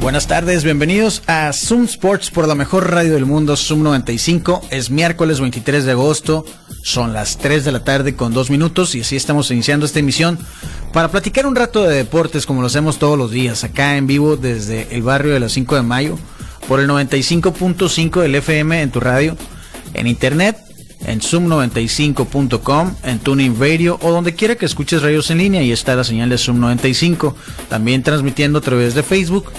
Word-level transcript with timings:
Buenas 0.00 0.26
tardes, 0.26 0.64
bienvenidos 0.64 1.22
a 1.26 1.52
Zoom 1.52 1.84
Sports 1.84 2.30
por 2.30 2.48
la 2.48 2.54
mejor 2.54 2.90
radio 2.90 3.12
del 3.12 3.26
mundo, 3.26 3.54
Zoom 3.54 3.82
95. 3.82 4.62
Es 4.70 4.90
miércoles 4.90 5.40
23 5.40 5.84
de 5.84 5.90
agosto, 5.90 6.46
son 6.82 7.12
las 7.12 7.36
3 7.36 7.66
de 7.66 7.72
la 7.72 7.84
tarde 7.84 8.16
con 8.16 8.32
2 8.32 8.48
minutos 8.48 8.94
y 8.94 9.02
así 9.02 9.14
estamos 9.14 9.50
iniciando 9.50 9.84
esta 9.84 9.98
emisión 9.98 10.38
para 10.94 11.10
platicar 11.10 11.44
un 11.44 11.54
rato 11.54 11.84
de 11.84 11.96
deportes 11.96 12.46
como 12.46 12.62
lo 12.62 12.68
hacemos 12.68 12.98
todos 12.98 13.18
los 13.18 13.30
días, 13.30 13.62
acá 13.62 13.98
en 13.98 14.06
vivo 14.06 14.38
desde 14.38 14.88
el 14.90 15.02
barrio 15.02 15.34
de 15.34 15.40
las 15.40 15.52
5 15.52 15.76
de 15.76 15.82
mayo, 15.82 16.18
por 16.66 16.80
el 16.80 16.88
95.5 16.88 18.22
del 18.22 18.34
FM 18.36 18.80
en 18.80 18.90
tu 18.90 19.00
radio, 19.00 19.36
en 19.92 20.06
internet, 20.06 20.56
en 21.04 21.20
zoom95.com, 21.20 22.94
en 23.02 23.18
Tuning 23.18 23.60
Radio 23.60 23.98
o 24.00 24.10
donde 24.10 24.34
quiera 24.34 24.56
que 24.56 24.64
escuches 24.64 25.02
radios 25.02 25.30
en 25.30 25.38
línea 25.38 25.62
y 25.62 25.72
está 25.72 25.94
la 25.94 26.04
señal 26.04 26.30
de 26.30 26.38
Zoom 26.38 26.58
95, 26.58 27.36
también 27.68 28.02
transmitiendo 28.02 28.60
a 28.60 28.62
través 28.62 28.94
de 28.94 29.02
Facebook 29.02 29.52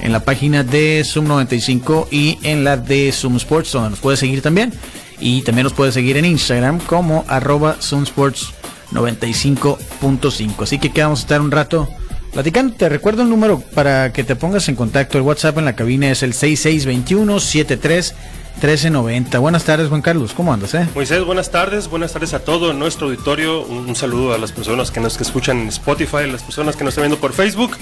en 0.00 0.12
la 0.12 0.20
página 0.20 0.62
de 0.62 1.02
Zoom 1.04 1.26
95 1.28 2.08
y 2.10 2.38
en 2.42 2.64
la 2.64 2.76
de 2.76 3.12
Zoom 3.12 3.36
Sports, 3.36 3.72
donde 3.72 3.90
nos 3.90 4.00
puedes 4.00 4.20
seguir 4.20 4.42
también. 4.42 4.72
Y 5.18 5.42
también 5.42 5.64
nos 5.64 5.72
puedes 5.72 5.94
seguir 5.94 6.16
en 6.16 6.24
Instagram 6.24 6.78
como 6.80 7.24
arroba 7.28 7.76
Zoom 7.80 8.02
Sports 8.02 8.52
95.5. 8.92 10.62
Así 10.62 10.78
que 10.78 10.90
quedamos 10.90 11.20
a 11.20 11.22
estar 11.22 11.40
un 11.40 11.50
rato 11.50 11.88
platicando. 12.32 12.74
Te 12.74 12.88
recuerdo 12.88 13.22
el 13.22 13.30
número 13.30 13.60
para 13.74 14.12
que 14.12 14.24
te 14.24 14.36
pongas 14.36 14.68
en 14.68 14.76
contacto. 14.76 15.16
El 15.18 15.24
WhatsApp 15.24 15.58
en 15.58 15.64
la 15.64 15.74
cabina 15.74 16.10
es 16.10 16.22
el 16.22 16.34
6621 16.34 17.40
73 17.40 18.14
1390. 18.56 19.38
Buenas 19.38 19.64
tardes, 19.64 19.88
Juan 19.88 20.00
Carlos. 20.00 20.32
¿Cómo 20.32 20.52
andas, 20.52 20.72
eh? 20.74 20.88
Moisés, 20.94 21.22
buenas 21.24 21.50
tardes. 21.50 21.88
Buenas 21.88 22.12
tardes 22.12 22.32
a 22.32 22.38
todo 22.38 22.72
nuestro 22.72 23.08
auditorio. 23.08 23.62
Un, 23.66 23.88
un 23.88 23.94
saludo 23.96 24.34
a 24.34 24.38
las 24.38 24.50
personas 24.52 24.90
que 24.90 24.98
nos 24.98 25.16
que 25.18 25.24
escuchan 25.24 25.58
en 25.58 25.68
Spotify, 25.68 26.18
a 26.24 26.26
las 26.26 26.42
personas 26.42 26.74
que 26.74 26.82
nos 26.82 26.92
están 26.92 27.02
viendo 27.02 27.20
por 27.20 27.34
Facebook. 27.34 27.76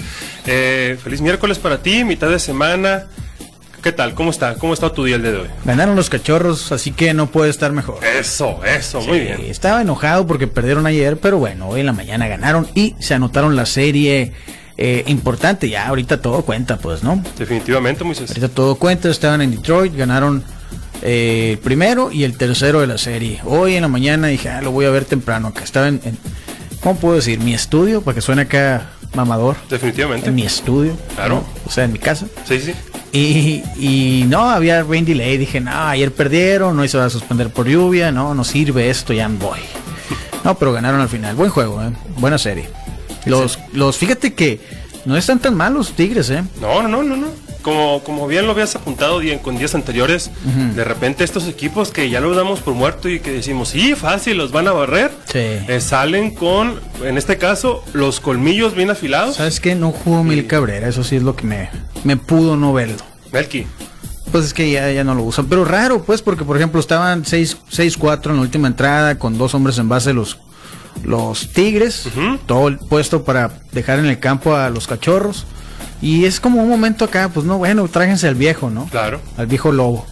Eh, 0.45 0.97
feliz 1.01 1.21
miércoles 1.21 1.59
para 1.59 1.81
ti, 1.81 2.03
mitad 2.03 2.29
de 2.29 2.39
semana. 2.39 3.05
¿Qué 3.81 3.93
tal? 3.93 4.15
¿Cómo 4.15 4.31
está? 4.31 4.55
¿Cómo 4.55 4.73
está 4.73 4.91
tu 4.91 5.05
día 5.05 5.15
el 5.15 5.21
día 5.21 5.31
de 5.31 5.37
hoy? 5.37 5.47
Ganaron 5.63 5.95
los 5.95 6.09
cachorros, 6.09 6.71
así 6.71 6.91
que 6.91 7.13
no 7.13 7.27
puede 7.27 7.51
estar 7.51 7.71
mejor. 7.71 8.03
Eso, 8.03 8.59
eso, 8.65 8.99
muy 9.01 9.19
bien. 9.19 9.41
Estaba 9.41 9.81
enojado 9.81 10.27
porque 10.27 10.47
perdieron 10.47 10.87
ayer, 10.87 11.17
pero 11.17 11.37
bueno, 11.37 11.69
hoy 11.69 11.81
en 11.81 11.85
la 11.85 11.93
mañana 11.93 12.27
ganaron 12.27 12.67
y 12.73 12.95
se 12.99 13.13
anotaron 13.13 13.55
la 13.55 13.65
serie 13.65 14.33
eh, 14.77 15.03
importante. 15.07 15.69
Ya 15.69 15.87
ahorita 15.87 16.21
todo 16.21 16.41
cuenta, 16.41 16.77
pues, 16.77 17.03
¿no? 17.03 17.23
Definitivamente, 17.37 18.03
Moisés. 18.03 18.31
Ahorita 18.31 18.49
todo 18.49 18.75
cuenta. 18.75 19.07
Estaban 19.07 19.41
en 19.41 19.51
Detroit, 19.51 19.95
ganaron 19.95 20.43
eh, 21.05 21.51
el 21.53 21.57
primero 21.59 22.11
y 22.11 22.23
el 22.23 22.37
tercero 22.37 22.81
de 22.81 22.87
la 22.87 22.97
serie. 22.97 23.39
Hoy 23.45 23.75
en 23.75 23.81
la 23.83 23.87
mañana 23.87 24.27
dije, 24.27 24.49
ah, 24.49 24.61
lo 24.61 24.71
voy 24.71 24.85
a 24.85 24.89
ver 24.89 25.05
temprano. 25.05 25.49
Acá 25.49 25.63
estaba 25.63 25.87
en, 25.87 26.01
en- 26.03 26.17
¿cómo 26.81 26.99
puedo 26.99 27.15
decir? 27.15 27.39
Mi 27.39 27.53
estudio, 27.53 28.01
para 28.01 28.15
que 28.15 28.21
suene 28.21 28.41
acá 28.43 28.89
mamador. 29.13 29.55
Definitivamente. 29.69 30.27
En 30.29 30.35
mi 30.35 30.43
estudio. 30.43 30.97
Claro. 31.15 31.35
¿no? 31.35 31.45
O 31.65 31.69
sea, 31.71 31.85
en 31.85 31.93
mi 31.93 31.99
casa. 31.99 32.25
Sí, 32.47 32.59
sí. 32.59 32.73
Y, 33.13 33.63
y 33.79 34.23
no, 34.27 34.49
había 34.49 34.83
rain 34.83 35.05
delay. 35.05 35.37
Dije, 35.37 35.61
no, 35.61 35.71
ayer 35.71 36.11
perdieron, 36.11 36.75
no 36.75 36.85
se 36.87 36.97
va 36.97 37.05
a 37.05 37.09
suspender 37.09 37.49
por 37.49 37.67
lluvia, 37.67 38.11
no, 38.11 38.33
no 38.35 38.43
sirve 38.43 38.89
esto, 38.89 39.13
ya 39.13 39.27
voy. 39.27 39.59
No, 40.43 40.53
pero 40.59 40.73
ganaron 40.73 41.01
al 41.01 41.09
final. 41.09 41.35
Buen 41.35 41.49
juego, 41.49 41.81
¿eh? 41.81 41.89
buena 42.19 42.37
serie. 42.37 42.69
Los, 43.25 43.57
los, 43.73 43.97
fíjate 43.97 44.35
que 44.35 44.59
no 45.05 45.17
están 45.17 45.39
tan 45.39 45.55
mal 45.55 45.73
los 45.73 45.93
Tigres, 45.93 46.29
¿eh? 46.29 46.43
No, 46.61 46.83
no, 46.87 47.01
no, 47.01 47.15
no. 47.17 47.27
Como, 47.65 48.03
como 48.03 48.27
bien 48.27 48.45
lo 48.45 48.51
habías 48.51 48.75
apuntado 48.75 49.19
con 49.41 49.57
días 49.57 49.73
anteriores, 49.73 50.29
de 50.75 50.83
repente 50.83 51.23
estos 51.23 51.47
equipos 51.47 51.89
que 51.89 52.11
ya 52.11 52.21
los 52.21 52.35
damos 52.37 52.59
por 52.59 52.75
muerto 52.75 53.09
y 53.09 53.19
que 53.19 53.31
decimos, 53.31 53.69
sí, 53.69 53.95
fácil, 53.95 54.37
los 54.37 54.51
van 54.51 54.67
a 54.67 54.71
barrer, 54.71 55.09
Sí. 55.25 55.39
eh, 55.39 55.79
salen 55.81 56.35
con, 56.35 56.79
en 57.03 57.17
este 57.17 57.39
caso, 57.39 57.83
los 57.93 58.19
colmillos 58.19 58.75
bien 58.75 58.91
afilados. 58.91 59.37
¿Sabes 59.37 59.59
qué? 59.59 59.73
No 59.73 59.91
jugó 59.91 60.23
Mil 60.23 60.45
Cabrera, 60.45 60.87
eso 60.87 61.03
sí 61.03 61.15
es 61.15 61.23
lo 61.23 61.35
que 61.35 61.47
me, 61.47 61.71
me 62.03 62.17
pudo 62.17 62.55
no 62.55 62.71
verlo. 62.71 62.97
Melky. 63.33 63.65
Pues 64.31 64.45
es 64.45 64.53
que 64.53 64.69
ya, 64.69 64.91
ya 64.91 65.03
no 65.03 65.15
lo 65.15 65.23
usan. 65.23 65.47
Pero 65.47 65.65
raro, 65.65 66.03
pues, 66.03 66.21
porque 66.21 66.43
por 66.45 66.57
ejemplo 66.57 66.79
estaban 66.79 67.25
6 67.25 67.57
6-4 67.71 68.29
en 68.29 68.35
la 68.35 68.41
última 68.43 68.67
entrada 68.67 69.17
con 69.17 69.39
dos 69.39 69.55
hombres 69.55 69.79
en 69.79 69.89
base 69.89 70.13
los, 70.13 70.37
los 71.03 71.49
Tigres. 71.51 72.07
Todo 72.45 72.67
el 72.67 72.77
puesto 72.77 73.23
para 73.23 73.49
dejar 73.71 73.97
en 73.97 74.05
el 74.05 74.19
campo 74.19 74.55
a 74.55 74.69
los 74.69 74.85
cachorros. 74.85 75.47
Y 76.01 76.25
es 76.25 76.39
como 76.39 76.61
un 76.61 76.69
momento 76.69 77.05
acá, 77.05 77.29
pues 77.33 77.45
no, 77.45 77.57
bueno, 77.57 77.87
tráiganse 77.87 78.27
al 78.27 78.35
viejo, 78.35 78.69
¿no? 78.69 78.85
Claro. 78.87 79.19
Al 79.37 79.47
viejo 79.47 79.71
lobo. 79.71 80.05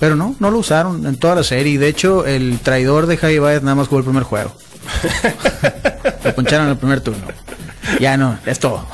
Pero 0.00 0.14
no, 0.16 0.34
no 0.38 0.50
lo 0.50 0.58
usaron 0.58 1.06
en 1.06 1.16
toda 1.16 1.34
la 1.36 1.42
serie. 1.44 1.78
De 1.78 1.88
hecho, 1.88 2.24
el 2.26 2.58
traidor 2.60 3.06
de 3.06 3.16
Javi 3.16 3.38
Baez 3.38 3.62
nada 3.62 3.74
más 3.74 3.88
jugó 3.88 3.98
el 3.98 4.04
primer 4.04 4.22
juego. 4.22 4.52
Lo 6.24 6.34
poncharon 6.34 6.66
en 6.66 6.72
el 6.72 6.78
primer 6.78 7.00
turno. 7.00 7.26
Ya 8.00 8.16
no, 8.16 8.38
es 8.46 8.58
todo. 8.58 8.86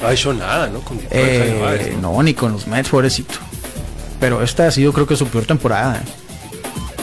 No 0.00 0.08
ha 0.08 0.12
hecho 0.12 0.32
nada, 0.34 0.68
¿no? 0.68 0.80
Con 0.80 0.98
Eh, 1.10 1.58
Baez, 1.62 1.96
¿no? 1.96 2.12
no, 2.14 2.22
ni 2.22 2.34
con 2.34 2.52
los 2.52 2.66
Mets, 2.66 2.88
pobrecito. 2.88 3.34
Pero 4.18 4.42
esta 4.42 4.66
ha 4.66 4.70
sido 4.70 4.92
creo 4.92 5.06
que 5.06 5.16
su 5.16 5.26
peor 5.26 5.44
temporada. 5.46 5.96
¿eh? 5.96 6.00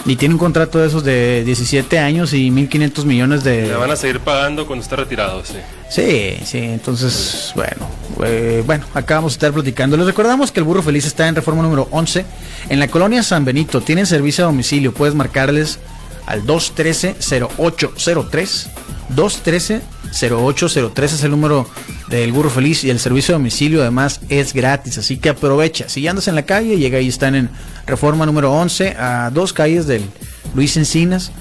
Y 0.08 0.16
tiene 0.16 0.34
un 0.36 0.40
contrato 0.40 0.80
de 0.80 0.88
esos 0.88 1.04
de 1.04 1.44
17 1.44 2.00
años 2.00 2.32
y 2.32 2.50
1.500 2.50 3.04
millones 3.04 3.44
de... 3.44 3.68
Le 3.68 3.76
van 3.76 3.92
a 3.92 3.98
seguir 3.98 4.22
pagando 4.22 4.66
cuando 4.66 4.82
esté 4.82 4.96
retirado, 4.96 5.44
sí. 5.44 5.58
Sí, 5.90 6.38
sí, 6.46 6.60
entonces, 6.60 7.52
bueno, 7.56 7.90
eh, 8.24 8.64
bueno, 8.66 8.86
acá 8.94 9.16
vamos 9.16 9.34
a 9.34 9.36
estar 9.36 9.52
platicando. 9.52 9.98
Les 9.98 10.06
recordamos 10.06 10.54
que 10.54 10.62
el 10.62 10.64
Burro 10.64 10.82
Feliz 10.82 11.06
está 11.06 11.28
en 11.28 11.36
reforma 11.36 11.62
número 11.62 11.90
11 11.92 12.26
en 12.70 12.80
la 12.80 12.88
colonia 12.88 13.22
San 13.22 13.44
Benito. 13.44 13.82
Tienen 13.82 14.06
servicio 14.06 14.46
a 14.46 14.48
domicilio, 14.48 14.94
puedes 14.94 15.14
marcarles 15.14 15.80
al 16.26 16.46
213-0803. 16.46 18.70
213-0803 19.14 19.82
es 21.14 21.24
el 21.24 21.32
número 21.32 21.68
del 22.10 22.32
Burro 22.32 22.50
Feliz 22.50 22.84
y 22.84 22.90
el 22.90 23.00
servicio 23.00 23.36
a 23.36 23.38
domicilio 23.38 23.82
además 23.82 24.22
es 24.30 24.54
gratis, 24.54 24.98
así 24.98 25.18
que 25.18 25.30
aprovecha. 25.30 25.90
Si 25.90 26.08
andas 26.08 26.28
en 26.28 26.36
la 26.36 26.44
calle, 26.46 26.78
llega 26.78 26.98
ahí, 26.98 27.08
están 27.08 27.36
en 27.36 27.50
reforma 27.86 28.26
número 28.26 28.52
11 28.52 28.96
a 28.98 29.30
dos 29.34 29.54
calles 29.54 29.88
del 29.88 30.04
Luis 30.56 30.76
Encinas, 30.78 31.32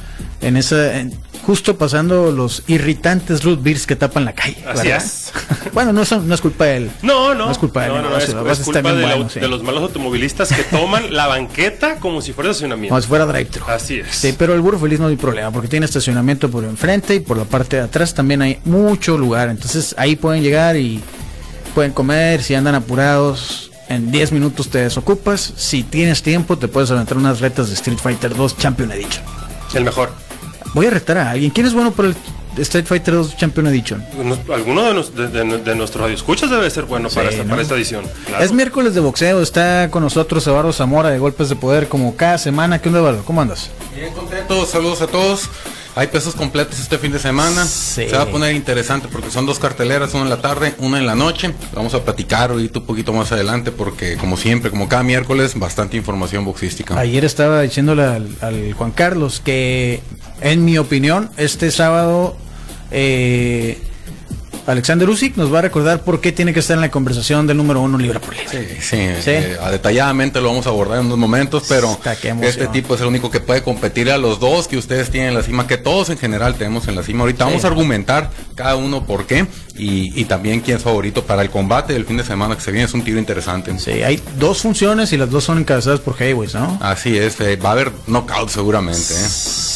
en 0.40 0.56
esa, 0.56 0.98
en- 0.98 1.14
justo 1.46 1.76
pasando 1.78 2.32
los 2.32 2.64
irritantes 2.66 3.44
root 3.44 3.62
beers 3.62 3.86
que 3.86 3.94
tapan 3.94 4.24
la 4.24 4.32
calle. 4.34 4.56
Así 4.66 4.88
es. 4.88 5.32
bueno, 5.72 5.92
no, 5.92 6.04
son- 6.04 6.26
no 6.26 6.34
es 6.34 6.40
culpa 6.40 6.64
de 6.64 6.76
él. 6.78 6.90
No, 7.02 7.34
no. 7.34 7.46
No 7.46 7.52
es 7.52 7.58
culpa 7.58 7.82
de 7.82 7.88
no, 7.88 7.96
él, 7.96 8.02
no, 8.02 8.10
no, 8.10 8.18
es, 8.18 8.28
la 8.34 8.42
es 8.52 8.58
está 8.58 8.64
culpa 8.82 8.92
de, 8.94 9.02
la- 9.02 9.28
sí. 9.28 9.38
de 9.40 9.48
los 9.48 9.62
malos 9.62 9.82
automovilistas 9.82 10.52
que 10.52 10.64
toman 10.64 11.14
la 11.14 11.28
banqueta 11.28 11.96
como 12.00 12.20
si 12.20 12.32
fuera 12.32 12.50
estacionamiento. 12.50 12.90
Como 12.90 13.00
si 13.00 13.06
fuera 13.08 13.26
drive-thru. 13.26 13.64
Así 13.68 14.00
es. 14.00 14.08
Sí, 14.14 14.34
pero 14.36 14.54
el 14.54 14.60
burro 14.60 14.78
feliz 14.80 14.98
no 14.98 15.06
hay 15.06 15.16
problema 15.16 15.50
porque 15.52 15.68
tiene 15.68 15.86
estacionamiento 15.86 16.50
por 16.50 16.64
enfrente 16.64 17.14
y 17.14 17.20
por 17.20 17.36
la 17.36 17.44
parte 17.44 17.76
de 17.76 17.82
atrás 17.82 18.12
también 18.12 18.42
hay 18.42 18.58
mucho 18.64 19.16
lugar. 19.16 19.48
Entonces 19.48 19.94
ahí 19.98 20.16
pueden 20.16 20.42
llegar 20.42 20.76
y 20.76 21.00
pueden 21.74 21.92
comer. 21.92 22.42
Si 22.42 22.54
andan 22.56 22.74
apurados, 22.74 23.70
en 23.88 24.10
10 24.10 24.32
minutos 24.32 24.68
te 24.68 24.78
desocupas. 24.78 25.52
Si 25.56 25.84
tienes 25.84 26.22
tiempo, 26.24 26.58
te 26.58 26.66
puedes 26.66 26.90
aventar 26.90 27.16
unas 27.16 27.38
retas 27.40 27.68
de 27.68 27.74
Street 27.74 27.98
Fighter 27.98 28.34
2 28.34 28.58
Champion 28.58 28.90
Edition. 28.90 29.24
El 29.74 29.84
mejor. 29.84 30.10
Voy 30.76 30.86
a 30.86 30.90
retar 30.90 31.16
a 31.16 31.30
alguien. 31.30 31.50
¿Quién 31.50 31.66
es 31.66 31.72
bueno 31.72 31.90
por 31.90 32.04
el 32.04 32.14
Street 32.58 32.84
Fighter 32.84 33.14
2 33.14 33.36
Champion 33.38 33.66
Edition? 33.68 34.04
Alguno 34.54 34.84
de, 34.84 34.92
nos- 34.94 35.14
de, 35.16 35.28
de- 35.28 35.58
de 35.58 35.74
nuestros 35.74 36.02
radioescuchas 36.02 36.50
debe 36.50 36.70
ser 36.70 36.84
bueno 36.84 37.08
para, 37.08 37.30
esta, 37.30 37.44
¿no? 37.44 37.48
para 37.50 37.62
esta 37.62 37.74
edición. 37.76 38.04
Claro. 38.26 38.44
Es 38.44 38.52
miércoles 38.52 38.94
de 38.94 39.00
boxeo. 39.00 39.40
Está 39.40 39.90
con 39.90 40.02
nosotros 40.02 40.46
Eduardo 40.46 40.74
Zamora 40.74 41.08
de 41.08 41.18
Golpes 41.18 41.48
de 41.48 41.56
Poder 41.56 41.88
como 41.88 42.14
cada 42.14 42.36
semana. 42.36 42.78
¿Qué 42.80 42.88
onda, 42.90 43.00
Eduardo? 43.00 43.24
¿Cómo 43.24 43.40
andas? 43.40 43.70
Bien 43.94 44.12
contentos, 44.12 44.68
saludos 44.68 45.00
a 45.00 45.06
todos. 45.06 45.48
Hay 45.98 46.08
pesos 46.08 46.34
completos 46.34 46.78
este 46.78 46.98
fin 46.98 47.10
de 47.10 47.18
semana. 47.18 47.64
Sí. 47.64 48.06
Se 48.10 48.14
va 48.16 48.24
a 48.24 48.26
poner 48.26 48.54
interesante 48.54 49.08
porque 49.10 49.30
son 49.30 49.46
dos 49.46 49.58
carteleras, 49.58 50.12
una 50.12 50.24
en 50.24 50.28
la 50.28 50.42
tarde, 50.42 50.74
una 50.76 50.98
en 50.98 51.06
la 51.06 51.14
noche. 51.14 51.54
Vamos 51.74 51.94
a 51.94 52.04
platicar 52.04 52.50
ahorita 52.50 52.80
un 52.80 52.84
poquito 52.84 53.14
más 53.14 53.32
adelante 53.32 53.72
porque 53.72 54.18
como 54.18 54.36
siempre, 54.36 54.68
como 54.70 54.90
cada 54.90 55.02
miércoles, 55.02 55.58
bastante 55.58 55.96
información 55.96 56.44
boxística. 56.44 56.98
Ayer 56.98 57.24
estaba 57.24 57.62
diciéndole 57.62 58.02
al, 58.04 58.28
al 58.42 58.74
Juan 58.74 58.90
Carlos 58.90 59.40
que, 59.42 60.02
en 60.40 60.64
mi 60.64 60.78
opinión, 60.78 61.30
este 61.36 61.70
sábado 61.70 62.36
eh, 62.90 63.78
Alexander 64.66 65.08
Usyk 65.08 65.36
nos 65.36 65.52
va 65.54 65.60
a 65.60 65.62
recordar 65.62 66.00
por 66.02 66.20
qué 66.20 66.32
tiene 66.32 66.52
que 66.52 66.58
estar 66.58 66.74
en 66.74 66.80
la 66.80 66.90
conversación 66.90 67.46
del 67.46 67.56
número 67.56 67.80
uno 67.82 67.98
libra 67.98 68.18
por 68.20 68.34
libra. 68.34 68.50
Sí, 68.50 68.58
sí, 68.80 68.96
Sí. 69.22 69.30
eh, 69.30 69.56
detalladamente 69.70 70.40
lo 70.40 70.48
vamos 70.48 70.66
a 70.66 70.70
abordar 70.70 70.98
en 70.98 71.06
unos 71.06 71.18
momentos, 71.18 71.64
pero 71.68 71.96
este 72.42 72.66
tipo 72.68 72.96
es 72.96 73.00
el 73.00 73.06
único 73.06 73.30
que 73.30 73.38
puede 73.38 73.62
competir 73.62 74.10
a 74.10 74.18
los 74.18 74.40
dos 74.40 74.66
que 74.66 74.76
ustedes 74.76 75.10
tienen 75.10 75.28
en 75.30 75.34
la 75.36 75.42
cima, 75.44 75.68
que 75.68 75.76
todos 75.78 76.10
en 76.10 76.18
general 76.18 76.56
tenemos 76.56 76.88
en 76.88 76.96
la 76.96 77.04
cima. 77.04 77.20
Ahorita 77.20 77.44
Sí. 77.44 77.50
vamos 77.50 77.64
a 77.64 77.68
argumentar 77.68 78.30
cada 78.56 78.74
uno 78.74 79.06
por 79.06 79.26
qué. 79.26 79.46
Y, 79.78 80.12
y 80.20 80.24
también 80.24 80.60
quién 80.60 80.76
es 80.78 80.82
favorito 80.82 81.24
para 81.24 81.42
el 81.42 81.50
combate 81.50 81.92
del 81.92 82.04
fin 82.04 82.16
de 82.16 82.24
semana 82.24 82.54
que 82.56 82.60
se 82.62 82.70
viene. 82.72 82.86
Es 82.86 82.94
un 82.94 83.02
tiro 83.02 83.18
interesante. 83.18 83.76
Sí, 83.78 83.90
hay 84.02 84.20
dos 84.38 84.62
funciones 84.62 85.12
y 85.12 85.16
las 85.16 85.30
dos 85.30 85.44
son 85.44 85.58
encabezadas 85.58 86.00
por 86.00 86.20
Hayways, 86.20 86.54
¿no? 86.54 86.78
Así 86.80 87.16
es, 87.16 87.40
eh, 87.40 87.56
va 87.56 87.70
a 87.70 87.72
haber 87.72 87.92
knockout 88.06 88.48
seguramente. 88.48 89.14
¿eh? 89.14 89.26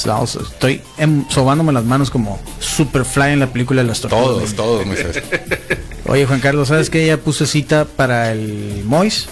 Vamos, 0.07 0.37
estoy 0.37 0.83
em- 0.99 1.25
sobándome 1.29 1.73
las 1.73 1.85
manos 1.85 2.11
como 2.11 2.41
Superfly 2.59 3.33
en 3.33 3.41
la 3.41 3.47
película 3.53 3.83
de 3.83 3.89
las 3.89 4.01
tortugas. 4.01 4.25
Todos, 4.25 4.55
todos, 4.55 4.87
Moisés. 4.87 5.23
Oye, 6.07 6.27
Juan 6.27 6.41
Carlos, 6.41 6.69
¿sabes 6.69 6.91
que 6.91 7.07
Ya 7.07 7.17
puse 7.19 7.47
cita 7.47 7.85
para 7.85 8.33
el 8.33 8.83
Mois 8.85 9.27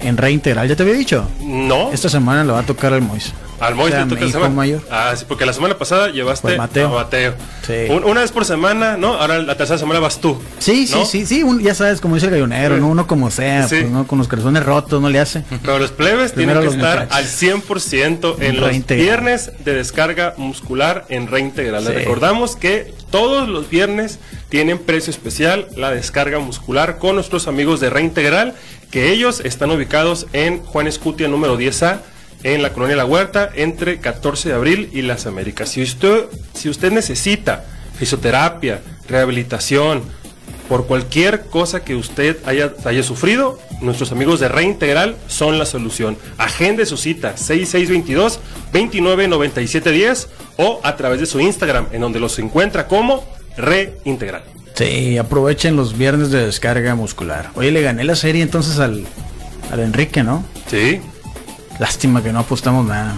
en 0.00 0.16
reintegral. 0.16 0.68
¿Ya 0.68 0.76
te 0.76 0.82
había 0.82 0.94
dicho? 0.94 1.28
No, 1.40 1.92
Esta 1.92 2.08
semana 2.08 2.44
le 2.44 2.52
va 2.52 2.60
a 2.60 2.66
tocar 2.66 2.92
al 2.92 3.02
Mois. 3.02 3.32
Al 3.60 3.74
Mois 3.74 3.92
O 3.94 3.96
sea, 3.96 4.06
te 4.06 4.16
toca 4.32 4.48
mayor. 4.48 4.82
Ah, 4.90 5.14
sí, 5.16 5.24
porque 5.26 5.46
la 5.46 5.52
semana 5.52 5.78
pasada 5.78 6.08
llevaste 6.08 6.42
Pues 6.48 6.58
Mateo. 6.58 6.88
a 6.88 7.02
Mateo. 7.04 7.34
Sí. 7.66 7.72
Un- 7.90 8.04
una 8.04 8.20
vez 8.20 8.30
por 8.32 8.44
semana, 8.44 8.96
¿no? 8.96 9.14
Ahora 9.14 9.38
la 9.38 9.56
tercera 9.56 9.78
semana 9.78 9.98
vas 10.00 10.20
tú. 10.20 10.40
Sí, 10.58 10.88
¿no? 10.90 11.04
sí, 11.04 11.20
sí, 11.20 11.26
sí, 11.26 11.42
un- 11.42 11.60
ya 11.62 11.74
sabes, 11.74 12.00
como 12.00 12.14
dice 12.16 12.26
el 12.26 12.32
gallonero, 12.32 12.76
¿no? 12.76 12.88
Uno 12.88 13.06
como 13.06 13.30
sea, 13.30 13.66
pues, 13.68 13.88
¿no? 13.90 14.06
Con 14.06 14.18
los 14.18 14.28
corazones 14.28 14.64
rotos, 14.64 15.00
no 15.00 15.08
le 15.08 15.18
hace. 15.20 15.42
Pero 15.62 15.78
los 15.78 15.90
plebes 15.90 16.32
Primero 16.32 16.60
tienen 16.60 16.60
que 16.60 16.64
los 16.64 16.86
estar 16.86 17.04
muchachos. 17.06 17.16
al 17.16 17.24
100% 17.26 18.36
en 18.40 18.60
los 18.60 18.68
Reintegral. 18.70 19.04
viernes 19.06 19.52
de 19.64 19.74
descarga 19.74 20.34
muscular 20.36 21.04
en 21.08 21.26
Reintegral. 21.28 21.84
Les 21.84 21.94
recordamos 21.94 22.56
que 22.56 22.94
todos 23.10 23.48
los 23.48 23.68
viernes 23.70 24.18
tienen 24.48 24.78
precio 24.78 25.10
especial 25.10 25.68
la 25.76 25.90
descarga 25.90 26.38
muscular 26.38 26.98
con 26.98 27.14
nuestros 27.16 27.48
amigos 27.48 27.80
de 27.80 27.90
Reintegral, 27.90 28.54
que 28.90 29.10
ellos 29.12 29.40
están 29.44 29.70
ubicados 29.70 30.26
en 30.32 30.60
Juan 30.62 30.86
Escutia 30.86 31.26
número 31.28 31.56
10A 31.58 32.00
en 32.42 32.62
la 32.62 32.72
colonia 32.72 32.96
La 32.96 33.04
Huerta 33.04 33.50
entre 33.54 33.98
14 33.98 34.50
de 34.50 34.54
abril 34.54 34.90
y 34.92 35.02
Las 35.02 35.26
Américas. 35.26 35.70
Si 35.70 35.82
usted, 35.82 36.26
si 36.54 36.68
usted 36.68 36.92
necesita 36.92 37.64
fisioterapia, 37.98 38.80
rehabilitación, 39.08 40.02
por 40.68 40.86
cualquier 40.86 41.46
cosa 41.46 41.84
que 41.84 41.94
usted 41.94 42.36
haya, 42.44 42.74
haya 42.84 43.02
sufrido, 43.02 43.58
nuestros 43.80 44.12
amigos 44.12 44.40
de 44.40 44.48
Reintegral 44.48 45.16
son 45.28 45.58
la 45.58 45.66
solución. 45.66 46.16
Agende 46.38 46.86
su 46.86 46.96
cita 46.96 47.34
6622-299710 47.36 50.28
o 50.56 50.80
a 50.82 50.96
través 50.96 51.20
de 51.20 51.26
su 51.26 51.40
Instagram, 51.40 51.88
en 51.92 52.00
donde 52.00 52.18
los 52.18 52.38
encuentra 52.38 52.88
como 52.88 53.24
Reintegral. 53.56 54.44
Sí, 54.74 55.16
aprovechen 55.16 55.76
los 55.76 55.96
viernes 55.96 56.30
de 56.30 56.44
descarga 56.44 56.94
muscular. 56.94 57.50
Oye, 57.54 57.70
le 57.70 57.80
gané 57.80 58.04
la 58.04 58.16
serie 58.16 58.42
entonces 58.42 58.78
al, 58.78 59.06
al 59.70 59.80
Enrique, 59.80 60.22
¿no? 60.22 60.44
Sí, 60.66 61.00
Lástima 61.78 62.22
que 62.22 62.32
no 62.32 62.40
apostamos 62.40 62.86
nada. 62.86 63.14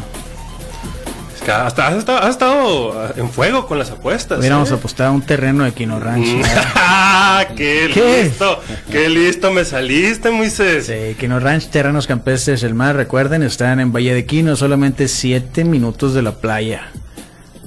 es 1.34 1.42
que 1.42 1.50
hasta 1.50 1.86
has 1.88 1.96
estado, 1.96 2.18
has 2.18 2.30
estado, 2.30 3.00
ah, 3.00 3.12
en 3.16 3.30
fuego 3.30 3.66
con 3.66 3.78
las 3.78 3.90
apuestas. 3.90 4.38
Hubiéramos 4.40 4.70
¿eh? 4.70 4.74
apostado 4.74 5.12
un 5.12 5.22
terreno 5.22 5.64
de 5.64 5.72
Quino 5.72 6.00
Ranch. 6.00 6.26
Mm, 6.26 6.40
¿no? 6.40 6.46
¡Ah, 6.74 7.46
¡Qué, 7.56 7.90
¿Qué? 7.94 8.24
listo! 8.24 8.60
¡Qué 8.90 9.08
listo 9.08 9.52
me 9.52 9.64
saliste, 9.64 10.30
Moisés! 10.30 10.86
Sí, 10.86 11.14
Quino 11.18 11.38
Ranch, 11.38 11.68
terrenos 11.68 12.06
campestres, 12.06 12.62
el 12.62 12.74
mar, 12.74 12.96
recuerden, 12.96 13.42
están 13.42 13.78
en 13.80 13.92
Valle 13.92 14.14
de 14.14 14.26
Quino, 14.26 14.56
solamente 14.56 15.06
7 15.08 15.64
minutos 15.64 16.14
de 16.14 16.22
la 16.22 16.32
playa. 16.32 16.90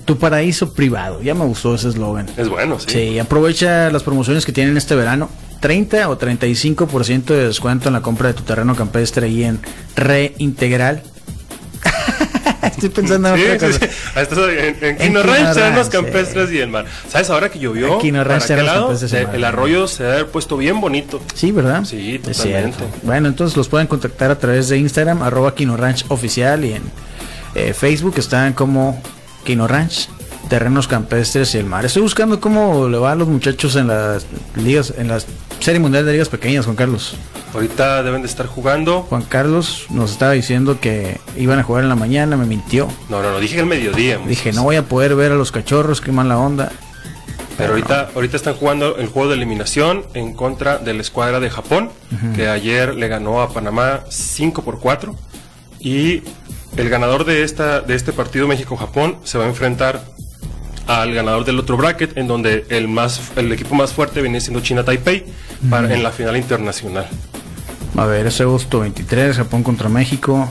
Tu 0.05 0.17
paraíso 0.17 0.73
privado, 0.73 1.21
ya 1.21 1.33
me 1.35 1.45
gustó 1.45 1.75
ese 1.75 1.87
eslogan. 1.87 2.27
Es 2.35 2.49
bueno, 2.49 2.79
sí. 2.79 2.89
Sí, 2.89 3.19
aprovecha 3.19 3.89
las 3.91 4.03
promociones 4.03 4.45
que 4.45 4.51
tienen 4.51 4.75
este 4.75 4.95
verano. 4.95 5.29
30 5.61 6.09
o 6.09 6.17
35% 6.17 7.25
de 7.25 7.47
descuento 7.47 7.87
en 7.87 7.93
la 7.93 8.01
compra 8.01 8.29
de 8.29 8.33
tu 8.33 8.43
terreno 8.43 8.75
campestre 8.75 9.29
y 9.29 9.43
en 9.43 9.59
Reintegral. 9.95 11.03
Estoy 12.63 12.89
pensando 12.89 13.29
en 13.29 13.33
otra 13.35 13.53
sí, 13.53 13.65
cosa. 13.65 13.79
sí. 13.79 13.95
Ahí 14.15 14.23
estás 14.23 14.37
en, 14.39 14.49
en 14.49 14.83
En 14.83 14.97
Quino 14.97 14.97
Quino 14.97 15.23
Ranch, 15.23 15.53
terrenos 15.53 15.77
Ranch, 15.77 15.89
campestres 15.89 16.51
y 16.51 16.59
el 16.59 16.69
mar. 16.69 16.85
¿Sabes? 17.07 17.29
Ahora 17.29 17.49
que 17.49 17.59
llovió, 17.59 17.93
En 17.93 17.99
Quino 17.99 18.19
para 18.19 18.39
Ranch, 18.39 18.51
aquel 18.51 18.65
lado, 18.65 18.93
y 18.93 19.35
el 19.35 19.43
arroyo 19.43 19.87
se 19.87 20.19
ha 20.19 20.27
puesto 20.27 20.57
bien 20.57 20.81
bonito. 20.81 21.21
Sí, 21.35 21.51
¿verdad? 21.51 21.85
Sí, 21.85 22.19
totalmente. 22.19 22.83
Bueno, 23.03 23.27
entonces 23.27 23.55
los 23.55 23.67
pueden 23.69 23.87
contactar 23.87 24.31
a 24.31 24.39
través 24.39 24.67
de 24.69 24.77
Instagram, 24.77 25.21
arroba 25.21 25.53
Quino 25.53 25.77
Ranch 25.77 26.05
Oficial 26.09 26.65
y 26.65 26.73
en 26.73 26.83
eh, 27.53 27.73
Facebook 27.73 28.15
están 28.17 28.53
como 28.53 29.01
Quino 29.43 29.67
Ranch, 29.67 30.09
Terrenos 30.49 30.87
Campestres 30.87 31.53
y 31.55 31.59
el 31.59 31.65
Mar. 31.65 31.85
Estoy 31.85 32.01
buscando 32.01 32.39
cómo 32.39 32.87
le 32.87 32.97
va 32.97 33.11
a 33.11 33.15
los 33.15 33.27
muchachos 33.27 33.75
en 33.75 33.87
las 33.87 34.25
ligas, 34.55 34.93
en 34.97 35.07
la 35.07 35.19
Serie 35.61 35.79
Mundial 35.79 36.07
de 36.07 36.13
Ligas 36.13 36.27
Pequeñas, 36.27 36.65
Juan 36.65 36.75
Carlos. 36.75 37.15
Ahorita 37.53 38.01
deben 38.01 38.23
de 38.23 38.27
estar 38.27 38.47
jugando. 38.47 39.03
Juan 39.03 39.21
Carlos 39.21 39.85
nos 39.91 40.11
estaba 40.11 40.31
diciendo 40.31 40.79
que 40.79 41.19
iban 41.37 41.59
a 41.59 41.63
jugar 41.63 41.83
en 41.83 41.89
la 41.89 41.95
mañana, 41.95 42.35
me 42.35 42.45
mintió. 42.45 42.87
No, 43.09 43.21
no, 43.21 43.31
no, 43.31 43.39
dije 43.39 43.59
el 43.59 43.67
mediodía. 43.67 44.17
Dije, 44.25 44.53
no 44.53 44.63
voy 44.63 44.77
a 44.77 44.83
poder 44.83 45.15
ver 45.15 45.31
a 45.31 45.35
los 45.35 45.51
cachorros, 45.51 46.01
qué 46.01 46.11
mala 46.11 46.39
onda. 46.39 46.71
Pero 47.59 47.73
ahorita, 47.73 48.09
ahorita 48.15 48.37
están 48.37 48.55
jugando 48.55 48.97
el 48.97 49.07
juego 49.07 49.29
de 49.29 49.35
eliminación 49.35 50.03
en 50.15 50.33
contra 50.33 50.79
de 50.79 50.95
la 50.95 51.01
escuadra 51.01 51.39
de 51.39 51.51
Japón, 51.51 51.91
que 52.35 52.47
ayer 52.47 52.95
le 52.95 53.07
ganó 53.07 53.41
a 53.41 53.53
Panamá 53.53 54.03
5 54.09 54.63
por 54.63 54.79
4. 54.79 55.15
Y 55.79 56.23
el 56.75 56.89
ganador 56.89 57.23
de, 57.23 57.43
esta, 57.43 57.81
de 57.81 57.93
este 57.93 58.13
partido 58.13 58.47
México-Japón 58.47 59.17
se 59.25 59.37
va 59.37 59.45
a 59.45 59.47
enfrentar 59.47 60.01
al 60.87 61.13
ganador 61.13 61.45
del 61.45 61.59
otro 61.59 61.77
bracket, 61.77 62.17
en 62.17 62.27
donde 62.27 62.65
el, 62.69 62.87
más, 62.87 63.31
el 63.35 63.51
equipo 63.51 63.75
más 63.75 63.93
fuerte 63.93 64.21
viene 64.21 64.41
siendo 64.41 64.61
China 64.61 64.83
Taipei 64.83 65.25
para, 65.69 65.93
en 65.93 66.03
la 66.03 66.11
final 66.11 66.37
internacional. 66.37 67.07
A 67.97 68.05
ver, 68.05 68.27
es 68.27 68.39
agosto 68.41 68.79
23, 68.81 69.35
Japón 69.37 69.63
contra 69.63 69.89
México. 69.89 70.49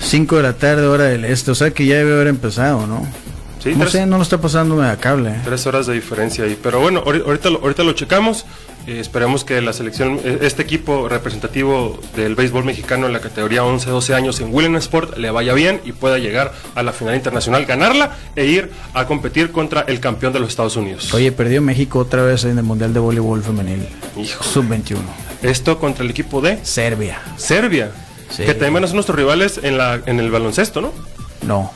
5 0.00 0.36
de 0.36 0.42
la 0.42 0.52
tarde, 0.54 0.86
hora 0.86 1.04
del 1.04 1.24
este. 1.24 1.50
O 1.50 1.54
sea 1.54 1.70
que 1.72 1.84
ya 1.86 1.96
debe 1.96 2.14
haber 2.14 2.28
empezado, 2.28 2.86
¿no? 2.86 3.06
Sí, 3.62 3.70
no 3.74 3.80
tres- 3.80 3.90
sé, 3.92 4.06
no 4.06 4.16
lo 4.16 4.22
está 4.22 4.40
pasando 4.40 4.80
a 4.82 4.96
cable. 4.96 5.30
¿eh? 5.30 5.40
Tres 5.44 5.66
horas 5.66 5.86
de 5.86 5.94
diferencia 5.94 6.44
ahí. 6.44 6.56
Pero 6.62 6.80
bueno, 6.80 7.02
ahori- 7.04 7.24
ahorita, 7.26 7.50
lo- 7.50 7.58
ahorita 7.60 7.82
lo 7.82 7.92
checamos. 7.92 8.46
Eh, 8.88 9.00
esperemos 9.00 9.44
que 9.44 9.60
la 9.60 9.74
selección, 9.74 10.18
eh, 10.24 10.38
este 10.40 10.62
equipo 10.62 11.10
representativo 11.10 12.00
del 12.16 12.34
béisbol 12.34 12.64
mexicano 12.64 13.06
en 13.06 13.12
la 13.12 13.20
categoría 13.20 13.62
11-12 13.62 14.14
años 14.14 14.40
en 14.40 14.48
Willen 14.52 14.76
Sport 14.76 15.18
le 15.18 15.30
vaya 15.30 15.52
bien 15.52 15.82
y 15.84 15.92
pueda 15.92 16.16
llegar 16.16 16.54
a 16.74 16.82
la 16.82 16.92
final 16.94 17.14
internacional, 17.14 17.66
ganarla 17.66 18.16
e 18.34 18.46
ir 18.46 18.70
a 18.94 19.06
competir 19.06 19.52
contra 19.52 19.82
el 19.82 20.00
campeón 20.00 20.32
de 20.32 20.40
los 20.40 20.48
Estados 20.48 20.76
Unidos. 20.76 21.12
Oye, 21.12 21.30
perdió 21.32 21.60
México 21.60 21.98
otra 21.98 22.22
vez 22.22 22.44
en 22.44 22.56
el 22.56 22.64
Mundial 22.64 22.94
de 22.94 23.00
Voleibol 23.00 23.42
Femenil. 23.42 23.86
Hijo. 24.16 24.42
Sub-21. 24.42 24.96
Esto 25.42 25.78
contra 25.78 26.02
el 26.02 26.10
equipo 26.10 26.40
de 26.40 26.64
Serbia. 26.64 27.20
Serbia, 27.36 27.90
Sí. 28.30 28.44
que 28.44 28.54
también 28.54 28.86
son 28.86 28.96
nuestros 28.96 29.18
rivales 29.18 29.60
en, 29.62 29.76
la, 29.78 30.00
en 30.06 30.18
el 30.18 30.30
baloncesto, 30.30 30.80
¿no? 30.80 30.92
No. 31.46 31.70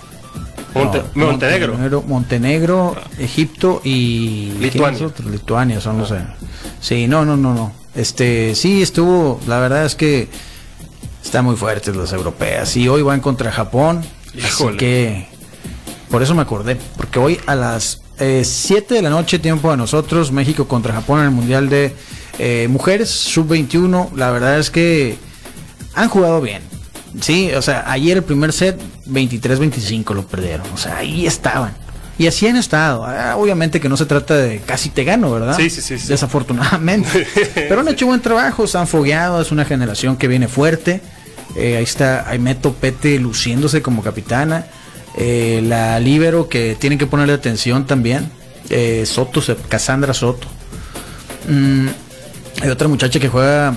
Monte- 0.74 1.02
no, 1.14 1.26
Montenegro. 1.26 1.72
Montenegro, 1.72 2.02
Montenegro, 2.06 2.96
Egipto 3.18 3.80
y 3.84 4.52
Lituania. 4.60 5.08
Lituania 5.30 5.80
son 5.80 5.98
los. 5.98 6.10
eh. 6.12 6.24
Sí, 6.80 7.06
no, 7.06 7.24
no, 7.24 7.36
no, 7.36 7.54
no. 7.54 7.72
Este, 7.94 8.54
sí 8.54 8.80
estuvo, 8.82 9.38
la 9.46 9.58
verdad 9.60 9.84
es 9.84 9.94
que 9.94 10.28
están 11.22 11.44
muy 11.44 11.56
fuertes 11.56 11.94
las 11.94 12.12
europeas 12.12 12.76
y 12.76 12.88
hoy 12.88 13.02
van 13.02 13.20
contra 13.20 13.52
Japón. 13.52 14.02
Así 14.42 14.76
que 14.78 15.26
por 16.10 16.22
eso 16.22 16.34
me 16.34 16.42
acordé, 16.42 16.76
porque 16.96 17.18
hoy 17.18 17.38
a 17.46 17.54
las 17.54 18.00
7 18.18 18.94
de 18.94 19.02
la 19.02 19.10
noche 19.10 19.38
tiempo 19.38 19.70
a 19.70 19.76
nosotros 19.76 20.32
México 20.32 20.66
contra 20.68 20.94
Japón 20.94 21.18
en 21.20 21.24
el 21.26 21.30
Mundial 21.32 21.68
de 21.68 21.92
eh, 22.38 22.66
Mujeres 22.70 23.10
sub-21. 23.10 24.12
La 24.14 24.30
verdad 24.30 24.58
es 24.58 24.70
que 24.70 25.16
han 25.94 26.08
jugado 26.08 26.40
bien. 26.40 26.62
Sí, 27.20 27.52
o 27.52 27.62
sea, 27.62 27.90
ayer 27.90 28.16
el 28.18 28.22
primer 28.22 28.52
set 28.52 28.80
23-25 29.08 30.14
lo 30.14 30.26
perdieron. 30.26 30.66
O 30.72 30.76
sea, 30.76 30.98
ahí 30.98 31.26
estaban. 31.26 31.74
Y 32.18 32.26
así 32.26 32.46
han 32.46 32.56
estado. 32.56 33.04
Ah, 33.04 33.36
obviamente 33.36 33.80
que 33.80 33.88
no 33.88 33.96
se 33.96 34.06
trata 34.06 34.36
de 34.36 34.60
casi 34.60 34.90
te 34.90 35.04
gano, 35.04 35.30
¿verdad? 35.30 35.56
Sí, 35.56 35.70
sí, 35.70 35.80
sí, 35.80 35.98
sí. 35.98 36.08
Desafortunadamente. 36.08 37.26
Pero 37.54 37.80
han 37.80 37.88
hecho 37.88 38.06
buen 38.06 38.20
trabajo, 38.20 38.66
se 38.66 38.78
han 38.78 38.86
fogueado, 38.86 39.40
es 39.40 39.50
una 39.50 39.64
generación 39.64 40.16
que 40.16 40.28
viene 40.28 40.48
fuerte. 40.48 41.00
Eh, 41.56 41.76
ahí 41.76 41.84
está 41.84 42.28
Aimeto 42.28 42.74
Pete 42.74 43.18
luciéndose 43.18 43.82
como 43.82 44.02
capitana. 44.02 44.66
Eh, 45.16 45.62
la 45.66 45.98
Libero 46.00 46.48
que 46.48 46.76
tienen 46.78 46.98
que 46.98 47.06
ponerle 47.06 47.34
atención 47.34 47.86
también. 47.86 48.30
Eh, 48.70 49.04
Soto, 49.06 49.42
Cassandra 49.68 50.14
Soto. 50.14 50.48
Mm, 51.48 51.88
hay 52.62 52.68
otra 52.70 52.88
muchacha 52.88 53.18
que 53.18 53.28
juega 53.28 53.74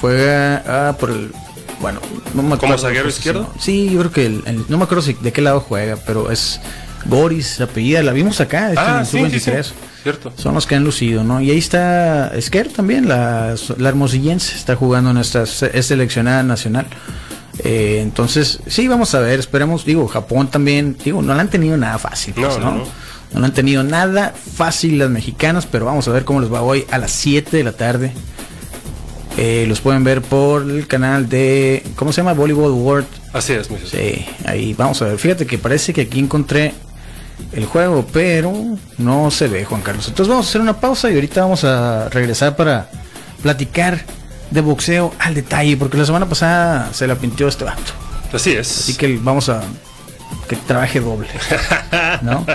juega 0.00 0.62
ah, 0.66 0.96
por 0.98 1.10
el 1.10 1.30
bueno 1.80 2.00
no 2.34 2.42
me 2.42 2.54
acuerdo 2.54 2.78
zaguero 2.78 3.04
la 3.04 3.10
izquierdo? 3.10 3.52
sí 3.58 3.90
yo 3.90 3.98
creo 4.00 4.12
que 4.12 4.26
el- 4.26 4.42
el- 4.46 4.64
no 4.68 4.78
me 4.78 4.84
acuerdo 4.84 5.02
si- 5.02 5.14
de 5.14 5.32
qué 5.32 5.42
lado 5.42 5.60
juega 5.60 5.96
pero 6.06 6.30
es 6.30 6.60
Boris 7.04 7.60
apellida 7.60 8.02
la 8.02 8.12
vimos 8.12 8.40
acá 8.40 8.70
este, 8.72 8.80
en 8.84 8.90
Ah, 8.90 9.00
el 9.00 9.06
sí, 9.06 9.18
sí, 9.18 9.40
sí. 9.40 9.50
sub-23 9.50 9.72
Cierto. 10.02 10.32
son 10.36 10.54
los 10.54 10.66
que 10.66 10.74
han 10.76 10.84
lucido, 10.84 11.22
¿no? 11.24 11.40
Y 11.40 11.50
ahí 11.50 11.58
está 11.58 12.28
Esquer 12.34 12.68
también, 12.72 13.08
la, 13.08 13.54
la 13.78 13.88
hermosillense, 13.88 14.54
está 14.56 14.76
jugando 14.76 15.10
en 15.10 15.18
esta, 15.18 15.42
es 15.42 15.86
seleccionada 15.86 16.44
nacional. 16.44 16.86
Eh, 17.58 17.98
entonces, 18.02 18.60
sí, 18.68 18.86
vamos 18.86 19.14
a 19.16 19.20
ver, 19.20 19.40
esperemos, 19.40 19.84
digo, 19.84 20.06
Japón 20.06 20.48
también, 20.48 20.96
digo, 21.04 21.22
no 21.22 21.34
la 21.34 21.40
han 21.40 21.50
tenido 21.50 21.76
nada 21.76 21.98
fácil, 21.98 22.34
No, 22.36 22.42
pues, 22.48 22.58
no, 22.60 22.64
¿no? 22.72 22.76
no. 22.78 22.84
No 23.34 23.40
la 23.40 23.46
han 23.46 23.52
tenido 23.54 23.82
nada 23.82 24.32
fácil 24.54 24.98
las 24.98 25.10
mexicanas, 25.10 25.66
pero 25.66 25.86
vamos 25.86 26.06
a 26.06 26.12
ver 26.12 26.24
cómo 26.24 26.40
les 26.40 26.52
va 26.52 26.62
hoy 26.62 26.84
a 26.90 26.98
las 26.98 27.10
7 27.10 27.56
de 27.56 27.64
la 27.64 27.72
tarde. 27.72 28.12
Eh, 29.36 29.66
los 29.68 29.80
pueden 29.80 30.02
ver 30.02 30.22
por 30.22 30.62
el 30.62 30.86
canal 30.86 31.28
de, 31.28 31.82
¿cómo 31.94 32.10
se 32.12 32.22
llama? 32.22 32.32
Volleyball 32.32 32.72
World 32.72 33.06
Así 33.36 33.52
es, 33.52 33.70
Moisés. 33.70 33.90
Sí, 33.90 34.26
ahí 34.46 34.72
vamos 34.72 35.02
a 35.02 35.06
ver. 35.06 35.18
Fíjate 35.18 35.46
que 35.46 35.58
parece 35.58 35.92
que 35.92 36.02
aquí 36.02 36.20
encontré 36.20 36.72
el 37.52 37.66
juego, 37.66 38.06
pero 38.10 38.50
no 38.96 39.30
se 39.30 39.46
ve, 39.48 39.66
Juan 39.66 39.82
Carlos. 39.82 40.08
Entonces 40.08 40.30
vamos 40.30 40.46
a 40.46 40.48
hacer 40.48 40.62
una 40.62 40.80
pausa 40.80 41.10
y 41.10 41.14
ahorita 41.16 41.42
vamos 41.42 41.64
a 41.64 42.08
regresar 42.08 42.56
para 42.56 42.88
platicar 43.42 44.00
de 44.50 44.60
boxeo 44.62 45.12
al 45.18 45.34
detalle, 45.34 45.76
porque 45.76 45.98
la 45.98 46.06
semana 46.06 46.26
pasada 46.26 46.94
se 46.94 47.06
la 47.06 47.14
pintió 47.16 47.46
este 47.46 47.64
vato. 47.64 47.92
Así 48.32 48.52
es. 48.52 48.78
Así 48.78 48.94
que 48.94 49.18
vamos 49.20 49.50
a 49.50 49.62
que 50.48 50.56
trabaje 50.56 51.00
doble. 51.00 51.28
¿No? 52.22 52.46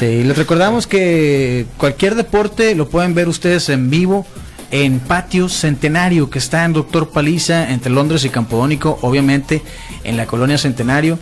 Sí, 0.00 0.24
les 0.24 0.36
recordamos 0.36 0.88
que 0.88 1.66
cualquier 1.76 2.16
deporte 2.16 2.74
lo 2.74 2.88
pueden 2.88 3.14
ver 3.14 3.28
ustedes 3.28 3.68
en 3.68 3.88
vivo 3.88 4.26
en 4.72 5.00
Patio 5.00 5.48
Centenario, 5.48 6.30
que 6.30 6.38
está 6.38 6.64
en 6.64 6.72
Doctor 6.72 7.10
Paliza, 7.10 7.70
entre 7.70 7.92
Londres 7.92 8.24
y 8.24 8.30
Campodónico, 8.30 8.98
obviamente 9.02 9.62
en 10.02 10.16
la 10.16 10.26
colonia 10.26 10.58
Centenario, 10.58 11.18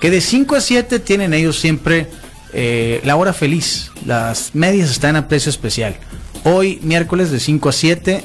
que 0.00 0.10
de 0.10 0.20
5 0.20 0.54
a 0.54 0.60
7 0.60 1.00
tienen 1.00 1.34
ellos 1.34 1.58
siempre 1.58 2.08
eh, 2.52 3.00
la 3.04 3.16
hora 3.16 3.32
feliz. 3.32 3.90
Las 4.06 4.54
medias 4.54 4.90
están 4.90 5.16
a 5.16 5.26
precio 5.26 5.50
especial. 5.50 5.96
Hoy, 6.44 6.78
miércoles, 6.82 7.32
de 7.32 7.40
5 7.40 7.68
a 7.68 7.72
7, 7.72 8.24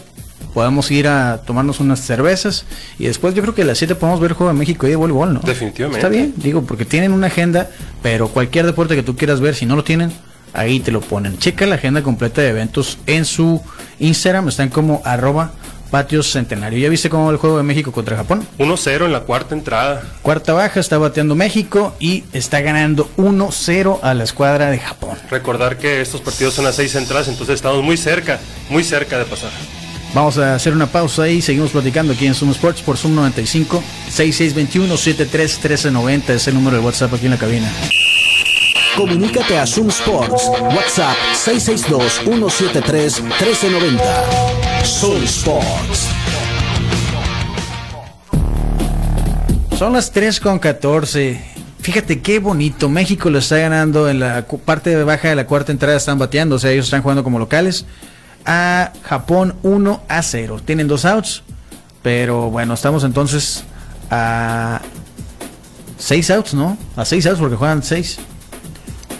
podemos 0.53 0.91
ir 0.91 1.07
a 1.07 1.41
tomarnos 1.43 1.79
unas 1.79 2.00
cervezas 2.00 2.65
y 3.00 3.05
después 3.05 3.34
yo 3.34 3.41
creo 3.41 3.55
que 3.55 3.63
a 3.63 3.65
las 3.65 3.79
7 3.79 3.96
podemos 3.96 4.19
ver 4.19 4.31
el 4.31 4.38
juego 4.38 4.53
de 4.53 4.60
México 4.60 4.86
y 4.86 4.91
de 4.91 4.96
voleibol, 4.96 5.34
¿no? 5.34 5.39
Definitivamente. 5.39 5.98
Está 5.98 6.10
bien, 6.10 6.36
digo, 6.38 6.62
porque 6.63 6.86
tienen 6.86 7.13
una 7.13 7.27
agenda, 7.27 7.69
pero 8.03 8.27
cualquier 8.27 8.67
deporte 8.67 8.96
que 8.96 9.03
tú 9.03 9.15
quieras 9.15 9.41
ver, 9.41 9.55
si 9.55 9.65
no 9.65 9.75
lo 9.75 9.84
tienen, 9.84 10.12
ahí 10.53 10.79
te 10.79 10.91
lo 10.91 11.01
ponen. 11.01 11.37
Checa 11.37 11.65
la 11.65 11.75
agenda 11.75 12.03
completa 12.03 12.41
de 12.41 12.49
eventos 12.49 12.97
en 13.07 13.25
su 13.25 13.61
Instagram, 13.99 14.49
están 14.49 14.69
como 14.69 15.01
arroba 15.05 15.51
patios 15.89 16.31
centenario. 16.31 16.79
¿Ya 16.79 16.89
viste 16.89 17.09
cómo 17.09 17.25
va 17.25 17.31
el 17.31 17.37
juego 17.37 17.57
de 17.57 17.63
México 17.63 17.91
contra 17.91 18.17
Japón? 18.17 18.45
1-0 18.59 19.05
en 19.05 19.11
la 19.11 19.21
cuarta 19.21 19.55
entrada. 19.55 20.03
Cuarta 20.21 20.53
baja, 20.53 20.79
está 20.79 20.97
bateando 20.97 21.35
México 21.35 21.95
y 21.99 22.23
está 22.33 22.61
ganando 22.61 23.09
1-0 23.17 23.99
a 24.01 24.13
la 24.13 24.23
escuadra 24.23 24.69
de 24.69 24.79
Japón. 24.79 25.17
Recordar 25.29 25.77
que 25.77 26.01
estos 26.01 26.21
partidos 26.21 26.53
son 26.53 26.67
a 26.67 26.71
seis 26.71 26.95
entradas, 26.95 27.27
entonces 27.27 27.55
estamos 27.55 27.83
muy 27.83 27.97
cerca, 27.97 28.39
muy 28.69 28.83
cerca 28.83 29.17
de 29.17 29.25
pasar. 29.25 29.51
Vamos 30.13 30.37
a 30.37 30.55
hacer 30.55 30.73
una 30.73 30.87
pausa 30.87 31.27
y 31.27 31.41
seguimos 31.41 31.71
platicando 31.71 32.13
aquí 32.13 32.25
en 32.25 32.33
Zoom 32.33 32.51
Sports 32.51 32.81
por 32.81 32.97
Zoom 32.97 33.15
95 33.15 33.83
6621 34.09 34.97
73 34.97 35.51
1390 35.51 36.33
es 36.33 36.47
el 36.47 36.53
número 36.53 36.77
de 36.77 36.83
WhatsApp 36.83 37.13
aquí 37.13 37.25
en 37.25 37.31
la 37.31 37.37
cabina. 37.37 37.71
Comunícate 38.97 39.57
a 39.59 39.67
Zoom 39.67 39.89
Sports. 39.89 40.49
WhatsApp 40.59 41.15
662-173-1390. 41.45 44.01
Zoom 44.83 45.23
Sports. 45.23 46.07
Son 49.77 49.93
las 49.93 50.11
3 50.11 50.39
con 50.39 50.57
14. 50.57 51.39
Fíjate 51.79 52.23
qué 52.23 52.39
bonito. 52.39 52.89
México 52.89 53.29
lo 53.29 53.37
está 53.37 53.59
ganando 53.59 54.09
en 54.09 54.19
la 54.19 54.47
parte 54.65 54.95
de 54.95 55.03
baja 55.03 55.29
de 55.29 55.35
la 55.35 55.45
cuarta 55.45 55.71
entrada. 55.71 55.95
Están 55.95 56.17
bateando, 56.17 56.55
o 56.55 56.59
sea, 56.59 56.71
ellos 56.71 56.85
están 56.85 57.03
jugando 57.03 57.23
como 57.23 57.37
locales. 57.37 57.85
A 58.45 58.93
Japón 59.03 59.57
1 59.61 60.01
a 60.07 60.23
0. 60.23 60.59
Tienen 60.65 60.87
dos 60.87 61.05
outs, 61.05 61.43
pero 62.01 62.49
bueno, 62.49 62.73
estamos 62.73 63.03
entonces 63.03 63.63
a 64.09 64.81
6 65.99 66.31
outs, 66.31 66.55
¿no? 66.55 66.79
A 66.95 67.05
6 67.05 67.27
outs 67.27 67.39
porque 67.39 67.57
juegan 67.57 67.83
6. 67.83 68.17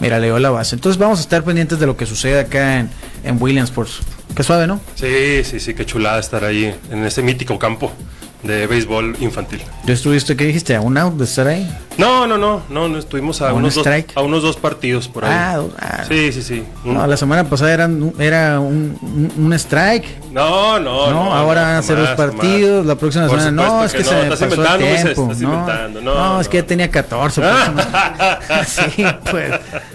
Mira, 0.00 0.18
leo 0.18 0.38
la 0.38 0.50
base. 0.50 0.76
Entonces 0.76 0.98
vamos 0.98 1.18
a 1.18 1.22
estar 1.22 1.42
pendientes 1.42 1.78
de 1.78 1.86
lo 1.86 1.96
que 1.96 2.06
sucede 2.06 2.40
acá 2.40 2.80
en, 2.80 2.90
en 3.24 3.40
Williamsport. 3.42 3.88
Qué 4.34 4.42
suave, 4.42 4.66
¿no? 4.66 4.80
Sí, 4.94 5.42
sí, 5.44 5.58
sí, 5.58 5.74
qué 5.74 5.84
chulada 5.84 6.20
estar 6.20 6.44
ahí 6.44 6.74
en 6.90 7.04
ese 7.04 7.22
mítico 7.22 7.58
campo 7.58 7.92
de 8.42 8.66
béisbol 8.68 9.16
infantil. 9.20 9.60
¿Tú 9.84 9.92
estuviste, 9.92 10.36
qué 10.36 10.44
dijiste? 10.44 10.76
¿A 10.76 10.80
un 10.80 10.96
out 10.96 11.14
de 11.14 11.24
estar 11.24 11.46
ahí? 11.48 11.68
No, 11.96 12.26
no, 12.28 12.38
no, 12.38 12.62
no, 12.68 12.88
no 12.88 12.98
estuvimos 12.98 13.42
a, 13.42 13.48
¿A 13.48 13.52
un 13.52 13.58
unos, 13.60 13.74
dos, 13.74 13.84
strike? 13.84 14.12
a 14.16 14.20
unos 14.20 14.42
dos 14.42 14.56
partidos 14.56 15.08
por 15.08 15.24
ahí. 15.24 15.32
Ah, 15.34 15.60
ah. 15.80 16.04
sí, 16.06 16.30
sí, 16.32 16.42
sí. 16.42 16.62
Un- 16.84 16.94
No, 16.94 17.06
la 17.06 17.16
semana 17.16 17.42
pasada 17.44 17.72
eran, 17.74 18.12
era 18.20 18.60
un, 18.60 18.96
un- 19.02 19.32
un 19.46 19.52
strike. 19.54 20.06
No, 20.30 20.78
no, 20.78 21.10
No, 21.10 21.24
no. 21.24 21.34
ahora 21.34 21.62
van 21.62 21.74
a 21.76 21.82
ser 21.82 21.98
dos 21.98 22.10
partidos. 22.10 22.86
La 22.86 22.94
próxima 22.94 23.26
Por 23.26 23.40
semana. 23.40 23.62
No, 23.68 23.84
es 23.84 23.92
que, 23.92 23.98
no, 24.04 24.04
se 24.04 24.14
me 24.14 24.22
estás 24.22 24.38
pasó 24.38 24.44
el 24.44 24.50
inventando, 24.52 24.86
Moisés, 24.86 25.02
tiempo. 25.04 25.26
no, 25.26 25.32
inventando. 25.32 26.00
no, 26.02 26.14
No, 26.14 26.40
es 26.40 26.48
que 26.48 26.56
ya 26.58 26.66
tenía 26.66 26.90
14. 26.90 27.40
por 27.40 27.50
no- 27.74 27.82
sí, 28.66 29.04
pues. 29.30 29.52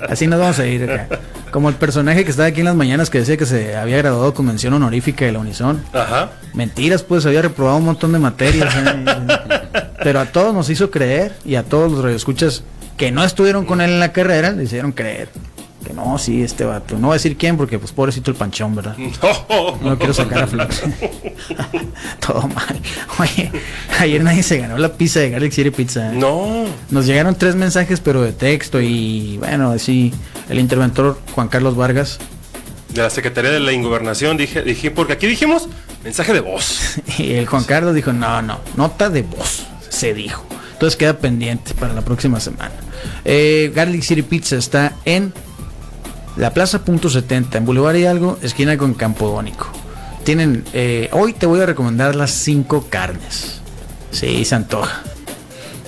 Así 0.09 0.27
nos 0.27 0.39
vamos 0.39 0.59
a 0.59 0.65
ir 0.67 0.83
acá. 0.91 1.07
Como 1.53 1.69
el 1.69 1.75
personaje 1.75 2.25
que 2.25 2.31
estaba 2.31 2.47
aquí 2.47 2.61
en 2.61 2.65
las 2.65 2.75
mañanas 2.75 3.11
que 3.11 3.19
decía 3.19 3.37
que 3.37 3.45
se 3.45 3.75
había 3.75 3.97
graduado 3.97 4.33
con 4.33 4.47
mención 4.47 4.73
honorífica 4.73 5.23
de 5.23 5.33
la 5.33 5.37
Unison. 5.37 5.83
Ajá. 5.93 6.31
Mentiras, 6.55 7.03
pues 7.03 7.27
había 7.27 7.43
reprobado 7.43 7.77
un 7.77 7.85
montón 7.85 8.11
de 8.11 8.17
materias. 8.17 8.73
¿eh? 8.75 9.05
Pero 10.03 10.19
a 10.19 10.25
todos 10.25 10.51
nos 10.51 10.71
hizo 10.71 10.89
creer 10.89 11.35
y 11.45 11.53
a 11.53 11.61
todos 11.61 11.91
los 11.91 12.03
radioescuchas 12.03 12.63
que 12.97 13.11
no 13.11 13.23
estuvieron 13.23 13.65
con 13.65 13.81
él 13.81 13.91
en 13.91 13.99
la 13.99 14.11
carrera, 14.11 14.51
le 14.51 14.63
hicieron 14.63 14.93
creer. 14.93 15.29
Que 15.85 15.93
no, 15.93 16.17
sí, 16.17 16.41
este 16.41 16.65
vato. 16.65 16.95
No 16.97 17.07
voy 17.07 17.13
a 17.13 17.17
decir 17.17 17.37
quién 17.37 17.55
porque, 17.55 17.77
pues, 17.77 17.91
pobrecito 17.91 18.31
el 18.31 18.37
panchón, 18.37 18.73
¿verdad? 18.73 18.97
No, 18.97 19.77
No 19.79 19.97
quiero 19.99 20.13
sacar 20.15 20.43
a 20.43 20.47
flote. 20.47 20.75
Todo 22.25 22.47
mal. 22.47 22.79
Oye, 23.19 23.51
ayer 23.99 24.23
nadie 24.23 24.41
se 24.41 24.57
ganó 24.57 24.79
la 24.79 24.91
pizza 24.91 25.19
de 25.19 25.29
Garlic 25.29 25.51
City 25.51 25.69
Pizza. 25.69 26.13
¿eh? 26.13 26.15
No. 26.15 26.65
Nos 26.89 27.05
llegaron 27.05 27.35
tres 27.35 27.55
mensajes, 27.55 27.99
pero 27.99 28.23
de 28.23 28.31
texto 28.31 28.81
y, 28.81 29.37
bueno, 29.37 29.69
así, 29.71 30.11
el 30.53 30.59
interventor 30.59 31.19
Juan 31.33 31.47
Carlos 31.47 31.75
Vargas 31.75 32.19
De 32.89 33.01
la 33.01 33.09
Secretaría 33.09 33.49
de 33.49 33.59
la 33.59 33.71
Ingobernación 33.71 34.37
dije, 34.37 34.61
dije, 34.61 34.91
porque 34.91 35.13
aquí 35.13 35.25
dijimos 35.25 35.67
mensaje 36.03 36.33
de 36.33 36.41
voz. 36.41 36.99
Y 37.17 37.33
el 37.33 37.47
Juan 37.47 37.63
Carlos 37.63 37.95
dijo, 37.95 38.13
no, 38.13 38.41
no, 38.41 38.59
nota 38.75 39.09
de 39.09 39.23
voz, 39.23 39.63
se 39.89 40.13
dijo. 40.13 40.45
Entonces 40.73 40.95
queda 40.95 41.17
pendiente 41.17 41.73
para 41.73 41.93
la 41.93 42.01
próxima 42.01 42.39
semana. 42.39 42.73
Eh, 43.25 43.71
Garlic 43.73 44.03
City 44.03 44.21
Pizza 44.21 44.57
está 44.57 44.93
en 45.05 45.33
la 46.35 46.53
Plaza 46.53 46.83
Punto 46.83 47.09
70, 47.09 47.57
en 47.57 47.65
Boulevard 47.65 47.95
Hidalgo, 47.95 48.37
esquina 48.41 48.77
con 48.77 48.93
Campodónico. 48.93 49.67
Tienen, 50.23 50.63
eh, 50.73 51.09
hoy 51.13 51.33
te 51.33 51.45
voy 51.45 51.61
a 51.61 51.65
recomendar 51.65 52.15
las 52.15 52.31
cinco 52.31 52.87
carnes. 52.89 53.61
Sí, 54.11 54.45
se 54.45 54.55
antoja. 54.55 55.03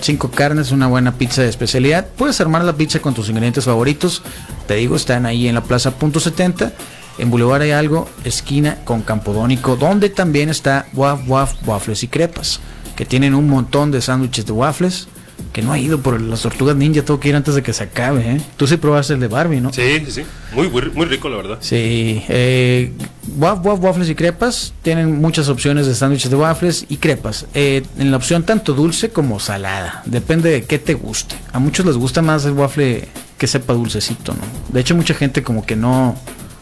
Cinco 0.06 0.30
carnes, 0.30 0.70
una 0.70 0.86
buena 0.86 1.18
pizza 1.18 1.42
de 1.42 1.48
especialidad. 1.48 2.06
Puedes 2.16 2.40
armar 2.40 2.62
la 2.62 2.74
pizza 2.74 3.00
con 3.00 3.12
tus 3.12 3.28
ingredientes 3.28 3.64
favoritos. 3.64 4.22
Te 4.68 4.76
digo, 4.76 4.94
están 4.94 5.26
ahí 5.26 5.48
en 5.48 5.56
la 5.56 5.64
Plaza 5.64 5.98
Punto 5.98 6.20
70, 6.20 6.72
en 7.18 7.28
Boulevard 7.28 7.64
Hidalgo, 7.64 8.08
esquina 8.22 8.78
con 8.84 9.02
Campodónico, 9.02 9.74
donde 9.74 10.08
también 10.08 10.48
está 10.48 10.86
Waf 10.94 11.28
Waf 11.28 11.54
Waffles 11.66 12.04
y 12.04 12.06
Crepas, 12.06 12.60
que 12.94 13.04
tienen 13.04 13.34
un 13.34 13.48
montón 13.48 13.90
de 13.90 14.00
sándwiches 14.00 14.46
de 14.46 14.52
waffles. 14.52 15.08
Que 15.52 15.62
no 15.62 15.72
ha 15.72 15.78
ido 15.78 16.00
por 16.00 16.20
las 16.20 16.42
tortugas 16.42 16.76
ninja, 16.76 17.02
tengo 17.02 17.18
que 17.20 17.28
ir 17.30 17.36
antes 17.36 17.54
de 17.54 17.62
que 17.62 17.72
se 17.72 17.84
acabe, 17.84 18.20
¿eh? 18.36 18.40
Tú 18.56 18.66
sí 18.66 18.76
probaste 18.76 19.14
el 19.14 19.20
de 19.20 19.28
Barbie, 19.28 19.60
¿no? 19.60 19.72
Sí, 19.72 20.00
sí, 20.04 20.10
sí. 20.12 20.22
Muy, 20.54 20.68
muy, 20.68 21.06
rico, 21.06 21.28
la 21.30 21.36
verdad. 21.36 21.58
Sí, 21.60 22.22
eh, 22.28 22.92
Waf 23.38 23.64
Waf 23.64 23.80
Waffles 23.82 24.08
y 24.10 24.14
Crepas 24.14 24.74
tienen 24.82 25.18
muchas 25.20 25.48
opciones 25.48 25.86
de 25.86 25.94
sándwiches 25.94 26.30
de 26.30 26.36
waffles 26.36 26.84
y 26.88 26.96
crepas. 26.98 27.46
Eh, 27.54 27.82
en 27.98 28.10
la 28.10 28.16
opción 28.18 28.42
tanto 28.44 28.74
dulce 28.74 29.10
como 29.10 29.40
salada. 29.40 30.02
Depende 30.06 30.50
de 30.50 30.64
qué 30.64 30.78
te 30.78 30.94
guste. 30.94 31.34
A 31.52 31.58
muchos 31.58 31.86
les 31.86 31.96
gusta 31.96 32.20
más 32.22 32.44
el 32.44 32.52
waffle 32.52 33.08
que 33.38 33.46
sepa 33.46 33.72
dulcecito, 33.72 34.32
¿no? 34.34 34.40
De 34.72 34.80
hecho, 34.80 34.94
mucha 34.94 35.14
gente 35.14 35.42
como 35.42 35.64
que 35.66 35.76
no, 35.76 36.16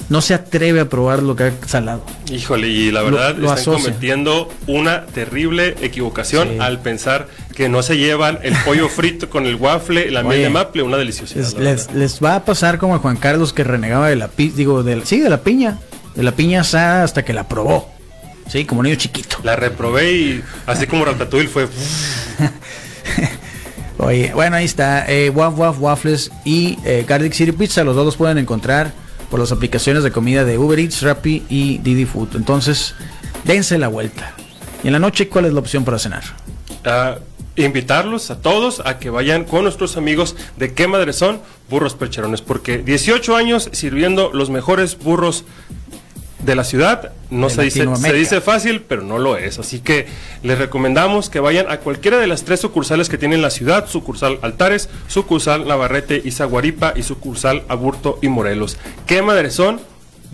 no 0.08 0.20
se 0.20 0.34
atreve 0.34 0.80
a 0.80 0.88
probar 0.88 1.22
lo 1.22 1.36
que 1.36 1.44
ha 1.44 1.52
salado. 1.66 2.04
Híjole, 2.32 2.68
y 2.68 2.90
la 2.90 3.00
Lo- 3.02 3.06
verdad 3.12 3.36
lo 3.36 3.46
están 3.54 3.58
asocia. 3.74 3.84
cometiendo 3.90 4.48
una 4.66 5.06
terrible 5.06 5.76
equivocación 5.82 6.48
Sí. 6.48 6.56
al 6.60 6.80
pensar 6.80 7.28
que 7.54 7.68
no 7.68 7.82
se 7.82 7.96
llevan 7.96 8.38
el 8.42 8.54
pollo 8.64 8.88
frito 8.88 9.30
con 9.30 9.46
el 9.46 9.56
waffle, 9.56 10.10
la 10.10 10.22
miel 10.22 10.42
de 10.42 10.50
maple, 10.50 10.82
una 10.82 10.96
deliciosidad. 10.96 11.52
Les, 11.58 11.92
les- 11.92 12.22
va 12.22 12.36
a 12.36 12.44
pasar 12.44 12.78
como 12.78 12.94
a 12.94 12.98
Juan 12.98 13.16
Carlos 13.16 13.52
que 13.52 13.64
renegaba 13.64 14.08
de 14.08 14.16
la 14.16 14.28
pi- 14.28 14.50
digo, 14.50 14.82
del, 14.82 15.04
sí, 15.06 15.20
de 15.20 15.30
la 15.30 15.42
piña. 15.42 15.78
De 16.14 16.22
la 16.22 16.32
piña 16.32 16.60
asada 16.60 17.02
hasta 17.04 17.24
que 17.24 17.32
la 17.32 17.48
probó. 17.48 17.90
Sí, 18.48 18.64
como 18.64 18.82
niño 18.82 18.96
chiquito. 18.96 19.38
La 19.42 19.56
reprobé 19.56 20.12
y 20.12 20.42
así 20.66 20.86
como 20.86 21.04
Ratatouille 21.04 21.48
fue. 21.48 21.68
Oye, 23.98 24.32
bueno, 24.34 24.56
ahí 24.56 24.64
está. 24.64 25.06
Eh, 25.10 25.30
Waf 25.30 25.58
Waf 25.58 25.76
Waffles 25.80 26.30
y 26.44 26.78
eh, 26.84 27.04
Garlic 27.08 27.32
City 27.32 27.52
Pizza. 27.52 27.84
Los 27.84 27.96
dos 27.96 28.04
los 28.04 28.16
pueden 28.16 28.38
encontrar 28.38 28.92
por 29.30 29.40
las 29.40 29.52
aplicaciones 29.52 30.02
de 30.02 30.10
comida 30.10 30.44
de 30.44 30.58
Uber 30.58 30.78
Eats, 30.78 31.02
Rappi 31.02 31.44
y 31.48 31.78
Didi 31.78 32.04
Food. 32.04 32.36
Entonces, 32.36 32.94
dense 33.44 33.78
la 33.78 33.88
vuelta. 33.88 34.32
Y 34.82 34.88
en 34.88 34.92
la 34.92 34.98
noche, 34.98 35.28
¿cuál 35.28 35.46
es 35.46 35.52
la 35.52 35.60
opción 35.60 35.84
para 35.84 35.98
cenar? 35.98 36.22
a 36.84 37.16
invitarlos 37.56 38.30
a 38.30 38.40
todos 38.40 38.82
a 38.84 38.98
que 38.98 39.10
vayan 39.10 39.44
con 39.44 39.62
nuestros 39.62 39.96
amigos 39.96 40.36
de 40.56 40.74
qué 40.74 40.86
madre 40.86 41.12
son 41.12 41.40
burros 41.70 41.94
percherones, 41.94 42.42
porque 42.42 42.78
18 42.78 43.36
años 43.36 43.68
sirviendo 43.72 44.30
los 44.32 44.50
mejores 44.50 44.98
burros 44.98 45.44
de 46.44 46.54
la 46.54 46.64
ciudad, 46.64 47.12
no 47.30 47.48
se 47.48 47.62
dice, 47.62 47.86
se 47.96 48.12
dice 48.12 48.40
fácil, 48.40 48.82
pero 48.82 49.02
no 49.02 49.18
lo 49.18 49.36
es. 49.36 49.58
Así 49.58 49.80
que 49.80 50.06
les 50.42 50.58
recomendamos 50.58 51.30
que 51.30 51.40
vayan 51.40 51.70
a 51.70 51.78
cualquiera 51.78 52.18
de 52.18 52.26
las 52.26 52.44
tres 52.44 52.60
sucursales 52.60 53.08
que 53.08 53.18
tiene 53.18 53.38
la 53.38 53.50
ciudad, 53.50 53.88
sucursal 53.88 54.38
Altares, 54.42 54.90
sucursal 55.08 55.66
Navarrete 55.66 56.20
y 56.22 56.32
Zaguaripa 56.32 56.92
y 56.96 57.02
sucursal 57.02 57.62
Aburto 57.68 58.18
y 58.20 58.28
Morelos. 58.28 58.76
¿Qué 59.06 59.22
madre 59.22 59.50
son? 59.50 59.80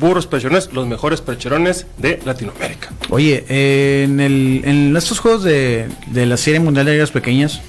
Burros 0.01 0.27
percherones, 0.27 0.73
los 0.73 0.89
mejores 0.89 1.21
percherones 1.21 1.87
de 1.99 2.21
Latinoamérica. 2.25 2.89
Oye, 3.11 3.45
eh, 3.49 4.03
en, 4.05 4.19
el, 4.19 4.63
en 4.65 4.97
estos 4.97 5.21
juegos 5.21 5.45
de, 5.45 5.89
de 6.09 6.27
la 6.27 6.37
Serie 6.37 6.59
Mundial 6.59 6.87
de 6.87 6.93
Ligas 6.93 7.13
Pequeñas, 7.13 7.61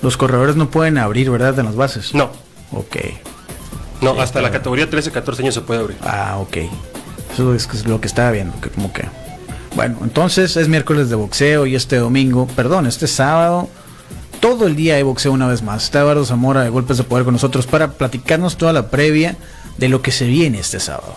los 0.00 0.16
corredores 0.16 0.56
no 0.56 0.70
pueden 0.70 0.96
abrir, 0.96 1.30
¿verdad? 1.30 1.58
En 1.58 1.66
las 1.66 1.76
bases. 1.76 2.14
No, 2.14 2.30
Ok. 2.72 2.96
No, 4.00 4.20
hasta 4.20 4.42
la 4.42 4.50
categoría 4.50 4.90
13, 4.90 5.12
14 5.12 5.42
años 5.42 5.54
se 5.54 5.60
puede 5.60 5.80
abrir. 5.80 5.96
Ah, 6.02 6.38
ok. 6.40 6.56
Eso 7.32 7.54
es 7.54 7.86
lo 7.86 8.00
que 8.00 8.08
estaba 8.08 8.30
viendo, 8.32 8.60
que 8.60 8.68
como 8.68 8.92
que... 8.92 9.04
Bueno, 9.76 9.98
entonces 10.02 10.56
es 10.56 10.68
miércoles 10.68 11.08
de 11.08 11.14
boxeo 11.14 11.66
y 11.66 11.76
este 11.76 11.96
domingo, 11.96 12.46
perdón, 12.48 12.86
este 12.86 13.06
sábado, 13.06 13.70
todo 14.40 14.66
el 14.66 14.76
día 14.76 14.96
hay 14.96 15.02
boxeo 15.02 15.32
una 15.32 15.46
vez 15.46 15.62
más. 15.62 15.84
Está 15.84 16.00
Eduardo 16.00 16.26
Zamora 16.26 16.62
de 16.62 16.68
Golpes 16.68 16.98
de 16.98 17.04
Poder 17.04 17.24
con 17.24 17.32
nosotros 17.32 17.66
para 17.66 17.92
platicarnos 17.92 18.56
toda 18.58 18.72
la 18.72 18.90
previa 18.90 19.36
de 19.78 19.88
lo 19.88 20.02
que 20.02 20.10
se 20.10 20.26
viene 20.26 20.58
este 20.58 20.80
sábado. 20.80 21.14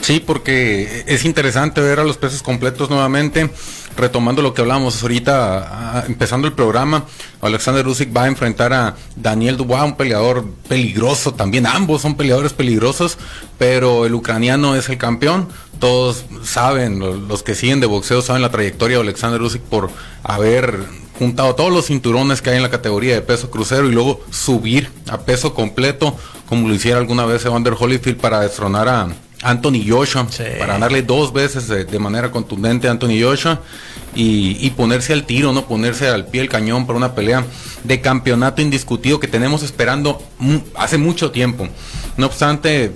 Sí, 0.00 0.20
porque 0.20 1.04
es 1.06 1.24
interesante 1.24 1.80
ver 1.80 2.00
a 2.00 2.04
los 2.04 2.16
pesos 2.16 2.42
completos 2.42 2.90
nuevamente. 2.90 3.50
Retomando 3.96 4.42
lo 4.42 4.54
que 4.54 4.62
hablamos 4.62 5.02
ahorita, 5.02 6.04
empezando 6.06 6.46
el 6.46 6.52
programa, 6.52 7.04
Alexander 7.40 7.86
Usyk 7.86 8.16
va 8.16 8.24
a 8.24 8.28
enfrentar 8.28 8.72
a 8.72 8.94
Daniel 9.16 9.56
Dubois, 9.56 9.82
un 9.82 9.96
peleador 9.96 10.46
peligroso 10.68 11.34
también. 11.34 11.66
Ambos 11.66 12.02
son 12.02 12.16
peleadores 12.16 12.52
peligrosos, 12.52 13.18
pero 13.58 14.06
el 14.06 14.14
ucraniano 14.14 14.76
es 14.76 14.88
el 14.88 14.98
campeón. 14.98 15.48
Todos 15.80 16.26
saben, 16.44 17.00
los 17.00 17.42
que 17.42 17.56
siguen 17.56 17.80
de 17.80 17.86
boxeo 17.86 18.22
saben 18.22 18.42
la 18.42 18.50
trayectoria 18.50 18.98
de 18.98 19.02
Alexander 19.02 19.42
Usyk 19.42 19.62
por 19.62 19.90
haber 20.22 20.78
juntado 21.18 21.56
todos 21.56 21.72
los 21.72 21.86
cinturones 21.86 22.40
que 22.40 22.50
hay 22.50 22.56
en 22.56 22.62
la 22.62 22.70
categoría 22.70 23.14
de 23.14 23.22
peso 23.22 23.50
crucero 23.50 23.88
y 23.88 23.92
luego 23.92 24.20
subir 24.30 24.90
a 25.08 25.18
peso 25.18 25.54
completo, 25.54 26.16
como 26.48 26.68
lo 26.68 26.74
hiciera 26.74 26.98
alguna 26.98 27.26
vez 27.26 27.44
Evander 27.44 27.74
Holyfield 27.78 28.18
para 28.20 28.40
destronar 28.40 28.88
a 28.88 29.08
Anthony 29.42 29.84
Joshua, 29.86 30.26
para 30.58 30.74
ganarle 30.74 31.02
dos 31.02 31.32
veces 31.32 31.68
de, 31.68 31.98
manera 31.98 32.30
contundente 32.30 32.88
a 32.88 32.90
Anthony 32.90 33.20
Joshua 33.22 33.60
y, 34.14 34.70
ponerse 34.70 35.12
al 35.12 35.24
tiro, 35.24 35.52
no 35.52 35.66
ponerse 35.66 36.08
al 36.08 36.26
pie 36.26 36.40
del 36.40 36.50
cañón 36.50 36.86
para 36.86 36.96
una 36.96 37.14
pelea 37.14 37.44
de 37.84 38.00
campeonato 38.00 38.62
indiscutido 38.62 39.20
que 39.20 39.28
tenemos 39.28 39.62
esperando 39.62 40.20
hace 40.74 40.98
mucho 40.98 41.30
tiempo. 41.30 41.68
No 42.16 42.26
obstante, 42.26 42.92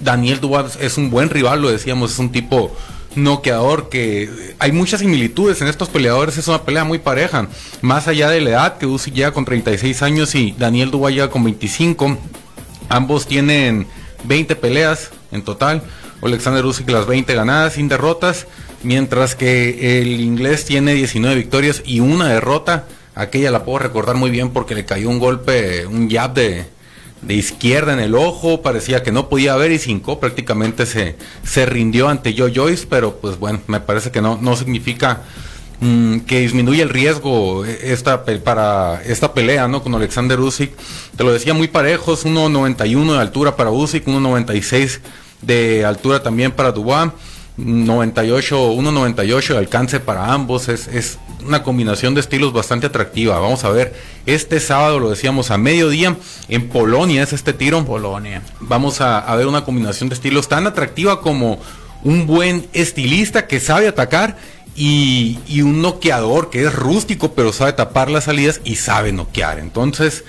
Daniel 0.00 0.40
Dubois 0.40 0.76
es 0.80 0.96
un 0.96 1.10
buen 1.10 1.28
rival, 1.28 1.60
lo 1.60 1.70
decíamos, 1.70 2.12
es 2.12 2.18
un 2.18 2.32
tipo 2.32 2.74
noqueador 3.14 3.88
que 3.90 4.54
hay 4.58 4.72
muchas 4.72 5.00
similitudes 5.00 5.60
en 5.60 5.68
estos 5.68 5.88
peleadores, 5.88 6.38
es 6.38 6.48
una 6.48 6.62
pelea 6.62 6.84
muy 6.84 6.98
pareja, 6.98 7.48
más 7.80 8.08
allá 8.08 8.30
de 8.30 8.40
la 8.40 8.50
edad 8.50 8.78
que 8.78 8.86
Uzi 8.86 9.10
llega 9.10 9.32
con 9.32 9.44
36 9.44 10.02
años 10.02 10.34
y 10.34 10.54
Daniel 10.58 10.90
Dubois 10.90 11.14
llega 11.14 11.30
con 11.30 11.44
25, 11.44 12.18
ambos 12.88 13.26
tienen 13.26 13.86
20 14.24 14.56
peleas 14.56 15.10
en 15.34 15.42
total. 15.42 15.82
Alexander 16.22 16.64
Usyk 16.64 16.88
las 16.88 17.06
20 17.06 17.34
ganadas 17.34 17.74
sin 17.74 17.88
derrotas, 17.88 18.46
mientras 18.82 19.34
que 19.34 20.00
el 20.00 20.20
inglés 20.20 20.64
tiene 20.64 20.94
19 20.94 21.36
victorias 21.36 21.82
y 21.84 22.00
una 22.00 22.28
derrota. 22.28 22.86
Aquella 23.14 23.50
la 23.50 23.64
puedo 23.64 23.78
recordar 23.78 24.16
muy 24.16 24.30
bien 24.30 24.50
porque 24.50 24.74
le 24.74 24.84
cayó 24.84 25.10
un 25.10 25.18
golpe, 25.18 25.86
un 25.86 26.10
jab 26.10 26.34
de, 26.34 26.66
de 27.22 27.34
izquierda 27.34 27.92
en 27.92 28.00
el 28.00 28.14
ojo, 28.14 28.62
parecía 28.62 29.02
que 29.02 29.12
no 29.12 29.28
podía 29.28 29.56
ver 29.56 29.72
y 29.72 29.78
cinco 29.78 30.20
prácticamente 30.20 30.86
se, 30.86 31.16
se 31.44 31.66
rindió 31.66 32.08
ante 32.08 32.34
Joe 32.36 32.52
Joyce, 32.54 32.86
pero 32.88 33.16
pues 33.16 33.38
bueno, 33.38 33.60
me 33.66 33.80
parece 33.80 34.10
que 34.10 34.20
no, 34.20 34.38
no 34.40 34.56
significa 34.56 35.22
mm, 35.80 36.20
que 36.20 36.40
disminuye 36.40 36.82
el 36.82 36.90
riesgo 36.90 37.64
esta, 37.64 38.24
para 38.24 39.02
esta 39.04 39.32
pelea 39.32 39.68
¿no? 39.68 39.82
con 39.82 39.94
Alexander 39.94 40.40
Usyk. 40.40 40.72
Te 41.16 41.24
lo 41.24 41.32
decía 41.32 41.54
muy 41.54 41.68
parejos, 41.68 42.26
1.91 42.26 43.12
de 43.12 43.20
altura 43.20 43.56
para 43.56 43.70
Usyk, 43.70 44.06
1.96 44.06 45.00
de 45.46 45.84
altura 45.84 46.22
también 46.22 46.52
para 46.52 46.72
Dubois. 46.72 47.10
98, 47.56 48.72
1.98 48.72 49.52
de 49.52 49.58
alcance 49.58 50.00
para 50.00 50.32
ambos, 50.32 50.68
es, 50.68 50.88
es, 50.88 51.18
una 51.46 51.62
combinación 51.62 52.14
de 52.14 52.20
estilos 52.20 52.52
bastante 52.52 52.86
atractiva. 52.86 53.38
Vamos 53.38 53.64
a 53.64 53.70
ver, 53.70 53.94
este 54.26 54.58
sábado 54.60 54.98
lo 54.98 55.10
decíamos 55.10 55.50
a 55.50 55.58
mediodía, 55.58 56.16
en 56.48 56.68
Polonia 56.68 57.22
es 57.22 57.32
este 57.32 57.52
tiro. 57.52 57.84
Polonia. 57.84 58.42
Vamos 58.60 59.00
a, 59.00 59.18
a 59.18 59.36
ver 59.36 59.46
una 59.46 59.64
combinación 59.64 60.08
de 60.08 60.14
estilos 60.14 60.48
tan 60.48 60.66
atractiva 60.66 61.20
como 61.20 61.60
un 62.02 62.26
buen 62.26 62.66
estilista 62.72 63.46
que 63.46 63.60
sabe 63.60 63.88
atacar 63.88 64.36
y, 64.74 65.38
y, 65.46 65.62
un 65.62 65.82
noqueador 65.82 66.50
que 66.50 66.64
es 66.64 66.74
rústico 66.74 67.32
pero 67.34 67.52
sabe 67.52 67.74
tapar 67.74 68.10
las 68.10 68.24
salidas 68.24 68.60
y 68.64 68.76
sabe 68.76 69.12
noquear. 69.12 69.58
Entonces, 69.58 70.24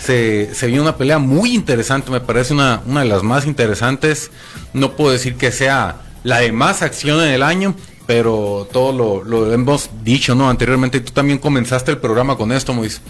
se, 0.00 0.54
se 0.54 0.66
vio 0.66 0.82
una 0.82 0.96
pelea 0.96 1.18
muy 1.18 1.54
interesante, 1.54 2.10
me 2.10 2.20
parece 2.20 2.54
una, 2.54 2.82
una 2.86 3.00
de 3.00 3.06
las 3.06 3.22
más 3.22 3.46
interesantes. 3.46 4.30
No 4.72 4.96
puedo 4.96 5.12
decir 5.12 5.36
que 5.36 5.52
sea 5.52 6.00
la 6.24 6.38
de 6.38 6.52
más 6.52 6.82
acción 6.82 7.22
en 7.22 7.30
el 7.30 7.42
año, 7.42 7.74
pero 8.06 8.66
todo 8.72 8.92
lo, 8.92 9.22
lo, 9.24 9.52
hemos 9.52 9.90
dicho, 10.02 10.34
¿no? 10.34 10.50
Anteriormente 10.50 11.00
tú 11.00 11.12
también 11.12 11.38
comenzaste 11.38 11.92
el 11.92 11.98
programa 11.98 12.36
con 12.36 12.50
esto, 12.50 12.72
Mois. 12.72 13.00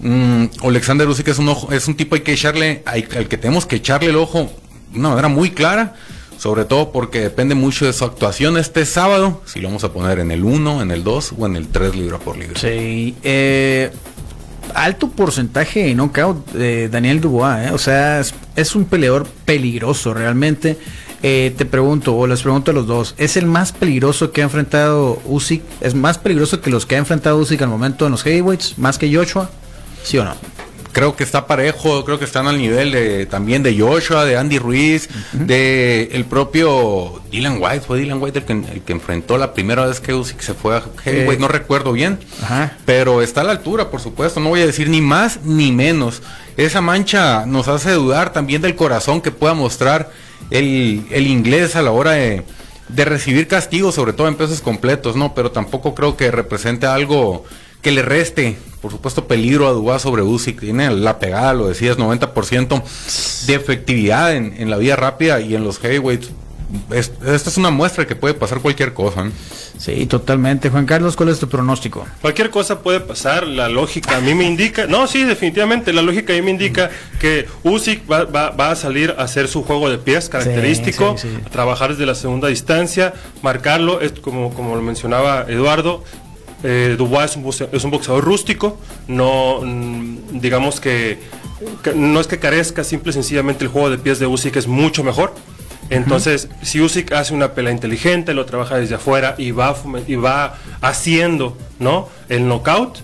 Mm, 0.00 0.44
Alexander 0.62 1.08
Usyk 1.08 1.28
es 1.28 1.38
un 1.38 1.48
ojo, 1.48 1.72
es 1.72 1.88
un 1.88 1.94
tipo 1.94 2.14
hay 2.14 2.22
que 2.22 2.32
echarle, 2.32 2.82
al 2.84 3.28
que 3.28 3.38
tenemos 3.38 3.64
que 3.64 3.76
echarle 3.76 4.10
el 4.10 4.16
ojo 4.16 4.50
de 4.92 4.98
una 4.98 5.10
manera 5.10 5.28
muy 5.28 5.50
clara, 5.50 5.94
sobre 6.38 6.64
todo 6.64 6.92
porque 6.92 7.20
depende 7.20 7.54
mucho 7.54 7.86
de 7.86 7.92
su 7.92 8.04
actuación 8.04 8.58
este 8.58 8.84
sábado, 8.84 9.40
si 9.46 9.60
lo 9.60 9.68
vamos 9.68 9.84
a 9.84 9.92
poner 9.92 10.18
en 10.18 10.30
el 10.30 10.44
1, 10.44 10.82
en 10.82 10.90
el 10.90 11.04
2 11.04 11.34
o 11.38 11.46
en 11.46 11.56
el 11.56 11.68
3 11.68 11.94
libra 11.96 12.18
por 12.18 12.36
libra. 12.36 12.60
Sí, 12.60 13.16
eh, 13.22 13.92
alto 14.74 15.08
porcentaje 15.10 15.84
de 15.84 15.94
knockout 15.94 16.52
de 16.52 16.88
Daniel 16.88 17.20
Dubois, 17.20 17.68
¿eh? 17.68 17.70
o 17.72 17.78
sea, 17.78 18.20
es, 18.20 18.74
un 18.74 18.84
peleador 18.84 19.26
peligroso 19.44 20.14
realmente. 20.14 20.78
Eh, 21.22 21.54
te 21.56 21.64
pregunto, 21.64 22.14
o 22.14 22.26
les 22.26 22.42
pregunto 22.42 22.70
a 22.70 22.74
los 22.74 22.86
dos, 22.86 23.14
¿es 23.16 23.38
el 23.38 23.46
más 23.46 23.72
peligroso 23.72 24.30
que 24.30 24.42
ha 24.42 24.44
enfrentado 24.44 25.22
Usyk? 25.24 25.62
¿Es 25.80 25.94
más 25.94 26.18
peligroso 26.18 26.60
que 26.60 26.70
los 26.70 26.84
que 26.84 26.96
ha 26.96 26.98
enfrentado 26.98 27.38
Usyk 27.38 27.62
al 27.62 27.68
momento 27.68 28.04
en 28.04 28.12
los 28.12 28.22
heavyweights? 28.22 28.78
¿Más 28.78 28.98
que 28.98 29.14
Joshua? 29.14 29.50
¿Sí 30.02 30.18
o 30.18 30.24
no? 30.24 30.34
Creo 30.94 31.16
que 31.16 31.24
está 31.24 31.46
parejo, 31.46 32.04
creo 32.04 32.18
que 32.18 32.24
están 32.24 32.46
al 32.46 32.56
nivel 32.56 32.92
de 32.92 33.26
también 33.26 33.62
de 33.62 33.78
Joshua, 33.78 34.24
de 34.24 34.38
Andy 34.38 34.58
Ruiz, 34.58 35.10
de 35.32 36.08
el 36.12 36.24
propio 36.24 37.20
Dylan 37.30 37.58
White, 37.60 37.80
fue 37.80 37.98
Dylan 37.98 38.22
White 38.22 38.38
el 38.38 38.44
que, 38.44 38.52
el 38.52 38.80
que 38.82 38.92
enfrentó 38.92 39.36
la 39.36 39.52
primera 39.52 39.84
vez 39.84 40.00
que 40.00 40.14
Usyk 40.14 40.40
se 40.40 40.54
fue 40.54 40.76
a 40.76 40.82
Heavyweight, 41.02 41.40
no 41.40 41.48
recuerdo 41.48 41.92
bien, 41.92 42.18
pero 42.86 43.20
está 43.20 43.42
a 43.42 43.44
la 43.44 43.50
altura, 43.50 43.90
por 43.90 44.00
supuesto, 44.00 44.40
no 44.40 44.48
voy 44.48 44.62
a 44.62 44.66
decir 44.66 44.88
ni 44.88 45.02
más 45.02 45.40
ni 45.42 45.72
menos. 45.72 46.22
Esa 46.56 46.80
mancha 46.80 47.44
nos 47.44 47.66
hace 47.66 47.90
dudar 47.90 48.32
también 48.32 48.62
del 48.62 48.76
corazón 48.76 49.20
que 49.20 49.32
pueda 49.32 49.52
mostrar 49.52 50.10
el, 50.50 51.04
el 51.10 51.26
inglés 51.26 51.74
a 51.74 51.82
la 51.82 51.90
hora 51.90 52.12
de, 52.12 52.44
de 52.88 53.04
recibir 53.04 53.48
castigos, 53.48 53.96
sobre 53.96 54.12
todo 54.12 54.28
en 54.28 54.36
pesos 54.36 54.60
completos, 54.60 55.16
¿no? 55.16 55.34
Pero 55.34 55.50
tampoco 55.50 55.94
creo 55.94 56.16
que 56.16 56.30
represente 56.30 56.86
algo 56.86 57.44
que 57.84 57.92
le 57.92 58.02
reste, 58.02 58.56
por 58.80 58.90
supuesto, 58.90 59.28
peligro 59.28 59.68
a 59.68 59.72
Dubá 59.72 59.98
sobre 59.98 60.22
Usyk. 60.22 60.58
Tiene 60.58 60.90
la 60.90 61.18
pegada, 61.18 61.52
lo 61.52 61.68
decías, 61.68 61.98
90% 61.98 62.82
de 63.46 63.54
efectividad 63.54 64.34
en, 64.34 64.70
la 64.70 64.78
vía 64.78 64.96
rápida 64.96 65.40
y 65.42 65.54
en 65.54 65.64
los 65.64 65.78
heavyweights. 65.78 66.30
esta 66.90 67.50
es 67.50 67.56
una 67.58 67.70
muestra 67.70 68.06
que 68.06 68.16
puede 68.16 68.32
pasar 68.32 68.60
cualquier 68.60 68.94
cosa. 68.94 69.26
Sí, 69.76 70.06
totalmente. 70.06 70.70
Juan 70.70 70.86
Carlos, 70.86 71.14
¿cuál 71.14 71.28
es 71.28 71.38
tu 71.38 71.48
pronóstico? 71.48 72.06
Cualquier 72.22 72.48
cosa 72.48 72.80
puede 72.80 73.00
pasar. 73.00 73.46
La 73.46 73.68
lógica 73.68 74.16
a 74.16 74.20
mí 74.20 74.34
me 74.34 74.44
indica. 74.44 74.86
No, 74.86 75.06
sí, 75.06 75.24
definitivamente. 75.24 75.92
La 75.92 76.00
lógica 76.00 76.32
a 76.32 76.36
mí 76.36 76.42
me 76.42 76.52
indica 76.52 76.90
que 77.20 77.46
Usyk 77.64 78.10
va, 78.10 78.70
a 78.70 78.76
salir 78.76 79.14
a 79.18 79.24
hacer 79.24 79.46
su 79.46 79.62
juego 79.62 79.90
de 79.90 79.98
pies 79.98 80.30
característico, 80.30 81.16
a 81.44 81.50
trabajar 81.50 81.90
desde 81.90 82.06
la 82.06 82.14
segunda 82.14 82.48
distancia, 82.48 83.12
marcarlo, 83.42 84.00
es 84.00 84.12
como, 84.12 84.54
como 84.54 84.74
lo 84.74 84.80
mencionaba 84.80 85.44
Eduardo, 85.48 86.02
eh, 86.66 86.94
Dubois 86.96 87.30
es 87.30 87.36
un, 87.36 87.42
boxeador, 87.42 87.76
es 87.76 87.84
un, 87.84 87.90
boxeador 87.90 88.24
rústico, 88.24 88.78
no 89.06 89.60
mm, 89.62 90.40
digamos 90.40 90.80
que, 90.80 91.18
no 91.94 92.20
es 92.20 92.26
que 92.26 92.38
carezca 92.38 92.82
simple 92.82 93.10
y 93.10 93.12
sencillamente 93.12 93.64
el 93.64 93.70
juego 93.70 93.90
de 93.90 93.98
pies 93.98 94.18
de 94.18 94.26
Usyk 94.26 94.56
es 94.56 94.66
mucho 94.66 95.04
mejor. 95.04 95.34
Entonces, 95.90 96.48
si 96.62 96.80
Usyk 96.80 97.12
hace 97.12 97.34
una 97.34 97.52
pelea 97.52 97.70
inteligente, 97.70 98.32
lo 98.32 98.46
trabaja 98.46 98.76
desde 98.76 98.94
afuera 98.94 99.34
y 99.36 99.50
va, 99.50 99.76
y 100.06 100.14
va 100.14 100.54
haciendo 100.80 101.58
¿no? 101.78 102.08
el 102.30 102.48
knockout, 102.48 103.00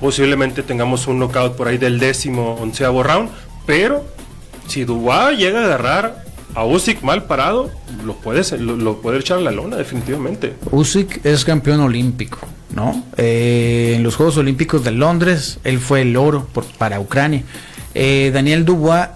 posiblemente 0.00 0.62
tengamos 0.62 1.08
un 1.08 1.18
knockout 1.18 1.56
por 1.56 1.66
ahí 1.66 1.76
del 1.76 1.98
décimo, 1.98 2.54
onceavo 2.54 3.02
round, 3.02 3.30
pero 3.66 4.04
si 4.68 4.84
Dubois 4.84 5.36
llega 5.36 5.60
a 5.60 5.64
agarrar 5.64 6.23
a 6.54 6.64
Usyk 6.64 7.02
mal 7.02 7.24
parado, 7.24 7.70
lo 8.04 8.14
puedes 8.14 8.52
lo, 8.52 9.00
puede 9.00 9.18
echar 9.18 9.38
a 9.38 9.40
la 9.40 9.50
lona, 9.50 9.76
definitivamente. 9.76 10.54
Usyk 10.70 11.24
es 11.24 11.44
campeón 11.44 11.80
olímpico, 11.80 12.38
¿no? 12.74 13.04
Eh, 13.16 13.94
en 13.96 14.02
los 14.02 14.16
Juegos 14.16 14.36
Olímpicos 14.36 14.84
de 14.84 14.92
Londres, 14.92 15.58
él 15.64 15.78
fue 15.78 16.02
el 16.02 16.16
oro 16.16 16.46
para 16.78 17.00
Ucrania. 17.00 17.42
Eh, 17.94 18.30
Daniel 18.32 18.64
Dubois 18.64 19.08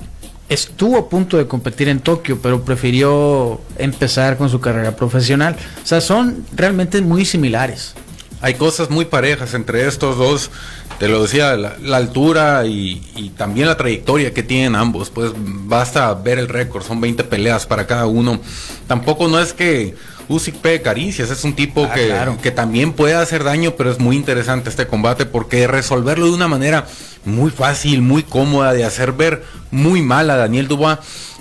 estuvo 0.48 0.98
a 0.98 1.08
punto 1.08 1.36
de 1.36 1.46
competir 1.46 1.88
en 1.88 2.00
Tokio, 2.00 2.40
pero 2.42 2.64
prefirió 2.64 3.60
empezar 3.76 4.36
con 4.36 4.48
su 4.48 4.60
carrera 4.60 4.96
profesional. 4.96 5.56
O 5.82 5.86
sea, 5.86 6.00
son 6.00 6.44
realmente 6.54 7.00
muy 7.02 7.24
similares. 7.24 7.94
Hay 8.40 8.54
cosas 8.54 8.88
muy 8.88 9.04
parejas 9.04 9.54
entre 9.54 9.86
estos 9.86 10.16
dos 10.16 10.50
te 10.98 11.08
lo 11.08 11.22
decía, 11.22 11.56
la, 11.56 11.96
altura 11.96 12.66
y, 12.66 13.32
también 13.36 13.68
la 13.68 13.76
trayectoria 13.76 14.34
que 14.34 14.42
tienen 14.42 14.74
ambos, 14.74 15.10
pues 15.10 15.32
basta 15.36 16.12
ver 16.14 16.38
el 16.38 16.48
récord, 16.48 16.82
son 16.82 17.00
20 17.00 17.24
peleas 17.24 17.66
para 17.66 17.86
cada 17.86 18.06
uno. 18.06 18.40
Tampoco 18.86 19.28
no 19.28 19.38
es 19.38 19.52
que 19.52 19.94
Usyk 20.28 20.56
pegue 20.56 20.82
caricias, 20.82 21.30
es 21.30 21.44
un 21.44 21.54
tipo 21.54 21.84
ah, 21.84 21.94
que, 21.94 22.12
que 22.42 22.50
también 22.50 22.92
puede 22.92 23.14
hacer 23.14 23.44
daño, 23.44 23.74
pero 23.76 23.90
es 23.90 24.00
muy 24.00 24.16
interesante 24.16 24.70
este 24.70 24.86
combate 24.86 25.24
porque 25.24 25.66
resolverlo 25.66 26.26
de 26.26 26.32
una 26.32 26.48
manera 26.48 26.86
muy 27.24 27.50
fácil, 27.50 28.02
muy 28.02 28.24
cómoda 28.24 28.72
de 28.72 28.84
hacer 28.84 29.12
ver 29.12 29.44
muy 29.70 30.02
mal 30.02 30.30
a 30.30 30.36
Daniel 30.36 30.66
Dubois. 30.66 30.98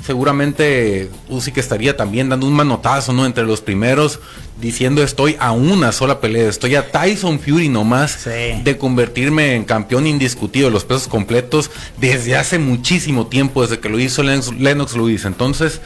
Seguramente 0.08 1.10
Usyk 1.28 1.58
estaría 1.58 1.98
también 1.98 2.30
dando 2.30 2.48
un 2.48 2.54
manotazo, 2.54 3.12
¿no? 3.12 3.26
Entre 3.26 3.44
los 3.44 3.60
primeros, 3.60 4.22
diciendo 4.58 5.04
estoy 5.04 5.36
a 5.38 5.52
una 5.52 5.92
sola 5.92 6.22
pelea, 6.22 6.48
estoy 6.48 6.76
a 6.76 6.90
Tyson 6.90 7.42
Fury 7.42 7.68
nomás 7.68 8.24
de 8.24 8.78
convertirme 8.80 9.56
en 9.56 9.66
campeón 9.66 10.08
indiscutido 10.08 10.68
de 10.68 10.72
los 10.72 10.86
pesos 10.86 11.10
completos 11.10 11.72
desde 12.00 12.38
hace 12.38 12.58
muchísimo 12.58 13.28
tiempo, 13.28 13.64
desde 13.64 13.80
que 13.80 13.90
lo 13.90 14.00
hizo 14.00 14.24
Lennox, 14.24 14.54
Lennox 14.54 14.96
Lewis. 14.96 15.26
Entonces, 15.26 15.82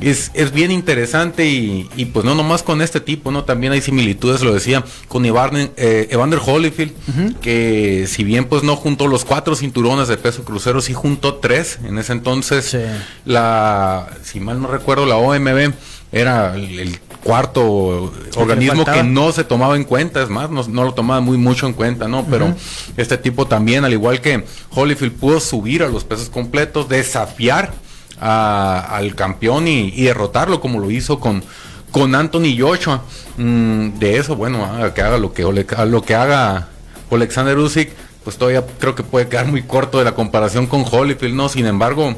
es, 0.00 0.30
es 0.34 0.52
bien 0.52 0.70
interesante 0.70 1.46
y, 1.46 1.88
y, 1.96 2.06
pues 2.06 2.24
no 2.24 2.34
nomás 2.34 2.62
con 2.62 2.82
este 2.82 3.00
tipo, 3.00 3.30
¿no? 3.30 3.44
También 3.44 3.72
hay 3.72 3.80
similitudes, 3.80 4.42
lo 4.42 4.52
decía, 4.52 4.84
con 5.08 5.24
Evander, 5.24 5.72
eh, 5.76 6.08
Evander 6.10 6.40
Holyfield, 6.44 6.92
que 7.40 8.06
si 8.08 8.24
bien 8.24 8.46
pues 8.46 8.62
no 8.62 8.76
juntó 8.76 9.06
los 9.06 9.24
cuatro 9.24 9.54
cinturones 9.54 10.08
de 10.08 10.16
peso 10.16 10.44
crucero, 10.44 10.80
sí 10.80 10.92
juntó 10.92 11.36
tres. 11.36 11.78
En 11.84 11.98
ese 11.98 12.12
entonces, 12.12 12.76
la, 13.24 14.08
si 14.22 14.40
mal 14.40 14.60
no 14.60 14.68
recuerdo, 14.68 15.06
la 15.06 15.16
OMB 15.16 15.72
era 16.12 16.54
el, 16.54 16.98
cuarto 17.22 18.12
organismo 18.36 18.84
que, 18.84 19.02
no 19.02 19.32
se 19.32 19.42
tomaba 19.42 19.74
en 19.74 19.82
cuenta, 19.82 20.22
es 20.22 20.28
más, 20.28 20.48
no, 20.50 20.84
lo 20.84 20.94
tomaba 20.94 21.20
muy 21.20 21.36
mucho 21.36 21.66
en 21.66 21.72
cuenta, 21.72 22.06
¿no? 22.06 22.24
Pero 22.30 22.54
este 22.96 23.18
tipo 23.18 23.46
también, 23.46 23.84
al 23.84 23.92
igual 23.92 24.20
que 24.20 24.44
Holyfield, 24.70 25.14
pudo 25.14 25.40
subir 25.40 25.82
a 25.82 25.88
los 25.88 26.04
pesos 26.04 26.30
completos, 26.30 26.88
desafiar 26.88 27.72
al 28.20 29.14
campeón 29.14 29.68
y, 29.68 30.02
derrotarlo 30.02 30.60
como 30.60 30.78
lo 30.78 30.90
hizo 30.90 31.20
con, 31.20 31.42
con 31.90 32.14
Anthony 32.14 32.56
Joshua. 32.58 33.02
Mm, 33.36 33.98
de 33.98 34.18
eso, 34.18 34.36
bueno, 34.36 34.68
que 34.94 35.02
haga 35.02 35.18
lo 35.18 35.32
que, 35.32 35.42
lo 35.42 36.02
que 36.02 36.14
haga 36.14 36.68
Alexander 37.10 37.56
Usyk, 37.58 37.90
pues 38.24 38.38
todavía 38.38 38.64
creo 38.80 38.94
que 38.94 39.04
puede 39.04 39.28
quedar 39.28 39.46
muy 39.46 39.62
corto 39.62 39.98
de 39.98 40.04
la 40.04 40.14
comparación 40.14 40.66
con 40.66 40.84
Holyfield, 40.90 41.34
¿no? 41.34 41.48
Sin 41.48 41.66
embargo, 41.66 42.16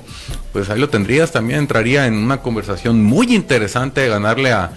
pues 0.52 0.70
ahí 0.70 0.80
lo 0.80 0.88
tendrías, 0.88 1.32
también 1.32 1.58
entraría 1.58 2.06
en 2.06 2.14
una 2.14 2.40
conversación 2.40 3.02
muy 3.04 3.34
interesante 3.34 4.00
de 4.00 4.08
ganarle 4.08 4.52
a, 4.52 4.70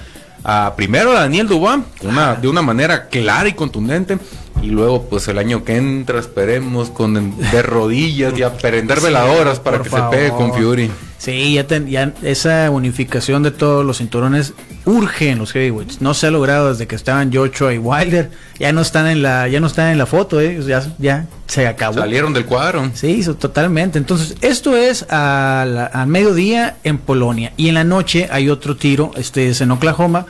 a 0.44 0.74
primero 0.76 1.12
a 1.12 1.22
Daniel 1.22 1.48
Dubois, 1.48 1.84
una, 2.04 2.36
de 2.36 2.48
una 2.50 2.62
manera 2.62 3.08
clara 3.08 3.48
y 3.48 3.54
contundente, 3.54 4.18
y 4.62 4.68
luego 4.68 5.04
pues 5.04 5.28
el 5.30 5.38
año 5.38 5.64
que 5.64 5.78
entra 5.78 6.20
esperemos 6.20 6.90
con 6.90 7.40
de 7.40 7.62
rodillas 7.62 8.38
y 8.38 8.44
a 8.44 8.58
prender 8.58 9.00
veladoras 9.00 9.60
para 9.60 9.82
que 9.82 9.90
se 9.90 10.02
pegue 10.12 10.32
con 10.32 10.54
Fury. 10.54 10.92
Sí, 11.22 11.54
ya, 11.54 11.68
ya 11.68 12.14
esa 12.24 12.72
unificación 12.72 13.44
de 13.44 13.52
todos 13.52 13.86
los 13.86 14.00
cinturones 14.00 14.56
urge 14.86 15.30
en 15.30 15.38
los 15.38 15.52
heavyweights. 15.52 16.02
No 16.02 16.16
se 16.16 16.26
ha 16.26 16.32
logrado 16.32 16.70
desde 16.70 16.88
que 16.88 16.96
estaban 16.96 17.32
Joshua 17.32 17.76
y 17.76 17.78
Wilder. 17.78 18.32
Ya 18.58 18.74
no 18.74 18.82
están 18.82 19.06
en 19.06 19.22
la, 19.22 19.48
ya 19.48 19.60
no 19.60 19.68
están 19.68 19.92
en 19.92 20.00
la 20.00 20.08
foto, 20.08 20.42
¿eh? 20.42 20.60
ya, 20.66 20.84
ya 20.98 21.28
se 21.46 21.68
acabó. 21.68 22.00
Salieron 22.00 22.34
del 22.34 22.48
cuadro. 22.48 22.90
Sí, 22.96 23.24
totalmente. 23.40 24.00
Entonces, 24.00 24.36
esto 24.42 24.76
es 24.76 25.06
al 25.12 26.08
mediodía 26.08 26.78
en 26.84 26.98
Polonia. 26.98 27.54
Y 27.56 27.68
en 27.68 27.76
la 27.76 27.84
noche 27.84 28.28
hay 28.32 28.50
otro 28.50 28.76
tiro, 28.76 29.12
este 29.16 29.48
es 29.48 29.62
en 29.62 29.70
Oklahoma, 29.70 30.26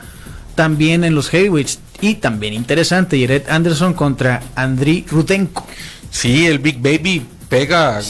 también 0.56 1.04
en 1.04 1.14
los 1.14 1.30
heavyweights. 1.30 1.78
Y 2.02 2.16
también 2.16 2.52
interesante, 2.52 3.18
Jared 3.18 3.48
Anderson 3.48 3.94
contra 3.94 4.42
Andriy 4.56 5.06
Rutenko. 5.10 5.66
Sí, 6.10 6.44
el 6.44 6.58
Big 6.58 6.82
Baby 6.82 7.22
pega, 7.52 8.00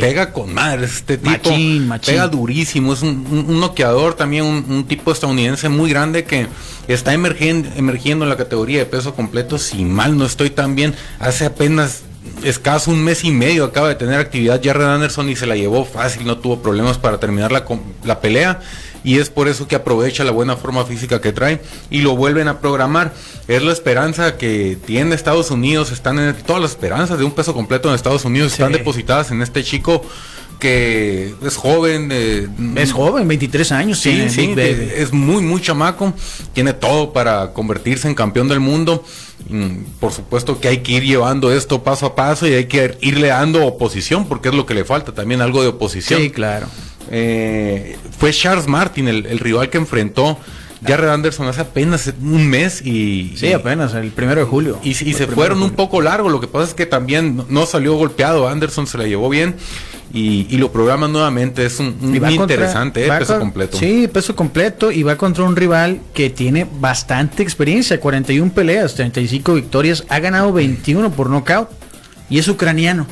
pega 0.00 0.32
con 0.32 0.52
madre 0.52 0.86
este 0.86 1.18
tipo. 1.18 1.50
Pega 2.04 2.26
durísimo, 2.26 2.92
es 2.94 3.02
un, 3.02 3.60
noqueador 3.60 4.14
también, 4.14 4.44
un, 4.44 4.84
tipo 4.88 5.12
estadounidense 5.12 5.68
muy 5.68 5.90
grande 5.90 6.24
que 6.24 6.48
está 6.88 7.14
emergiendo, 7.14 7.68
emergiendo 7.76 8.24
en 8.24 8.30
la 8.30 8.36
categoría 8.36 8.80
de 8.80 8.86
peso 8.86 9.14
completo. 9.14 9.56
Si 9.56 9.84
mal 9.84 10.18
no 10.18 10.26
estoy 10.26 10.50
tan 10.50 10.74
bien, 10.74 10.96
hace 11.20 11.46
apenas 11.46 12.02
escaso 12.42 12.90
un 12.90 13.02
mes 13.04 13.22
y 13.22 13.30
medio 13.30 13.64
acaba 13.64 13.88
de 13.88 13.94
tener 13.94 14.18
actividad 14.18 14.60
Jared 14.62 14.84
Anderson 14.84 15.28
y 15.28 15.36
se 15.36 15.46
la 15.46 15.54
llevó 15.54 15.84
fácil, 15.84 16.26
no 16.26 16.38
tuvo 16.38 16.60
problemas 16.60 16.98
para 16.98 17.20
terminar 17.20 17.52
la, 17.52 17.64
la 18.04 18.20
pelea 18.20 18.60
y 19.04 19.18
es 19.18 19.30
por 19.30 19.48
eso 19.48 19.68
que 19.68 19.76
aprovecha 19.76 20.24
la 20.24 20.32
buena 20.32 20.56
forma 20.56 20.84
física 20.84 21.20
que 21.20 21.32
trae 21.32 21.60
y 21.90 22.00
lo 22.00 22.16
vuelven 22.16 22.48
a 22.48 22.60
programar. 22.60 23.12
Es 23.46 23.62
la 23.62 23.72
esperanza 23.72 24.36
que 24.36 24.76
tiene 24.86 25.14
Estados 25.14 25.50
Unidos, 25.50 25.92
están 25.92 26.18
en 26.18 26.34
todas 26.34 26.62
las 26.62 26.72
esperanzas 26.72 27.18
de 27.18 27.24
un 27.24 27.32
peso 27.32 27.54
completo 27.54 27.88
en 27.88 27.94
Estados 27.94 28.24
Unidos 28.24 28.52
están 28.52 28.72
depositadas 28.72 29.30
en 29.30 29.42
este 29.42 29.62
chico 29.62 30.02
que 30.58 31.34
es 31.44 31.56
joven. 31.56 32.10
es 32.76 32.92
joven, 32.92 33.28
23 33.28 33.72
años. 33.72 33.98
Sí, 33.98 34.28
sí, 34.28 34.54
es 34.56 35.12
muy, 35.12 35.42
muy 35.42 35.60
chamaco. 35.60 36.12
Tiene 36.52 36.72
todo 36.72 37.12
para 37.12 37.52
convertirse 37.52 38.08
en 38.08 38.14
campeón 38.14 38.48
del 38.48 38.60
mundo. 38.60 39.04
Mm, 39.48 39.82
por 40.00 40.12
supuesto 40.12 40.60
que 40.60 40.68
hay 40.68 40.78
que 40.78 40.92
ir 40.92 41.04
llevando 41.04 41.52
esto 41.52 41.82
paso 41.84 42.06
a 42.06 42.16
paso 42.16 42.46
y 42.48 42.54
hay 42.54 42.64
que 42.64 42.98
irle 43.00 43.28
dando 43.28 43.64
oposición 43.64 44.26
porque 44.26 44.48
es 44.48 44.54
lo 44.54 44.66
que 44.66 44.74
le 44.74 44.84
falta, 44.84 45.12
también 45.12 45.40
algo 45.40 45.62
de 45.62 45.68
oposición. 45.68 46.20
Sí, 46.20 46.30
claro. 46.30 46.66
Eh, 47.10 47.96
fue 48.18 48.32
Charles 48.32 48.66
Martin 48.66 49.08
el, 49.08 49.38
rival 49.38 49.70
que 49.70 49.78
enfrentó 49.78 50.38
Jared 50.86 51.08
Anderson 51.08 51.48
hace 51.48 51.62
apenas 51.62 52.12
un 52.20 52.46
mes 52.46 52.84
y... 52.84 53.34
Sí, 53.36 53.52
apenas, 53.52 53.94
el 53.94 54.10
primero 54.10 54.40
de 54.40 54.46
julio. 54.46 54.78
Y, 54.82 54.94
se 54.94 55.26
fueron 55.26 55.62
un 55.62 55.70
poco 55.70 56.00
largo, 56.00 56.28
lo 56.28 56.40
que 56.40 56.46
pasa 56.46 56.68
es 56.68 56.74
que 56.74 56.86
también 56.86 57.44
no 57.48 57.66
salió 57.66 57.94
golpeado, 57.94 58.48
Anderson 58.48 58.86
se 58.86 58.98
la 58.98 59.04
llevó 59.04 59.28
bien 59.28 59.56
y, 60.12 60.56
lo 60.56 60.72
programa 60.72 61.08
nuevamente, 61.08 61.66
es 61.66 61.80
un, 61.80 61.96
muy 62.00 62.34
interesante, 62.34 63.06
eh, 63.06 63.10
peso 63.10 63.38
completo. 63.38 63.76
Sí, 63.76 64.08
peso 64.08 64.34
completo 64.34 64.90
y 64.90 65.02
va 65.02 65.16
contra 65.16 65.44
un 65.44 65.56
rival 65.56 66.00
que 66.14 66.30
tiene 66.30 66.66
bastante 66.80 67.42
experiencia, 67.42 68.00
41 68.00 68.52
peleas, 68.52 68.94
35 68.94 69.54
victorias, 69.54 70.04
ha 70.08 70.18
ganado 70.20 70.52
21 70.52 71.10
por 71.10 71.28
nocaut 71.28 71.68
y 72.30 72.38
es 72.38 72.48
ucraniano. 72.48 73.06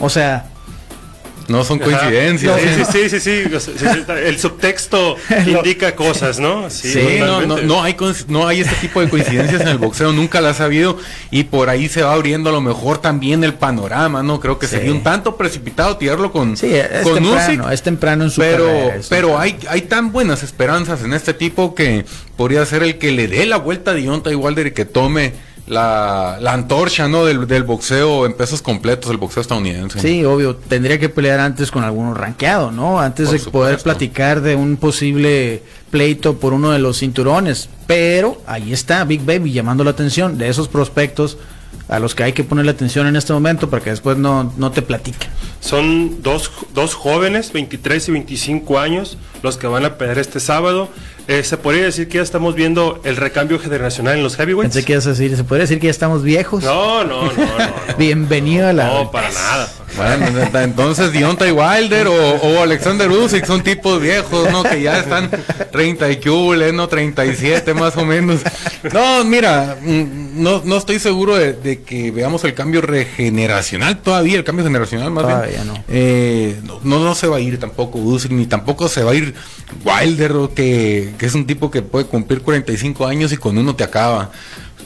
O 0.00 0.10
sea, 0.10 0.50
no 1.48 1.64
son 1.64 1.78
coincidencias. 1.78 2.60
Sí, 2.92 3.08
sí, 3.08 3.20
sí, 3.20 3.20
sí, 3.20 3.42
El 4.24 4.38
subtexto 4.38 5.16
indica 5.46 5.94
cosas, 5.94 6.38
¿no? 6.38 6.68
Sí, 6.70 7.16
no, 7.18 7.40
no, 7.42 7.58
no, 7.58 7.82
hay, 7.82 7.96
no 8.28 8.46
hay 8.46 8.60
este 8.60 8.74
tipo 8.76 9.00
de 9.00 9.08
coincidencias 9.08 9.62
en 9.62 9.68
el 9.68 9.78
boxeo, 9.78 10.12
nunca 10.12 10.40
las 10.40 10.60
ha 10.60 10.64
habido 10.64 10.98
y 11.30 11.44
por 11.44 11.70
ahí 11.70 11.88
se 11.88 12.02
va 12.02 12.12
abriendo 12.12 12.50
a 12.50 12.52
lo 12.52 12.60
mejor 12.60 12.98
también 12.98 13.42
el 13.44 13.54
panorama, 13.54 14.22
¿no? 14.22 14.40
Creo 14.40 14.58
que 14.58 14.66
sería 14.66 14.92
un 14.92 15.02
tanto 15.02 15.36
precipitado 15.36 15.96
tirarlo 15.96 16.30
con, 16.30 16.56
sí, 16.56 16.74
es 16.74 17.04
temprano, 17.04 17.70
es 17.70 17.82
temprano 17.82 18.24
en 18.24 18.30
su 18.30 18.40
Pero, 18.40 18.92
pero 19.08 19.38
hay, 19.38 19.58
hay 19.68 19.82
tan 19.82 20.12
buenas 20.12 20.42
esperanzas 20.42 21.02
en 21.02 21.14
este 21.14 21.34
tipo 21.34 21.74
que 21.74 22.04
podría 22.36 22.64
ser 22.66 22.82
el 22.82 22.98
que 22.98 23.10
le 23.10 23.26
dé 23.26 23.46
la 23.46 23.56
vuelta 23.56 23.92
a 23.92 23.94
Dionta 23.94 24.30
Wilder 24.30 24.68
y 24.68 24.70
que 24.72 24.84
tome 24.84 25.32
la, 25.68 26.38
la 26.40 26.52
antorcha 26.52 27.08
¿no? 27.08 27.24
Del, 27.24 27.46
del, 27.46 27.62
boxeo 27.62 28.26
en 28.26 28.32
pesos 28.34 28.62
completos, 28.62 29.10
el 29.10 29.16
boxeo 29.18 29.40
estadounidense. 29.40 30.00
Sí, 30.00 30.24
obvio, 30.24 30.56
tendría 30.56 30.98
que 30.98 31.08
pelear 31.08 31.40
antes 31.40 31.70
con 31.70 31.84
alguno 31.84 32.14
rankeado, 32.14 32.70
¿no? 32.70 33.00
Antes 33.00 33.30
de 33.30 33.38
poder 33.38 33.78
platicar 33.78 34.40
de 34.40 34.56
un 34.56 34.76
posible 34.76 35.62
pleito 35.90 36.38
por 36.38 36.52
uno 36.52 36.70
de 36.70 36.78
los 36.78 36.98
cinturones. 36.98 37.68
Pero 37.86 38.40
ahí 38.46 38.72
está 38.72 39.04
Big 39.04 39.24
Baby 39.24 39.52
llamando 39.52 39.84
la 39.84 39.90
atención 39.90 40.38
de 40.38 40.48
esos 40.48 40.68
prospectos 40.68 41.38
a 41.88 41.98
los 41.98 42.14
que 42.14 42.22
hay 42.22 42.32
que 42.32 42.44
ponerle 42.44 42.70
atención 42.70 43.06
en 43.06 43.16
este 43.16 43.32
momento 43.32 43.70
para 43.70 43.82
que 43.82 43.90
después 43.90 44.18
no, 44.18 44.52
no 44.56 44.70
te 44.70 44.82
platiquen. 44.82 45.30
Son 45.60 46.22
dos, 46.22 46.50
dos 46.74 46.94
jóvenes, 46.94 47.52
23 47.52 48.08
y 48.08 48.12
25 48.12 48.78
años, 48.78 49.18
los 49.42 49.56
que 49.56 49.66
van 49.66 49.84
a 49.84 49.96
pelear 49.96 50.18
este 50.18 50.38
sábado. 50.40 50.88
Eh, 51.26 51.42
se 51.42 51.56
podría 51.56 51.84
decir 51.84 52.08
que 52.08 52.18
ya 52.18 52.22
estamos 52.22 52.54
viendo 52.54 53.00
el 53.04 53.16
recambio 53.16 53.58
generacional 53.58 54.16
en 54.16 54.22
los 54.22 54.36
heavyweights. 54.36 54.74
Pensé 54.74 54.86
que 54.86 54.92
ibas 54.92 55.06
a 55.06 55.10
decir, 55.10 55.36
¿se 55.36 55.44
podría 55.44 55.64
decir 55.64 55.80
que 55.80 55.86
ya 55.86 55.90
estamos 55.90 56.22
viejos? 56.22 56.64
No, 56.64 57.04
no, 57.04 57.24
no, 57.24 57.32
no. 57.32 57.74
Bienvenido 57.98 58.68
a 58.68 58.72
la. 58.72 58.86
No, 58.86 59.10
para 59.10 59.30
nada. 59.30 59.68
Bueno, 59.98 60.26
entonces 60.62 61.12
Deontay 61.12 61.50
Wilder 61.50 62.06
o, 62.06 62.62
Alexander 62.62 63.10
Usyk 63.10 63.44
son 63.44 63.62
tipos 63.62 64.00
viejos, 64.00 64.50
¿no? 64.52 64.62
Que 64.62 64.80
ya 64.80 65.00
están 65.00 65.28
30 65.72 66.10
y 66.12 66.16
que 66.16 66.72
¿no? 66.72 66.88
37 66.88 67.74
más 67.74 67.96
o 67.96 68.04
menos. 68.04 68.40
No, 68.92 69.24
mira, 69.24 69.76
mm, 69.82 70.40
no, 70.40 70.62
no 70.64 70.76
estoy 70.76 71.00
seguro 71.00 71.36
de, 71.36 71.82
que 71.82 72.12
veamos 72.12 72.44
el 72.44 72.54
cambio 72.54 72.80
regeneracional 72.80 73.98
todavía, 73.98 74.36
el 74.36 74.44
cambio 74.44 74.64
generacional 74.64 75.10
más 75.10 75.26
bien. 75.48 75.66
No. 75.66 75.84
Eh, 75.88 76.60
no. 76.62 76.80
no. 76.84 77.14
se 77.16 77.26
va 77.26 77.38
a 77.38 77.40
ir 77.40 77.58
tampoco 77.58 77.98
Usyk, 77.98 78.30
ni 78.30 78.46
tampoco 78.46 78.88
se 78.88 79.02
va 79.02 79.10
a 79.10 79.14
ir 79.16 79.34
Wilder, 79.84 80.32
que, 80.54 81.14
que 81.18 81.26
es 81.26 81.34
un 81.34 81.46
tipo 81.46 81.70
que 81.70 81.82
puede 81.82 82.06
cumplir 82.06 82.42
45 82.42 83.06
años 83.06 83.32
y 83.32 83.36
con 83.36 83.58
uno 83.58 83.74
te 83.74 83.82
acaba 83.82 84.30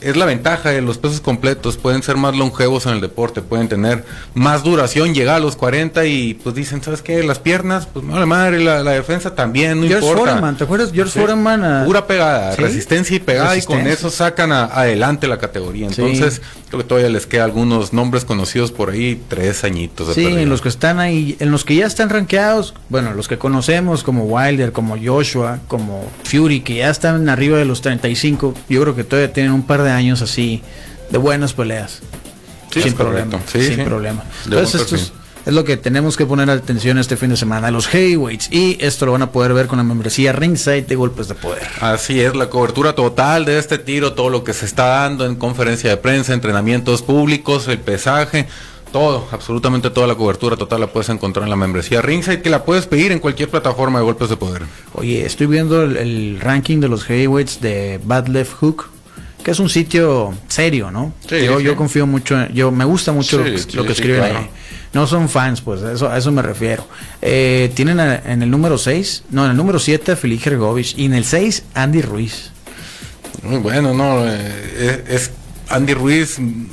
es 0.02 0.16
la 0.16 0.24
ventaja 0.24 0.70
de 0.70 0.82
los 0.82 0.98
pesos 0.98 1.20
completos, 1.20 1.76
pueden 1.76 2.02
ser 2.02 2.16
más 2.16 2.36
longevos 2.36 2.86
en 2.86 2.92
el 2.92 3.00
deporte, 3.00 3.42
pueden 3.42 3.68
tener 3.68 4.04
más 4.34 4.62
duración, 4.62 5.14
llegar 5.14 5.36
a 5.36 5.40
los 5.40 5.56
40 5.56 6.04
y 6.06 6.34
pues 6.34 6.54
dicen, 6.54 6.82
¿sabes 6.82 7.02
qué? 7.02 7.22
Las 7.22 7.38
piernas, 7.38 7.86
pues 7.86 8.04
no 8.04 8.18
la 8.18 8.26
madre, 8.26 8.62
la, 8.62 8.82
defensa 8.82 9.34
también, 9.34 9.80
no 9.80 9.86
George 9.86 10.06
importa. 10.06 10.32
Foreman, 10.32 10.56
¿te 10.56 10.64
acuerdas? 10.64 10.90
George 10.92 11.18
Foreman. 11.18 11.64
Ah, 11.64 11.82
Pura 11.86 12.06
pegada, 12.06 12.54
resistencia 12.56 13.16
y 13.16 13.20
pegada 13.20 13.56
y 13.56 13.62
con 13.62 13.86
eso 13.86 14.10
sacan 14.10 14.52
adelante 14.52 15.26
la 15.26 15.38
categoría. 15.38 15.86
Entonces, 15.86 16.42
creo 16.68 16.82
que 16.82 16.88
todavía 16.88 17.10
les 17.10 17.26
queda 17.26 17.44
algunos 17.44 17.92
nombres 17.92 18.24
conocidos 18.24 18.72
por 18.72 18.90
ahí, 18.90 19.20
tres 19.28 19.64
añitos. 19.64 20.14
Sí, 20.14 20.26
en 20.26 20.48
los 20.48 20.62
que 20.62 20.68
están 20.68 21.00
ahí, 21.00 21.36
en 21.38 21.50
los 21.50 21.64
que 21.64 21.76
ya 21.76 21.86
están 21.86 22.10
rankeados, 22.10 22.74
bueno, 22.88 23.14
los 23.14 23.28
que 23.28 23.38
conocemos 23.38 24.02
como 24.02 24.24
Wilder, 24.24 24.72
como 24.72 24.96
Joshua, 25.02 25.60
como 25.68 26.10
Fury, 26.24 26.60
que 26.60 26.76
ya 26.76 26.90
están 26.90 27.28
arriba 27.28 27.58
de 27.58 27.64
los 27.64 27.82
35, 27.82 28.54
yo 28.68 28.82
creo 28.82 28.96
que 28.96 29.04
todavía 29.04 29.32
tienen 29.32 29.52
un 29.52 29.62
par 29.62 29.82
de 29.82 29.91
años 29.92 30.22
así 30.22 30.62
de 31.10 31.18
buenas 31.18 31.52
peleas. 31.52 32.00
sin 32.70 32.94
problema. 32.94 33.40
sin 33.46 33.84
problema. 33.84 34.24
Entonces 34.44 34.80
estos, 34.80 35.12
Es 35.44 35.52
lo 35.52 35.64
que 35.64 35.76
tenemos 35.76 36.16
que 36.16 36.24
poner 36.24 36.48
atención 36.50 36.98
este 36.98 37.16
fin 37.16 37.30
de 37.30 37.36
semana. 37.36 37.70
Los 37.70 37.88
heavyweights. 37.88 38.48
Y 38.52 38.78
esto 38.80 39.06
lo 39.06 39.12
van 39.12 39.22
a 39.22 39.32
poder 39.32 39.52
ver 39.52 39.66
con 39.66 39.78
la 39.78 39.84
membresía 39.84 40.32
Ringside 40.32 40.86
de 40.86 40.94
Golpes 40.94 41.26
de 41.28 41.34
Poder. 41.34 41.66
Así 41.80 42.20
es, 42.20 42.36
la 42.36 42.48
cobertura 42.48 42.94
total 42.94 43.44
de 43.44 43.58
este 43.58 43.78
tiro, 43.78 44.12
todo 44.12 44.30
lo 44.30 44.44
que 44.44 44.52
se 44.52 44.66
está 44.66 44.86
dando 44.86 45.26
en 45.26 45.34
conferencia 45.34 45.90
de 45.90 45.96
prensa, 45.96 46.32
entrenamientos 46.32 47.02
públicos, 47.02 47.66
el 47.66 47.78
pesaje. 47.78 48.46
Todo, 48.92 49.26
absolutamente 49.32 49.88
toda 49.88 50.06
la 50.06 50.14
cobertura 50.14 50.56
total 50.56 50.82
la 50.82 50.86
puedes 50.86 51.08
encontrar 51.08 51.44
en 51.44 51.50
la 51.50 51.56
membresía 51.56 52.02
Ringside, 52.02 52.42
que 52.42 52.50
la 52.50 52.62
puedes 52.62 52.86
pedir 52.86 53.10
en 53.10 53.20
cualquier 53.20 53.48
plataforma 53.48 53.98
de 53.98 54.04
golpes 54.04 54.28
de 54.28 54.36
poder. 54.36 54.62
Oye, 54.92 55.24
estoy 55.24 55.46
viendo 55.46 55.82
el, 55.82 55.96
el 55.96 56.40
ranking 56.40 56.78
de 56.78 56.88
los 56.88 57.04
heavyweights 57.04 57.60
de 57.62 57.98
Bad 58.04 58.28
Left 58.28 58.52
Hook, 58.60 58.91
que 59.42 59.50
es 59.50 59.58
un 59.58 59.68
sitio 59.68 60.32
serio, 60.48 60.90
¿no? 60.90 61.12
Sí, 61.28 61.44
yo, 61.44 61.58
sí. 61.58 61.64
yo 61.64 61.76
confío 61.76 62.06
mucho, 62.06 62.40
en- 62.40 62.52
yo 62.54 62.70
me 62.70 62.84
gusta 62.84 63.12
mucho 63.12 63.38
lo, 63.38 63.44
Sí, 63.44 63.50
que- 63.52 63.58
sí, 63.58 63.68
lo 63.76 63.84
que 63.84 63.92
escriben 63.92 64.20
claro. 64.20 64.38
ahí. 64.38 64.50
No 64.92 65.06
son 65.06 65.28
fans, 65.28 65.60
pues, 65.62 65.82
a 65.82 65.92
eso, 65.92 66.08
a 66.10 66.18
eso 66.18 66.30
me 66.32 66.42
refiero. 66.42 66.86
Eh, 67.22 67.70
tienen 67.74 67.98
a- 68.00 68.16
en 68.16 68.42
el 68.42 68.50
número 68.50 68.76
6, 68.78 69.24
no, 69.30 69.44
en 69.44 69.52
el 69.52 69.56
número 69.56 69.78
7 69.78 70.12
a 70.12 70.16
Felipe 70.16 70.44
Gergovich 70.44 70.94
y 70.98 71.06
en 71.06 71.14
el 71.14 71.24
6 71.24 71.64
Andy 71.74 72.02
Ruiz. 72.02 72.50
Muy 73.42 73.58
bueno, 73.58 73.92
¿no? 73.94 74.24
Eh, 74.28 75.02
es, 75.08 75.22
es 75.22 75.30
Andy 75.68 75.94
Ruiz, 75.94 76.38
un, 76.38 76.68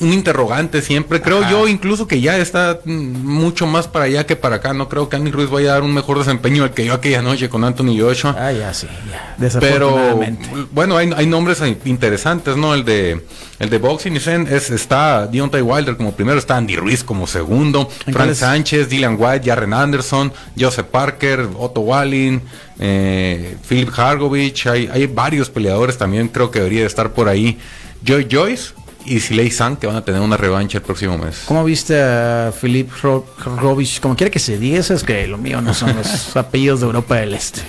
un 0.00 0.12
interrogante 0.12 0.82
siempre. 0.82 1.20
Creo 1.20 1.48
yo 1.48 1.68
incluso 1.68 2.06
que 2.06 2.20
ya 2.20 2.38
está 2.38 2.80
mm, 2.84 2.90
mucho 2.92 3.66
más 3.66 3.88
para 3.88 4.06
allá 4.06 4.26
que 4.26 4.36
para 4.36 4.56
acá. 4.56 4.72
No 4.72 4.88
creo 4.88 5.08
que 5.08 5.16
Andy 5.16 5.30
Ruiz 5.30 5.50
vaya 5.50 5.70
a 5.70 5.72
dar 5.74 5.82
un 5.82 5.94
mejor 5.94 6.18
desempeño 6.18 6.64
al 6.64 6.72
que 6.72 6.84
yo 6.84 6.94
aquella 6.94 7.22
noche 7.22 7.48
con 7.48 7.64
Anthony 7.64 7.98
Joshua. 7.98 8.34
Ah, 8.38 8.52
ya, 8.52 8.72
sí, 8.72 8.86
ya. 9.10 9.36
Pero 9.60 9.90
Desafortunadamente. 9.90 10.48
bueno, 10.72 10.96
hay, 10.96 11.10
hay 11.16 11.26
nombres 11.26 11.62
interesantes, 11.84 12.56
¿no? 12.56 12.74
El 12.74 12.84
de 12.84 13.24
el 13.58 13.70
de 13.70 13.78
boxing 13.78 14.16
es 14.16 14.70
está 14.70 15.26
Deontay 15.26 15.62
Wilder 15.62 15.96
como 15.96 16.12
primero, 16.12 16.38
está 16.38 16.56
Andy 16.56 16.76
Ruiz 16.76 17.04
como 17.04 17.26
segundo, 17.26 17.88
¿En 18.06 18.12
Frank? 18.12 18.34
Sánchez, 18.34 18.88
Dylan 18.88 19.16
White, 19.18 19.48
Jarren 19.48 19.72
Anderson, 19.72 20.32
Joseph 20.58 20.86
Parker, 20.86 21.48
Otto 21.56 21.82
Wallin, 21.82 22.42
eh, 22.78 23.56
Philip 23.68 23.90
Hargovich, 23.96 24.66
hay, 24.66 24.88
hay 24.92 25.06
varios 25.06 25.50
peleadores 25.50 25.96
también, 25.96 26.28
creo 26.28 26.50
que 26.50 26.58
debería 26.58 26.80
de 26.80 26.86
estar 26.86 27.12
por 27.12 27.28
ahí. 27.28 27.58
Joy 28.04 28.28
Joyce 28.30 28.72
y 29.06 29.20
Silei 29.20 29.50
Sang 29.50 29.76
que 29.76 29.86
van 29.86 29.96
a 29.96 30.04
tener 30.04 30.20
una 30.20 30.36
revancha 30.36 30.78
el 30.78 30.84
próximo 30.84 31.18
mes. 31.18 31.42
¿Cómo 31.46 31.62
viste 31.64 32.00
a 32.00 32.52
Philip 32.58 32.90
Gergovich? 32.92 34.00
Como 34.00 34.16
quiera 34.16 34.30
que 34.30 34.38
se 34.38 34.58
diga, 34.58 34.78
eso 34.78 34.94
es 34.94 35.02
que 35.04 35.26
lo 35.26 35.36
mío 35.38 35.60
no 35.60 35.74
son 35.74 35.94
los 35.96 36.36
apellidos 36.36 36.80
de 36.80 36.86
Europa 36.86 37.16
del 37.16 37.34
Este. 37.34 37.60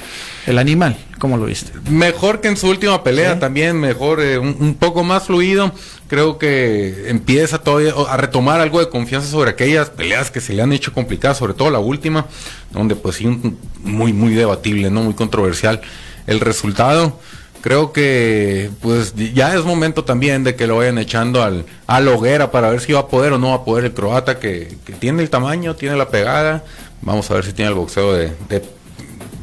El 0.47 0.59
animal, 0.59 0.95
¿cómo 1.17 1.37
lo 1.37 1.45
viste? 1.45 1.71
Mejor 1.89 2.39
que 2.39 2.47
en 2.49 2.55
su 2.55 2.67
última 2.69 3.03
pelea 3.03 3.33
Sí. 3.33 3.39
también, 3.39 3.79
mejor, 3.79 4.21
eh, 4.21 4.37
un, 4.37 4.55
un 4.59 4.75
poco 4.75 5.03
más 5.03 5.23
fluido. 5.23 5.71
Creo 6.07 6.37
que 6.37 7.09
empieza 7.09 7.57
todavía 7.57 7.93
a 8.07 8.15
retomar 8.15 8.61
algo 8.61 8.79
de 8.79 8.87
confianza 8.89 9.27
sobre 9.27 9.49
aquellas 9.49 9.89
peleas 9.89 10.29
que 10.29 10.39
se 10.41 10.53
le 10.53 10.61
han 10.61 10.71
hecho 10.71 10.93
complicadas, 10.93 11.37
sobre 11.37 11.55
todo 11.55 11.71
la 11.71 11.79
última, 11.79 12.27
donde 12.71 12.95
pues 12.95 13.15
sí, 13.15 13.25
un- 13.25 13.57
muy, 13.83 14.13
muy 14.13 14.35
debatible, 14.35 14.91
¿no? 14.91 15.01
Muy 15.01 15.15
controversial 15.15 15.81
el 16.27 16.39
resultado. 16.39 17.19
Creo 17.65 17.91
que 17.91 18.69
pues 18.79 19.15
ya 19.33 19.55
es 19.55 19.63
momento 19.65 20.03
también 20.03 20.43
de 20.43 20.55
que 20.55 20.67
lo 20.67 20.77
vayan 20.77 20.99
echando 20.99 21.41
al, 21.41 21.65
a 21.87 21.99
la 21.99 22.11
hoguera 22.11 22.51
para 22.51 22.69
ver 22.69 22.79
si 22.79 22.93
va 22.93 22.99
a 22.99 23.07
poder 23.07 23.33
o 23.33 23.39
no 23.39 23.49
va 23.49 23.55
a 23.55 23.63
poder 23.65 23.85
el 23.85 23.91
croata 23.95 24.37
que, 24.37 24.77
que 24.85 24.93
tiene 24.93 25.23
el 25.23 25.31
tamaño, 25.31 25.75
tiene 25.75 25.95
la 25.95 26.07
pegada. 26.09 26.63
Vamos 27.01 27.31
a 27.31 27.33
ver 27.33 27.43
si 27.43 27.53
tiene 27.53 27.69
el 27.69 27.75
boxeo 27.75 28.13
de, 28.13 28.33
de 28.49 28.63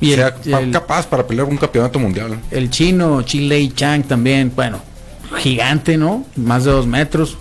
Y 0.00 0.14
sea 0.14 0.36
el- 0.44 0.70
capaz 0.70 1.04
para 1.08 1.26
pelear 1.26 1.48
un 1.48 1.56
campeonato 1.56 1.98
mundial. 1.98 2.38
El 2.52 2.70
chino, 2.70 3.22
Chile 3.22 3.68
Chang 3.74 4.04
también, 4.04 4.52
bueno, 4.54 4.78
gigante, 5.38 5.96
¿no? 5.96 6.24
Más 6.36 6.62
de 6.62 6.70
dos 6.70 6.86
metros. 6.86 7.36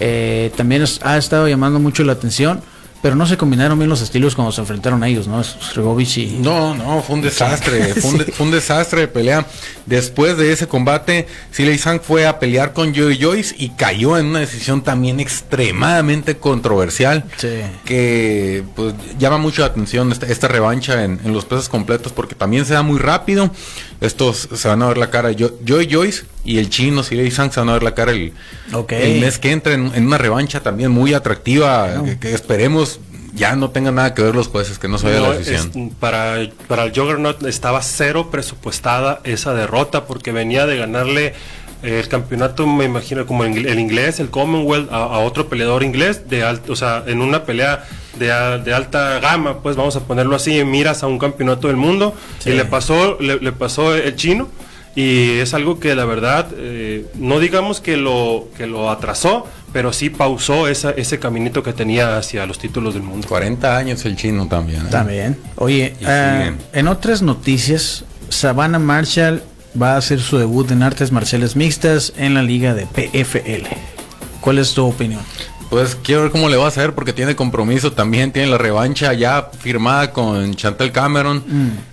Eh, 0.00 0.50
también 0.56 0.80
es- 0.80 0.98
ha 1.04 1.18
estado 1.18 1.46
llamando 1.46 1.78
mucho 1.78 2.04
la 2.04 2.12
atención, 2.14 2.62
pero 3.02 3.16
no 3.16 3.26
se 3.26 3.36
combinaron 3.36 3.78
bien 3.78 3.90
los 3.90 4.00
estilos 4.00 4.34
cuando 4.36 4.52
se 4.52 4.60
enfrentaron 4.60 5.02
a 5.02 5.08
ellos, 5.08 5.26
¿no? 5.26 5.42
Sergovich 5.42 6.18
y... 6.18 6.26
No, 6.40 6.74
no, 6.74 7.02
fue 7.02 7.16
un 7.16 7.22
desastre, 7.22 7.94
fue 8.00 8.10
un, 8.10 8.18
de- 8.18 8.24
Sí. 8.26 8.32
fue 8.32 8.46
un 8.46 8.52
desastre 8.52 9.00
de 9.02 9.08
pelea. 9.08 9.44
Después 9.86 10.36
de 10.36 10.52
ese 10.52 10.68
combate, 10.68 11.26
Silei 11.50 11.76
Sang 11.78 12.00
fue 12.00 12.26
a 12.26 12.38
pelear 12.38 12.72
con 12.72 12.94
Joey 12.94 13.18
Joyce 13.20 13.54
y 13.58 13.70
cayó 13.70 14.16
en 14.16 14.26
una 14.26 14.38
decisión 14.38 14.82
también 14.82 15.18
extremadamente 15.20 16.36
controversial. 16.36 17.24
Sí. 17.36 17.48
Que 17.84 18.62
pues 18.76 18.94
llama 19.18 19.38
mucho 19.38 19.62
la 19.62 19.66
atención 19.68 20.12
esta, 20.12 20.26
esta 20.26 20.48
revancha 20.48 21.02
en, 21.04 21.20
en 21.24 21.32
los 21.32 21.44
pesos 21.44 21.68
completos 21.68 22.12
porque 22.12 22.34
también 22.34 22.64
se 22.64 22.74
da 22.74 22.82
muy 22.82 22.98
rápido. 22.98 23.50
Estos 24.02 24.48
se 24.54 24.68
van 24.68 24.82
a 24.82 24.88
ver 24.88 24.98
la 24.98 25.10
cara 25.10 25.30
Jo- 25.38 25.52
Joey 25.66 25.88
Joyce 25.90 26.24
y 26.44 26.58
el 26.58 26.68
chino 26.70 27.02
Silei 27.02 27.30
Sang 27.30 27.52
se 27.52 27.60
van 27.60 27.68
a 27.70 27.74
ver 27.74 27.82
la 27.82 27.94
cara 27.94 28.12
el, 28.12 28.32
mes 29.20 29.38
que 29.38 29.52
entra 29.52 29.72
en, 29.74 29.92
en 29.94 30.06
una 30.06 30.18
revancha 30.18 30.60
también 30.60 30.90
muy 30.90 31.14
atractiva. 31.14 32.02
Que, 32.04 32.18
que 32.18 32.34
esperemos 32.34 33.00
ya 33.34 33.56
no 33.56 33.70
tengan 33.70 33.94
nada 33.94 34.12
que 34.12 34.20
ver 34.22 34.34
los 34.34 34.48
jueces, 34.48 34.78
que 34.78 34.88
no 34.88 34.98
se 34.98 35.06
vaya 35.06 35.20
No, 35.20 35.28
la 35.32 35.38
decisión. 35.38 35.70
es- 35.90 35.94
para, 35.98 36.36
para 36.68 36.84
el 36.84 36.92
Juggernaut 36.92 37.42
estaba 37.46 37.80
cero 37.82 38.28
presupuestada 38.30 39.20
esa 39.24 39.54
derrota 39.54 40.04
porque 40.06 40.32
venía 40.32 40.66
de 40.66 40.76
ganarle 40.76 41.32
el 41.82 42.06
campeonato, 42.08 42.66
me 42.66 42.84
imagino, 42.84 43.26
como 43.26 43.44
el, 43.44 43.66
el 43.66 43.78
inglés, 43.80 44.20
el 44.20 44.30
Commonwealth, 44.30 44.92
a, 44.92 44.96
a 44.98 45.18
otro 45.18 45.48
peleador 45.48 45.82
inglés, 45.82 46.28
de 46.28 46.44
alto, 46.44 46.74
o 46.74 46.76
sea, 46.76 47.02
en 47.06 47.20
una 47.22 47.44
pelea 47.44 47.84
de, 48.18 48.30
alta 48.32 49.18
gama, 49.20 49.58
pues 49.62 49.76
vamos 49.76 49.96
a 49.96 50.00
ponerlo 50.00 50.36
así, 50.36 50.58
en 50.58 50.70
miras 50.70 51.02
a 51.02 51.06
un 51.06 51.18
campeonato 51.18 51.68
del 51.68 51.76
mundo, 51.76 52.14
Sí. 52.38 52.50
y 52.50 52.52
le 52.54 52.64
pasó, 52.64 53.16
le, 53.20 53.38
le 53.38 53.52
pasó 53.52 53.94
el 53.94 54.14
chino. 54.16 54.48
Y 54.94 55.38
es 55.38 55.54
algo 55.54 55.80
que 55.80 55.94
la 55.94 56.04
verdad, 56.04 56.48
eh, 56.54 57.06
no 57.14 57.38
digamos 57.40 57.80
que 57.80 57.96
lo, 57.96 58.48
que 58.58 58.66
lo 58.66 58.90
atrasó, 58.90 59.46
pero 59.72 59.90
sí 59.90 60.10
pausó 60.10 60.68
esa, 60.68 60.90
ese 60.90 61.18
caminito 61.18 61.62
que 61.62 61.72
tenía 61.72 62.18
hacia 62.18 62.44
los 62.44 62.58
títulos 62.58 62.92
del 62.92 63.02
mundo. 63.02 63.26
40 63.26 63.74
años 63.74 64.04
el 64.04 64.16
chino 64.16 64.48
también. 64.48 64.82
¿eh? 64.82 64.90
También. 64.90 65.38
Oye, 65.56 65.94
siguen. 65.98 66.58
en 66.74 66.88
otras 66.88 67.22
noticias, 67.22 68.04
Savannah 68.28 68.78
Marshall 68.78 69.42
va 69.80 69.94
a 69.94 69.96
hacer 69.96 70.20
su 70.20 70.36
debut 70.36 70.70
en 70.70 70.82
artes 70.82 71.10
marciales 71.10 71.56
mixtas 71.56 72.12
en 72.18 72.34
la 72.34 72.42
liga 72.42 72.74
de 72.74 72.84
PFL. 72.84 73.68
¿Cuál 74.42 74.58
es 74.58 74.74
tu 74.74 74.84
opinión? 74.84 75.22
Pues 75.72 75.96
quiero 76.02 76.20
ver 76.24 76.30
cómo 76.30 76.50
le 76.50 76.58
va 76.58 76.66
a 76.66 76.68
hacer 76.68 76.92
porque 76.94 77.14
tiene 77.14 77.34
compromiso 77.34 77.92
también, 77.92 78.30
tiene 78.30 78.48
la 78.50 78.58
revancha 78.58 79.14
ya 79.14 79.48
firmada 79.58 80.10
con 80.12 80.54
Chantel 80.54 80.92
Cameron 80.92 81.42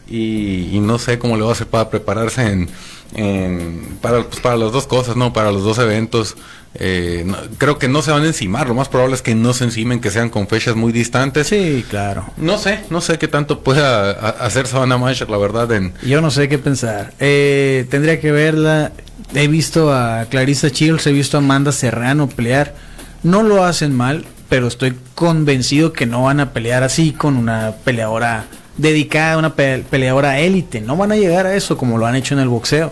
y, 0.09 0.69
y 0.75 0.79
no 0.81 0.99
sé 0.99 1.17
cómo 1.17 1.37
le 1.37 1.43
va 1.43 1.49
a 1.49 1.53
hacer 1.53 1.67
para 1.67 1.89
prepararse 1.89 2.41
en, 2.51 2.69
en- 3.15 3.97
para, 4.01 4.23
pues, 4.23 4.41
para 4.41 4.57
las 4.57 4.73
dos 4.73 4.85
cosas, 4.85 5.15
¿no? 5.15 5.31
Para 5.31 5.53
los 5.53 5.63
dos 5.63 5.77
eventos. 5.79 6.35
Eh, 6.75 7.23
no- 7.25 7.37
creo 7.57 7.79
que 7.79 7.87
no 7.87 8.01
se 8.01 8.11
van 8.11 8.23
a 8.23 8.27
encimar, 8.27 8.67
lo 8.67 8.73
más 8.75 8.89
probable 8.89 9.15
es 9.15 9.21
que 9.21 9.33
no 9.33 9.53
se 9.53 9.63
encimen, 9.63 10.01
que 10.01 10.11
sean 10.11 10.29
con 10.29 10.47
fechas 10.49 10.75
muy 10.75 10.91
distantes. 10.91 11.47
Sí, 11.47 11.85
claro. 11.89 12.25
No 12.35 12.57
sé, 12.57 12.81
no 12.89 12.99
sé 12.99 13.17
qué 13.17 13.29
tanto 13.29 13.61
pueda 13.61 14.11
hacer 14.11 14.67
Savannah 14.67 14.97
Marshall, 14.97 15.31
la 15.31 15.37
verdad, 15.37 15.71
en, 15.71 15.93
Yo 16.05 16.19
no 16.19 16.31
sé 16.31 16.49
qué 16.49 16.57
pensar. 16.59 17.13
Eh, 17.21 17.87
tendría 17.89 18.19
que 18.19 18.31
verla. 18.33 18.91
He 19.33 19.47
visto 19.47 19.93
a 19.93 20.25
Clarissa 20.29 20.67
Shields, 20.67 21.07
he 21.07 21.13
visto 21.13 21.37
a 21.37 21.39
Amanda 21.39 21.71
Serrano 21.71 22.27
pelear. 22.27 22.88
No 23.23 23.43
lo 23.43 23.63
hacen 23.63 23.95
mal, 23.95 24.25
pero 24.47 24.67
estoy 24.67 24.95
convencido 25.15 25.93
que 25.93 26.05
no 26.05 26.23
van 26.23 26.39
a 26.39 26.53
pelear 26.53 26.83
así 26.83 27.11
con 27.11 27.35
una 27.37 27.73
peleadora 27.83 28.45
dedicada, 28.77 29.37
una 29.37 29.55
pe- 29.55 29.83
peleadora 29.89 30.39
élite. 30.39 30.79
No 30.81 30.95
van 30.95 31.11
a 31.11 31.15
llegar 31.15 31.45
a 31.45 31.55
eso 31.55 31.77
como 31.77 31.97
lo 31.97 32.05
han 32.05 32.15
hecho 32.15 32.33
en 32.33 32.39
el 32.39 32.47
boxeo. 32.47 32.91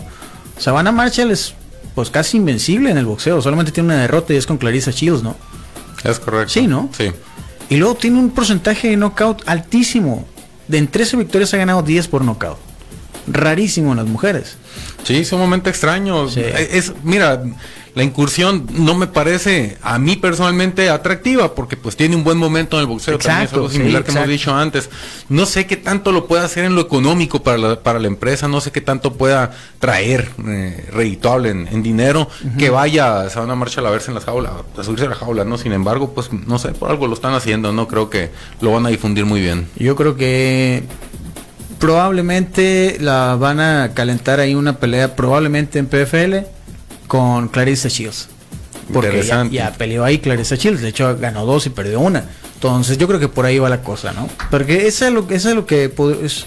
Savannah 0.58 0.92
Marshall 0.92 1.32
es 1.32 1.54
pues 1.96 2.10
casi 2.10 2.38
invencible 2.38 2.92
en 2.92 2.98
el 2.98 3.06
boxeo. 3.06 3.42
Solamente 3.42 3.72
tiene 3.72 3.88
una 3.94 4.02
derrota 4.02 4.34
y 4.34 4.38
es 4.38 4.46
con 4.46 4.58
Clarissa 4.58 4.92
Shields, 4.92 5.24
¿no? 5.24 5.36
es 6.04 6.20
correcto. 6.20 6.50
Sí, 6.54 6.68
¿no? 6.68 6.90
Sí. 6.96 7.12
Y 7.70 7.78
luego 7.78 7.96
tiene 7.96 8.20
un 8.20 8.30
porcentaje 8.30 8.90
de 8.90 8.98
knockout 8.98 9.44
altísimo. 9.48 10.26
De 10.68 10.78
en 10.78 10.88
13 10.88 11.18
victorias 11.18 11.54
ha 11.54 11.58
ganado 11.58 11.82
10 11.82 12.08
por 12.08 12.24
knockout. 12.24 12.58
Rarísimo 13.28 13.92
en 13.92 13.98
las 13.98 14.06
mujeres. 14.06 14.58
Sí, 15.04 15.26
sumamente 15.26 15.70
extraño. 15.70 16.30
Sí. 16.30 16.42
Es, 16.44 16.94
mira, 17.04 17.42
la 17.98 18.04
incursión 18.04 18.68
no 18.74 18.94
me 18.94 19.08
parece 19.08 19.80
a 19.82 19.98
mí 19.98 20.18
personalmente 20.18 20.92
atractiva 20.92 21.56
porque 21.56 21.78
pues 21.78 21.98
tiene 21.98 22.16
un 22.16 22.24
buen 22.24 22.38
momento 22.38 22.78
en 22.78 22.82
el 22.82 22.86
boxeo. 22.86 23.18
También 23.18 23.38
es 23.38 23.44
Exacto, 23.46 23.56
algo 23.62 23.70
sí, 23.70 23.78
similar 23.78 24.04
que 24.04 24.12
hemos 24.12 24.22
exacto. 24.22 24.32
dicho 24.32 24.56
antes. 24.56 24.90
No 25.30 25.48
sé 25.48 25.66
qué 25.66 25.78
tanto 25.78 26.12
lo 26.12 26.28
puede 26.28 26.46
hacer 26.46 26.66
en 26.66 26.76
lo 26.76 26.82
económico 26.82 27.42
para 27.42 27.58
la, 27.58 27.80
para 27.82 27.98
la 27.98 28.06
empresa, 28.06 28.48
no 28.48 28.62
sé 28.62 28.72
qué 28.72 28.82
tanto 28.82 29.14
pueda 29.14 29.50
traer 29.80 30.30
eh, 30.48 30.88
redituable 30.92 31.50
en, 31.50 31.68
en 31.70 31.82
dinero 31.82 32.30
que 32.60 32.70
vaya 32.70 33.22
a 33.24 33.56
marcha 33.56 33.82
a 33.82 33.90
verse 33.90 34.12
en 34.12 34.16
las 34.16 34.26
jaulas, 34.26 34.52
a 34.78 34.84
subirse 34.84 35.06
a 35.06 35.10
la 35.10 35.16
jaula, 35.16 35.44
¿no? 35.44 35.58
Sin 35.58 35.74
embargo, 35.74 36.14
pues 36.14 36.32
no 36.32 36.60
sé, 36.60 36.74
por 36.74 36.92
algo 36.92 37.08
lo 37.08 37.16
están 37.16 37.34
haciendo, 37.34 37.74
no 37.74 37.88
creo 37.88 38.12
que 38.12 38.30
lo 38.62 38.72
van 38.74 38.86
a 38.86 38.90
difundir 38.90 39.26
muy 39.26 39.42
bien. 39.42 39.68
Yo 39.76 39.96
creo 39.96 40.16
que 40.16 40.84
probablemente 41.80 42.98
la 43.00 43.36
van 43.36 43.60
a 43.60 43.94
calentar 43.96 44.40
ahí 44.40 44.54
una 44.54 44.78
pelea, 44.78 45.16
probablemente 45.16 45.80
en 45.80 45.88
PFL, 45.88 46.57
con 47.08 47.48
Clarissa 47.48 47.88
Shields. 47.90 48.30
Porque 48.94 49.22
ya, 49.52 49.74
peleó 49.74 50.06
ahí 50.06 50.20
Clarissa 50.20 50.56
Shields, 50.56 50.82
de 50.82 50.90
hecho 50.90 51.18
ganó 51.18 51.46
dos 51.46 51.66
y 51.66 51.70
perdió 51.70 52.00
una. 52.00 52.24
Entonces 52.54 52.98
yo 52.98 53.08
creo 53.08 53.20
que 53.20 53.28
por 53.28 53.46
ahí 53.46 53.60
va 53.60 53.68
la 53.70 53.82
cosa, 53.82 54.14
¿no? 54.14 54.30
Porque 54.50 54.88
eso 54.88 55.06
es 55.06 55.14
lo, 55.14 55.28
eso 55.30 55.50
es 55.50 55.56
lo 55.56 55.66
que 55.66 55.92
es 56.24 56.46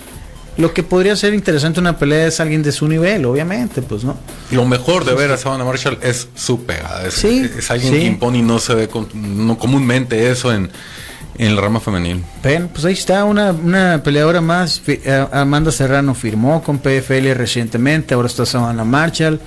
lo 0.57 0.73
que 0.75 0.83
podría 0.83 1.15
ser 1.17 1.33
interesante 1.35 1.81
una 1.81 1.97
pelea 1.99 2.27
es 2.27 2.41
alguien 2.41 2.63
de 2.63 2.73
su 2.73 2.89
nivel, 2.89 3.25
obviamente, 3.25 3.83
pues 3.83 4.05
no. 4.05 4.17
Lo 4.51 4.65
mejor 4.67 5.05
de 5.05 5.15
ver 5.15 5.31
a 5.33 5.37
Savannah 5.37 5.65
Marshall 5.65 5.99
es 6.03 6.29
su 6.35 6.65
pegada. 6.65 7.07
Es, 7.07 7.15
Sí, 7.15 7.49
es 7.59 7.71
alguien 7.71 7.93
sí. 7.93 7.99
que 8.01 8.05
impone 8.07 8.39
y 8.39 8.43
no 8.43 8.59
se 8.59 8.75
ve 8.75 8.89
con- 8.89 9.09
no 9.15 9.59
comúnmente 9.59 10.31
eso 10.31 10.53
en, 10.53 10.71
en 11.39 11.55
la 11.57 11.63
rama 11.63 11.79
femenil. 11.81 12.23
Ven, 12.43 12.69
pues 12.69 12.85
ahí 12.85 12.93
está 12.95 13.25
una, 13.25 13.53
una 13.53 14.03
peleadora 14.03 14.41
más. 14.41 14.83
Eh, 14.87 15.27
Amanda 15.33 15.71
Serrano 15.73 16.15
firmó 16.15 16.63
con 16.63 16.79
PFL 16.79 17.33
recientemente, 17.35 18.15
ahora 18.15 18.29
está 18.29 18.45
Savannah 18.45 18.85
Marshall. 18.85 19.41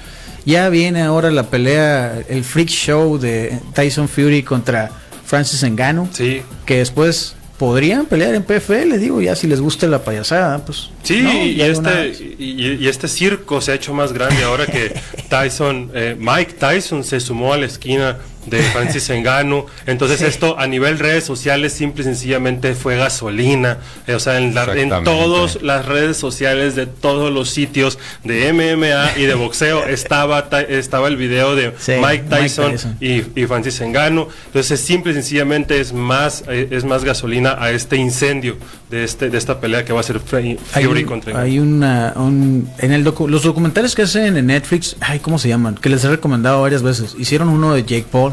Ya 0.46 0.70
viene 0.70 1.02
ahora 1.02 1.32
la 1.32 1.44
pelea, 1.44 2.22
el 2.28 2.44
freak 2.44 2.70
show 2.70 3.18
de 3.18 3.60
Tyson 3.74 4.10
Fury 4.10 4.44
contra 4.44 4.92
Francis 5.26 5.64
Ngannou, 5.64 6.10
Sí, 6.12 6.42
que 6.66 6.78
después 6.80 7.36
podrían 7.58 8.06
pelear 8.06 8.36
en 8.36 8.44
PFL, 8.44 8.98
digo, 9.00 9.22
ya 9.22 9.36
si 9.36 9.48
les 9.48 9.62
gusta 9.62 9.88
la 9.88 10.04
payasada, 10.04 10.66
pues. 10.66 10.90
Sí, 11.04 11.22
no, 11.22 11.32
y, 11.32 11.62
este, 11.62 12.36
y, 12.38 12.74
y 12.74 12.88
este 12.88 13.08
circo 13.08 13.62
se 13.62 13.72
ha 13.72 13.76
hecho 13.76 13.94
más 13.94 14.12
grande 14.12 14.44
ahora 14.44 14.66
que 14.66 14.94
Tyson, 15.30 15.92
eh, 15.94 16.18
Mike 16.20 16.54
Tyson 16.54 17.04
se 17.04 17.20
sumó 17.20 17.54
a 17.54 17.58
la 17.58 17.66
esquina 17.66 18.18
de 18.46 18.62
Francis 18.62 19.10
Ngannou. 19.10 19.66
Entonces 19.86 20.22
esto 20.22 20.60
a 20.60 20.68
nivel 20.68 21.00
redes 21.00 21.24
sociales 21.24 21.74
simple 21.74 22.02
y 22.02 22.06
sencillamente 22.06 22.74
fue 22.76 22.98
gasolina. 22.98 23.78
Eh, 24.08 24.16
o 24.16 24.20
sea, 24.20 24.38
en, 24.38 24.54
la- 24.54 24.66
en 24.76 24.90
todas 25.04 25.62
las 25.62 25.86
redes 25.86 26.18
sociales 26.18 26.76
de 26.76 26.86
todos 26.88 27.32
los 27.32 27.50
sitios 27.50 27.98
de 28.24 28.52
MMA 28.54 29.18
y 29.18 29.26
de 29.26 29.34
boxeo 29.36 29.84
estaba, 29.88 30.48
estaba 30.68 31.08
el 31.08 31.18
video 31.18 31.56
de 31.56 31.74
Sí, 31.80 31.94
Mike 31.94 32.24
Mike 32.24 32.24
Tyson, 32.30 32.76
y, 33.00 33.22
y 33.42 33.46
Francis 33.48 33.82
Ngannou. 33.82 34.28
Entonces, 34.48 34.80
simple 34.80 35.12
y 35.12 35.16
sencillamente 35.16 35.80
es 35.80 35.94
más 35.94 36.44
eh, 36.48 36.68
es 36.72 36.84
más 36.84 37.04
gasolina 37.04 37.56
a 37.60 37.72
este 37.72 37.96
incendio 37.98 38.58
de 38.90 39.04
este 39.04 39.30
de 39.30 39.38
esta 39.38 39.60
pelea 39.60 39.84
que 39.86 39.94
va 39.94 40.00
a 40.02 40.04
ser 40.04 40.20
Fury 40.20 40.60
Hay, 40.74 40.86
un- 40.86 41.04
contra 41.04 41.40
hay 41.42 41.60
una, 41.60 42.14
un- 42.16 42.70
en 42.78 42.92
el 42.92 43.04
docu- 43.06 43.28
los 43.28 43.44
documentales 43.44 43.96
que 43.96 44.04
hacen 44.04 44.38
en 44.38 44.46
Netflix, 44.48 44.96
ay, 45.00 45.20
¿cómo 45.20 45.40
se 45.40 45.50
llaman? 45.50 45.76
Que 45.76 45.90
les 45.90 46.04
he 46.04 46.10
recomendado 46.10 46.62
varias 46.62 46.84
veces. 46.84 47.16
Hicieron 47.18 47.50
uno 47.50 47.74
de 47.74 47.82
Jake 47.84 48.06
Paul 48.12 48.33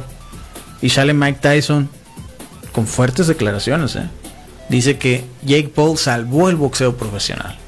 y 0.82 0.90
sale 0.90 1.14
Mike 1.14 1.38
Tyson 1.40 1.88
con 2.72 2.86
fuertes 2.86 3.26
declaraciones, 3.26 3.96
¿eh? 3.96 4.08
Dice 4.68 4.98
que 4.98 5.24
Jake 5.42 5.68
Paul 5.74 5.98
salvó 5.98 6.48
el 6.48 6.56
boxeo 6.56 6.96
profesional. 6.96 7.58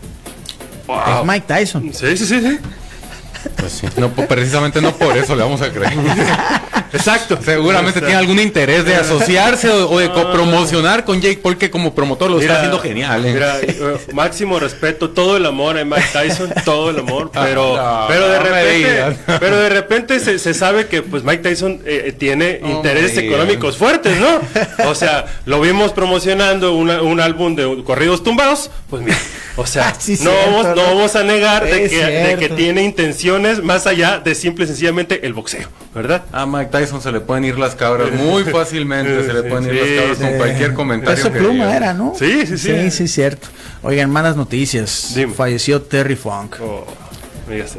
Wow. 0.86 0.98
Es 1.20 1.26
Mike 1.26 1.46
Tyson. 1.46 1.92
Sí, 1.92 2.16
sí, 2.16 2.26
sí, 2.26 2.40
sí. 2.40 2.58
Pues 3.56 3.72
sí. 3.72 3.86
No, 3.96 4.10
po- 4.10 4.26
precisamente 4.26 4.80
no 4.80 4.92
por 4.96 5.16
eso 5.16 5.34
le 5.36 5.42
vamos 5.42 5.60
a 5.62 5.70
creer. 5.70 5.92
Exacto. 6.92 7.38
Seguramente 7.42 8.00
tiene 8.00 8.16
algún 8.16 8.38
interés 8.38 8.84
de 8.84 8.94
asociarse 8.94 9.68
o, 9.70 9.90
o 9.90 9.98
de 9.98 10.06
Ah. 10.06 10.12
copromocionar 10.12 11.04
con 11.04 11.20
Jake 11.20 11.38
Paul, 11.42 11.56
que 11.56 11.70
como 11.70 11.94
promotor 11.94 12.30
lo 12.30 12.40
está 12.40 12.56
haciendo 12.56 12.78
genial. 12.80 13.24
¿eh? 13.24 13.32
Mira, 13.32 13.58
eh, 13.60 13.98
máximo 14.12 14.58
respeto, 14.58 15.10
todo 15.10 15.36
el 15.36 15.46
amor 15.46 15.78
a 15.78 15.84
Mike 15.84 16.04
Tyson, 16.12 16.52
todo 16.64 16.90
el 16.90 16.98
amor, 16.98 17.30
pero, 17.32 17.76
No, 17.76 18.04
pero 18.08 18.28
de 18.28 18.38
no 18.38 18.44
repente, 18.44 19.16
pero 19.40 19.56
de 19.58 19.68
repente 19.70 20.20
se, 20.20 20.38
se 20.38 20.52
sabe 20.54 20.86
que 20.86 21.02
pues 21.02 21.24
Mike 21.24 21.42
Tyson 21.42 21.80
eh, 21.86 22.04
eh, 22.08 22.12
tiene 22.12 22.60
intereses 22.64 23.16
económicos 23.18 23.76
fuertes, 23.76 24.18
¿no? 24.20 24.40
O 24.90 24.94
sea, 24.94 25.24
lo 25.46 25.60
vimos 25.60 25.92
promocionando 25.92 26.74
una- 26.74 27.00
un 27.02 27.20
álbum 27.20 27.54
de 27.56 27.82
corridos 27.84 28.22
tumbados, 28.22 28.70
pues 28.90 29.02
mira, 29.02 29.16
o 29.56 29.66
sea, 29.66 29.94
Sí, 29.98 30.12
no, 30.22 30.30
cierto, 30.30 30.50
vamos, 30.50 30.64
no 30.66 30.74
¿no? 30.74 30.82
vamos 30.82 31.16
a 31.16 31.22
negar 31.24 31.64
de 31.64 31.70
que, 31.70 31.96
de 31.96 32.30
que 32.34 32.36
cierto. 32.38 32.54
tiene 32.56 32.82
intenciones 32.82 33.62
más 33.62 33.86
allá 33.86 34.18
de 34.18 34.34
simple 34.34 34.64
y 34.64 34.68
sencillamente 34.68 35.26
el 35.26 35.34
boxeo, 35.34 35.68
¿verdad? 35.94 36.22
A 36.32 36.46
Mike 36.46 36.70
Tyson 36.70 37.00
se 37.02 37.12
le 37.12 37.20
pueden 37.20 37.44
ir 37.44 37.58
las 37.58 37.74
cabras 37.74 38.10
muy 38.18 38.44
fácilmente, 38.44 39.24
se 39.26 39.32
le 39.32 39.42
pueden 39.42 39.64
ir 39.64 39.72
Sí, 39.72 39.78
las 39.90 40.00
cabras 40.00 40.18
sí. 40.18 40.24
con 40.24 40.36
cualquier 40.38 40.74
comentario. 40.74 41.24
Que 41.24 41.30
pluma 41.30 41.64
diga. 41.66 41.76
era, 41.76 41.94
¿no? 41.94 42.12
Sí, 42.18 42.46
sí, 42.46 42.58
sí. 42.58 42.72
Sí, 42.82 42.90
sí, 42.90 43.08
cierto. 43.08 43.48
Oigan, 43.82 44.10
malas 44.10 44.36
noticias. 44.36 45.12
Dime. 45.14 45.34
Falleció 45.34 45.82
Terry 45.82 46.16
Funk. 46.16 46.56
Oh, 46.60 46.86
eso. 47.50 47.78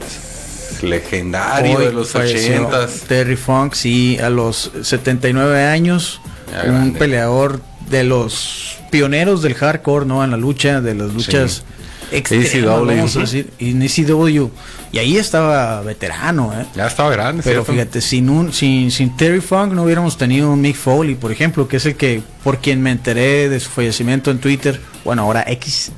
Legendario 0.82 1.78
Hoy 1.78 1.86
de 1.86 1.94
los 1.94 2.14
ochentas. 2.16 3.02
Terry 3.08 3.36
Funk, 3.36 3.74
sí, 3.74 4.18
a 4.20 4.30
los 4.30 4.72
79 4.82 5.64
años, 5.64 6.20
Ya 6.52 6.64
un 6.64 6.68
grande. 6.76 7.00
peleador 7.00 7.62
de 7.94 8.04
los 8.04 8.78
pioneros 8.92 9.42
del 9.42 9.54
hardcore, 9.54 10.06
¿no? 10.06 10.24
En 10.24 10.32
la 10.32 10.38
lucha, 10.38 10.82
de 10.82 10.94
las 10.96 11.14
luchas 11.14 11.64
extremas, 12.12 12.54
ECW. 12.54 12.86
vamos 12.86 13.16
a 13.16 13.20
decir, 13.22 13.50
y 13.60 13.70
en 13.72 13.82
ECW. 13.82 14.50
Y 14.92 14.98
ahí 15.00 15.18
estaba 15.18 15.82
veterano, 15.82 16.54
¿eh? 16.60 16.66
Ya 16.76 16.86
estaba 16.88 17.10
grande, 17.12 17.42
Pero 17.44 17.64
¿cierto? 17.64 17.72
fíjate, 17.74 18.02
sin 18.02 18.30
un, 18.30 18.52
sin, 18.54 18.92
sin 18.92 19.16
Terry 19.18 19.42
Funk 19.42 19.74
no 19.74 19.84
hubiéramos 19.84 20.18
tenido 20.18 20.52
un 20.52 20.62
Mick 20.62 20.76
Foley, 20.76 21.16
por 21.16 21.32
ejemplo, 21.32 21.68
que 21.68 21.78
es 21.78 21.86
el 21.86 21.96
que, 21.96 22.22
por 22.44 22.60
quien 22.60 22.82
me 22.82 22.92
enteré 22.92 23.50
de 23.50 23.60
su 23.60 23.70
fallecimiento 23.70 24.30
en 24.32 24.40
Twitter, 24.40 24.80
bueno, 25.06 25.24
ahora 25.24 25.44
X. 25.48 25.92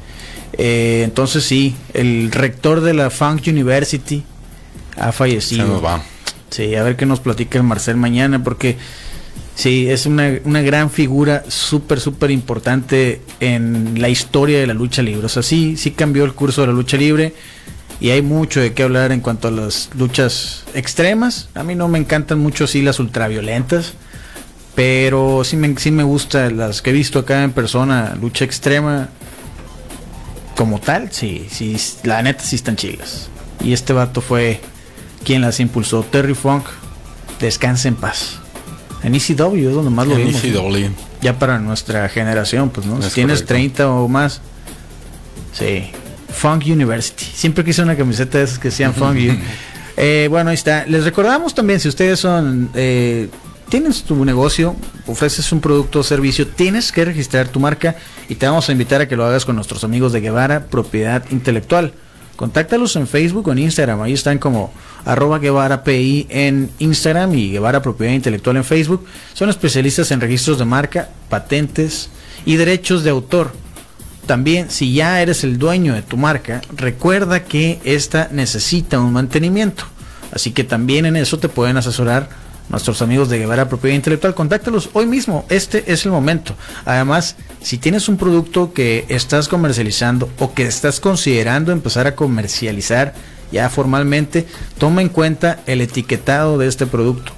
Eh, 0.57 1.01
entonces 1.03 1.43
sí, 1.43 1.75
el 1.93 2.31
rector 2.31 2.79
de 2.81 2.93
la 2.93 3.09
Funk 3.09 3.41
University 3.47 4.23
ha 4.97 5.07
Se 5.07 5.17
fallecido. 5.17 5.67
nos 5.67 5.83
va. 5.83 6.01
Sí, 6.49 6.75
a 6.75 6.83
ver 6.83 6.95
qué 6.95 7.05
nos 7.05 7.19
platica 7.19 7.57
el 7.57 7.65
Marcel 7.65 7.97
mañana, 7.97 8.41
porque 8.41 8.77
sí, 9.55 9.89
es 9.89 10.05
una, 10.05 10.39
una 10.43 10.61
gran 10.61 10.91
figura 10.91 11.43
súper, 11.47 11.99
súper 11.99 12.31
importante 12.31 13.21
en 13.39 13.99
la 13.99 14.09
historia 14.09 14.59
de 14.59 14.67
la 14.67 14.73
lucha 14.73 15.01
libre. 15.01 15.25
O 15.25 15.29
sea, 15.29 15.41
sí, 15.43 15.77
sí 15.77 15.91
cambió 15.91 16.25
el 16.25 16.33
curso 16.33 16.61
de 16.61 16.67
la 16.67 16.73
lucha 16.73 16.97
libre 16.97 17.33
y 17.99 18.09
hay 18.09 18.21
mucho 18.21 18.59
de 18.59 18.73
qué 18.73 18.83
hablar 18.83 19.11
en 19.11 19.21
cuanto 19.21 19.47
a 19.47 19.51
las 19.51 19.89
luchas 19.97 20.65
extremas. 20.73 21.49
A 21.55 21.63
mí 21.63 21.75
no 21.75 21.87
me 21.87 21.97
encantan 21.97 22.39
mucho, 22.39 22.67
sí, 22.67 22.81
las 22.81 22.99
ultraviolentas, 22.99 23.93
pero 24.75 25.43
sí 25.43 25.55
me, 25.55 25.77
sí 25.79 25.91
me 25.91 26.03
gusta 26.03 26.49
las 26.49 26.81
que 26.81 26.89
he 26.89 26.93
visto 26.93 27.19
acá 27.19 27.43
en 27.43 27.51
persona, 27.51 28.15
lucha 28.19 28.45
extrema. 28.45 29.09
Como 30.55 30.79
tal, 30.79 31.11
sí, 31.11 31.47
sí, 31.49 31.75
la 32.03 32.21
neta 32.21 32.43
sí 32.43 32.55
están 32.55 32.75
chilas. 32.75 33.29
Y 33.61 33.73
este 33.73 33.91
vato 33.91 34.21
fue 34.21 34.61
quien 35.23 35.41
las 35.41 35.59
impulsó. 35.59 36.03
Terry 36.03 36.33
Funk, 36.33 36.65
descansa 37.39 37.89
en 37.89 37.95
paz. 37.95 38.39
En 39.05 39.13
ECW 39.15 39.69
es 39.69 39.73
donde 39.75 39.91
más 39.91 40.07
lo 40.07 40.15
En 40.17 40.25
vimos. 40.27 40.43
ECW. 40.43 40.89
Ya 41.21 41.37
para 41.37 41.59
nuestra 41.59 42.09
generación, 42.09 42.69
pues, 42.69 42.87
¿no? 42.87 42.99
Es 42.99 43.05
si 43.05 43.13
tienes 43.15 43.43
correcto. 43.43 43.53
30 43.53 43.89
o 43.91 44.07
más. 44.07 44.41
Sí. 45.53 45.91
Funk 46.29 46.63
University. 46.65 47.23
Siempre 47.23 47.63
quise 47.63 47.81
una 47.83 47.95
camiseta 47.95 48.39
de 48.39 48.43
esas 48.43 48.59
que 48.59 48.69
decían 48.69 48.93
Funk. 48.93 49.17
Eh, 49.97 50.27
bueno, 50.29 50.49
ahí 50.49 50.55
está. 50.55 50.85
Les 50.87 51.05
recordamos 51.05 51.55
también, 51.55 51.79
si 51.79 51.87
ustedes 51.87 52.19
son... 52.19 52.69
eh, 52.75 53.29
tienes 53.69 54.03
tu 54.03 54.25
negocio, 54.25 54.75
ofreces 55.07 55.49
un 55.53 55.61
producto 55.61 55.99
o 55.99 56.03
servicio, 56.03 56.47
tienes 56.49 56.91
que 56.91 57.05
registrar 57.05 57.47
tu 57.47 57.61
marca 57.61 57.95
y 58.27 58.35
te 58.35 58.45
vamos 58.45 58.67
a 58.67 58.73
invitar 58.73 58.99
a 58.99 59.07
que 59.07 59.15
lo 59.15 59.23
hagas 59.25 59.45
con 59.45 59.55
nuestros 59.55 59.85
amigos 59.85 60.11
de 60.11 60.19
Guevara 60.19 60.65
Propiedad 60.65 61.23
Intelectual. 61.31 61.93
Contáctalos 62.35 62.95
en 62.95 63.07
Facebook 63.07 63.47
o 63.47 63.51
en 63.51 63.59
Instagram. 63.59 64.01
Ahí 64.01 64.13
están 64.13 64.39
como 64.39 64.73
arroba 65.05 65.39
Guevara 65.39 65.83
PI 65.83 66.27
en 66.29 66.69
Instagram 66.79 67.33
y 67.33 67.51
Guevara 67.51 67.81
Propiedad 67.81 68.13
Intelectual 68.13 68.57
en 68.57 68.63
Facebook. 68.63 69.05
Son 69.33 69.49
especialistas 69.49 70.11
en 70.11 70.21
registros 70.21 70.59
de 70.59 70.65
marca, 70.65 71.09
patentes 71.29 72.09
y 72.45 72.55
derechos 72.55 73.03
de 73.03 73.11
autor. 73.11 73.53
También, 74.25 74.71
si 74.71 74.93
ya 74.93 75.21
eres 75.21 75.43
el 75.43 75.57
dueño 75.57 75.93
de 75.93 76.01
tu 76.01 76.17
marca, 76.17 76.61
recuerda 76.75 77.43
que 77.43 77.79
esta 77.83 78.29
necesita 78.31 78.99
un 78.99 79.13
mantenimiento. 79.13 79.85
Así 80.31 80.51
que 80.51 80.63
también 80.63 81.05
en 81.05 81.15
eso 81.15 81.37
te 81.37 81.47
pueden 81.47 81.77
asesorar 81.77 82.29
nuestros 82.69 83.01
amigos 83.01 83.29
de 83.29 83.39
Guevara 83.39 83.69
Propiedad 83.69 83.95
Intelectual. 83.95 84.35
Contáctalos 84.35 84.89
hoy 84.93 85.05
mismo. 85.05 85.45
Este 85.49 85.91
es 85.91 86.05
el 86.05 86.11
momento. 86.11 86.55
Además, 86.85 87.35
si 87.61 87.77
tienes 87.77 88.09
un 88.09 88.17
producto 88.17 88.73
que 88.73 89.05
estás 89.09 89.47
comercializando 89.47 90.29
o 90.39 90.53
que 90.53 90.65
estás 90.65 90.99
considerando 90.99 91.71
empezar 91.71 92.07
a 92.07 92.15
comercializar 92.15 93.13
ya 93.51 93.69
formalmente, 93.69 94.47
toma 94.77 95.01
en 95.01 95.09
cuenta 95.09 95.59
el 95.65 95.81
etiquetado 95.81 96.57
de 96.57 96.67
este 96.67 96.85
producto. 96.85 97.31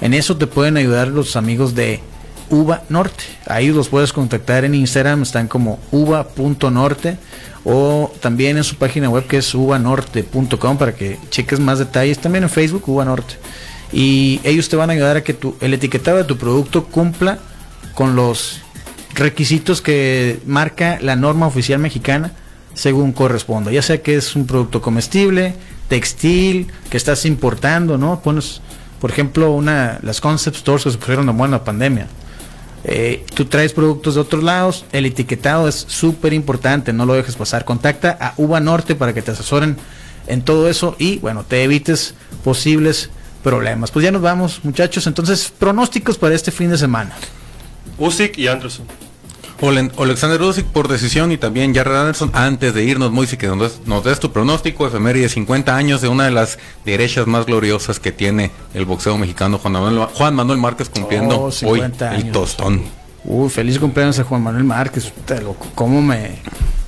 En 0.00 0.14
eso 0.14 0.36
te 0.36 0.46
pueden 0.46 0.76
ayudar 0.76 1.08
los 1.08 1.36
amigos 1.36 1.74
de 1.74 2.00
Uva 2.50 2.82
Norte. 2.88 3.24
Ahí 3.46 3.68
los 3.68 3.88
puedes 3.88 4.12
contactar 4.12 4.64
en 4.64 4.74
Instagram, 4.74 5.22
están 5.22 5.48
como 5.48 5.78
uva.norte 5.90 7.18
o 7.64 8.12
también 8.20 8.56
en 8.56 8.64
su 8.64 8.76
página 8.76 9.10
web 9.10 9.26
que 9.26 9.38
es 9.38 9.54
uvanorte.com 9.54 10.78
para 10.78 10.94
que 10.94 11.18
cheques 11.30 11.60
más 11.60 11.78
detalles. 11.78 12.18
También 12.18 12.44
en 12.44 12.50
Facebook, 12.50 12.88
Uva 12.88 13.04
Norte. 13.04 13.34
Y 13.92 14.40
ellos 14.44 14.68
te 14.68 14.76
van 14.76 14.90
a 14.90 14.92
ayudar 14.92 15.16
a 15.16 15.24
que 15.24 15.34
tu, 15.34 15.56
el 15.60 15.74
etiquetado 15.74 16.18
de 16.18 16.24
tu 16.24 16.36
producto 16.36 16.84
cumpla 16.84 17.38
con 17.94 18.16
los 18.16 18.60
requisitos 19.14 19.80
que 19.80 20.40
marca 20.46 20.98
la 21.00 21.16
norma 21.16 21.46
oficial 21.46 21.78
mexicana 21.80 22.32
según 22.74 23.12
corresponda. 23.12 23.72
Ya 23.72 23.82
sea 23.82 24.02
que 24.02 24.16
es 24.16 24.36
un 24.36 24.46
producto 24.46 24.80
comestible, 24.80 25.54
textil, 25.88 26.68
que 26.90 26.96
estás 26.96 27.24
importando, 27.24 27.98
¿no? 27.98 28.20
Pones, 28.20 28.60
por 29.00 29.10
ejemplo, 29.10 29.50
una 29.50 29.98
las 30.02 30.20
concept 30.20 30.58
stores 30.58 30.84
que 30.84 30.90
se 30.92 30.98
pusieron 30.98 31.26
de 31.26 31.32
moda 31.32 31.46
en 31.46 31.52
la 31.52 31.64
pandemia. 31.64 32.06
Eh, 32.84 33.24
tú 33.34 33.46
traes 33.46 33.72
productos 33.72 34.14
de 34.14 34.20
otros 34.20 34.44
lados, 34.44 34.84
el 34.92 35.06
etiquetado 35.06 35.66
es 35.66 35.74
súper 35.88 36.32
importante, 36.32 36.92
no 36.92 37.04
lo 37.04 37.14
dejes 37.14 37.34
pasar. 37.34 37.64
Contacta 37.64 38.16
a 38.20 38.34
Uva 38.36 38.60
Norte 38.60 38.94
para 38.94 39.12
que 39.12 39.22
te 39.22 39.32
asesoren 39.32 39.76
en 40.28 40.42
todo 40.42 40.68
eso 40.68 40.94
y 40.98 41.18
bueno, 41.18 41.42
te 41.42 41.64
evites 41.64 42.14
posibles 42.44 43.10
problemas. 43.42 43.90
Pues 43.90 44.04
ya 44.04 44.10
nos 44.10 44.22
vamos, 44.22 44.60
muchachos. 44.64 45.06
Entonces, 45.06 45.52
pronósticos 45.58 46.18
para 46.18 46.34
este 46.34 46.50
fin 46.50 46.70
de 46.70 46.78
semana. 46.78 47.12
Usyk 47.98 48.38
y 48.38 48.48
Anderson. 48.48 48.86
Alexander 49.60 50.40
Usyk 50.40 50.66
por 50.66 50.86
decisión 50.86 51.32
y 51.32 51.36
también 51.36 51.74
Jared 51.74 51.96
Anderson 51.96 52.30
antes 52.32 52.74
de 52.74 52.84
irnos, 52.84 53.10
Moisés, 53.10 53.38
que 53.38 53.48
nos 53.48 53.58
des, 53.58 53.80
nos 53.86 54.04
des 54.04 54.20
tu 54.20 54.30
pronóstico, 54.30 54.86
efeméride 54.86 55.28
50 55.28 55.74
años 55.74 56.00
de 56.00 56.06
una 56.06 56.26
de 56.26 56.30
las 56.30 56.60
derechas 56.84 57.26
más 57.26 57.44
gloriosas 57.44 57.98
que 57.98 58.12
tiene 58.12 58.52
el 58.72 58.84
boxeo 58.84 59.18
mexicano, 59.18 59.58
Juan 59.58 59.72
Manuel, 59.72 60.06
Juan 60.14 60.34
Manuel 60.36 60.58
Márquez 60.60 60.88
cumpliendo 60.88 61.36
Oh, 61.40 61.44
hoy 61.46 61.52
50 61.52 62.14
el 62.14 62.30
tostón. 62.30 62.82
Uy, 63.24 63.48
feliz 63.50 63.80
cumpleaños 63.80 64.18
a 64.20 64.24
Juan 64.24 64.42
Manuel 64.42 64.64
Márquez. 64.64 65.12
Loco, 65.42 65.66
cómo 65.74 66.00
me, 66.00 66.38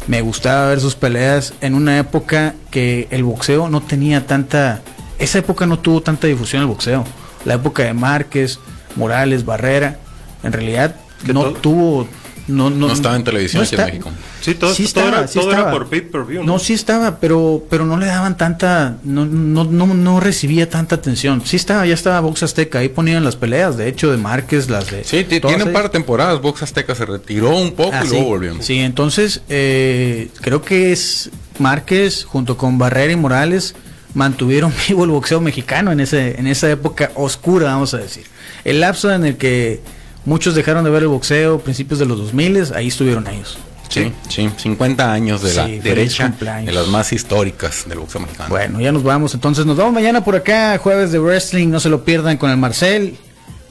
me 0.07 0.21
gustaba 0.21 0.69
ver 0.69 0.81
sus 0.81 0.95
peleas 0.95 1.55
en 1.61 1.75
una 1.75 1.99
época 1.99 2.55
que 2.71 3.09
el 3.11 3.25
boxeo 3.25 3.69
no 3.69 3.81
tenía 3.81 4.27
tanta... 4.27 4.81
Esa 5.21 5.39
época 5.39 5.67
no 5.67 5.79
tuvo 5.79 6.01
tanta 6.03 6.27
difusión 6.27 6.63
el 6.63 6.69
boxeo. 6.69 7.05
La 7.45 7.55
época 7.55 7.85
de 7.85 7.93
Márquez, 7.93 8.59
Morales, 8.97 9.45
Barrera. 9.45 9.99
En 10.43 10.53
realidad 10.53 10.97
no 11.33 11.43
todo- 11.43 11.53
tuvo... 11.55 12.09
No, 12.49 12.69
no, 12.69 12.89
No 12.89 12.93
estaba 12.93 13.15
en 13.15 13.23
televisión 13.23 13.63
aquí 13.63 13.77
en 13.77 13.85
México. 13.85 14.11
Sí, 14.41 14.55
todo, 14.55 14.75
Sí 14.75 14.83
todo 14.83 15.05
estaba, 15.05 15.19
era, 15.21 15.29
sí 15.29 15.39
todo 15.39 15.53
era 15.53 15.71
por 15.71 15.89
pay-per-view. 15.89 16.43
No, 16.43 16.59
sí 16.59 16.73
estaba, 16.73 17.21
pero, 17.21 17.63
pero 17.71 17.85
no 17.85 17.97
le 17.97 18.07
daban 18.07 18.37
tanta, 18.37 18.97
no, 19.05 19.25
no, 19.25 19.63
no, 19.65 19.87
no 19.87 20.19
recibía 20.19 20.69
tanta 20.69 20.97
atención. 20.97 21.43
Sí 21.45 21.55
estaba, 21.55 21.87
ya 21.87 21.95
estaba 21.95 22.19
Box 22.19 22.43
Azteca, 22.43 22.81
ahí 22.81 22.89
ponían 22.89 23.23
las 23.23 23.37
peleas, 23.37 23.77
de 23.77 23.87
hecho, 23.89 24.11
de 24.11 24.17
Márquez, 24.17 24.69
las 24.69 24.91
de... 24.91 25.05
Sí, 25.05 25.23
ti- 25.23 25.39
todas 25.39 25.55
tiene 25.59 25.69
un 25.71 25.73
par 25.75 25.85
de 25.85 25.89
temporadas. 25.91 26.41
Box 26.41 26.65
Azteca 26.65 26.93
se 26.97 27.07
retiró 27.07 27.57
un 27.57 27.71
poco 27.73 27.93
Ah, 27.95 28.01
y 28.03 28.09
sí. 28.09 28.15
luego 28.15 28.27
volvió. 28.31 28.57
Sí, 28.63 28.79
entonces 28.81 29.43
eh, 29.49 30.29
creo 30.41 30.61
que 30.63 30.91
es 30.91 31.31
Márquez 31.61 32.25
junto 32.25 32.57
con 32.57 32.79
Barrera 32.79 33.13
y 33.13 33.17
Morales 33.17 33.77
mantuvieron 34.15 34.73
vivo 34.89 35.05
el 35.05 35.11
boxeo 35.11 35.41
mexicano 35.41 35.93
en 35.93 36.01
ese 36.01 36.39
en 36.39 36.47
esa 36.47 36.71
época 36.71 37.11
oscura, 37.15 37.67
vamos 37.67 37.95
a 37.95 37.99
decir. 37.99 38.25
El 38.65 38.81
lapso 38.81 39.13
en 39.13 39.25
el 39.25 39.37
que 39.37 39.81
muchos 40.25 40.55
dejaron 40.55 40.85
de 40.85 40.91
ver 40.91 41.03
el 41.03 41.09
boxeo, 41.09 41.61
principios 41.61 41.99
de 41.99 42.07
los 42.07 42.19
2000, 42.19 42.75
ahí 42.75 42.89
estuvieron 42.89 43.27
ellos. 43.27 43.59
Sí, 43.89 44.13
sí, 44.29 44.49
50 44.57 45.13
años 45.13 45.43
de 45.43 45.53
la 45.53 45.67
Sí, 45.67 45.81
derecha, 45.81 46.33
de 46.65 46.71
las 46.71 46.87
más 46.87 47.13
históricas 47.13 47.87
del 47.89 47.99
boxeo 47.99 48.21
mexicano. 48.21 48.49
Bueno, 48.49 48.81
ya 48.81 48.93
nos 48.93 49.03
vamos. 49.03 49.35
Entonces 49.35 49.67
nos 49.67 49.77
vemos 49.77 49.93
mañana 49.93 50.23
por 50.23 50.37
acá, 50.37 50.79
jueves 50.79 51.11
de 51.11 51.19
wrestling. 51.19 51.69
No 51.69 51.81
se 51.81 51.89
lo 51.89 52.05
pierdan 52.05 52.37
con 52.37 52.51
el 52.51 52.57
Marcel, 52.57 53.17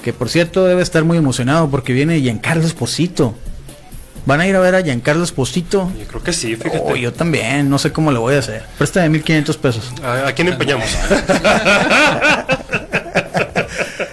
que 0.04 0.12
por 0.12 0.28
cierto 0.28 0.66
debe 0.66 0.82
estar 0.82 1.06
muy 1.06 1.18
emocionado 1.18 1.70
porque 1.70 1.94
viene 1.94 2.20
Giancarlo 2.20 2.66
Esposito. 2.66 3.34
¿Van 4.30 4.42
a 4.42 4.46
ir 4.48 4.56
a 4.56 4.60
ver 4.60 4.76
a 4.76 4.84
Giancarlo 4.84 5.24
Esposito? 5.24 5.92
Yo 6.00 6.06
creo 6.06 6.22
que 6.22 6.34
sí, 6.34 6.56
fíjate. 6.56 6.84
Oh, 6.86 6.96
yo 6.96 7.12
también, 7.12 7.68
no 7.68 7.80
sé 7.80 7.92
cómo 7.92 8.12
lo 8.12 8.22
voy 8.22 8.36
a 8.36 8.40
hacer. 8.40 8.64
Préstame 8.78 9.10
1500 9.10 9.58
pesos. 9.58 9.92
¿A, 10.04 10.28
a 10.28 10.34
quién 10.34 10.50
empeñamos? 10.50 10.86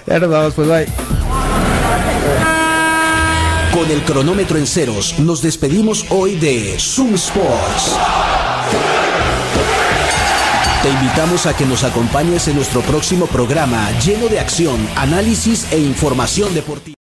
Ya 0.06 0.20
nos 0.20 0.30
vamos, 0.30 0.54
pues 0.54 0.68
bye. 0.68 0.86
Con 3.72 3.90
el 3.90 4.02
cronómetro 4.04 4.56
en 4.56 4.66
ceros, 4.66 5.18
nos 5.18 5.42
despedimos 5.42 6.06
hoy 6.08 6.36
de 6.36 6.76
Zoom 6.78 7.14
Sports. 7.16 7.96
Te 10.82 10.88
invitamos 10.88 11.44
a 11.44 11.54
que 11.54 11.66
nos 11.66 11.84
acompañes 11.84 12.48
en 12.48 12.56
nuestro 12.56 12.80
próximo 12.82 13.26
programa 13.26 13.90
lleno 13.98 14.28
de 14.28 14.40
acción, 14.40 14.78
análisis 14.96 15.66
e 15.72 15.78
información 15.78 16.54
deportiva. 16.54 16.95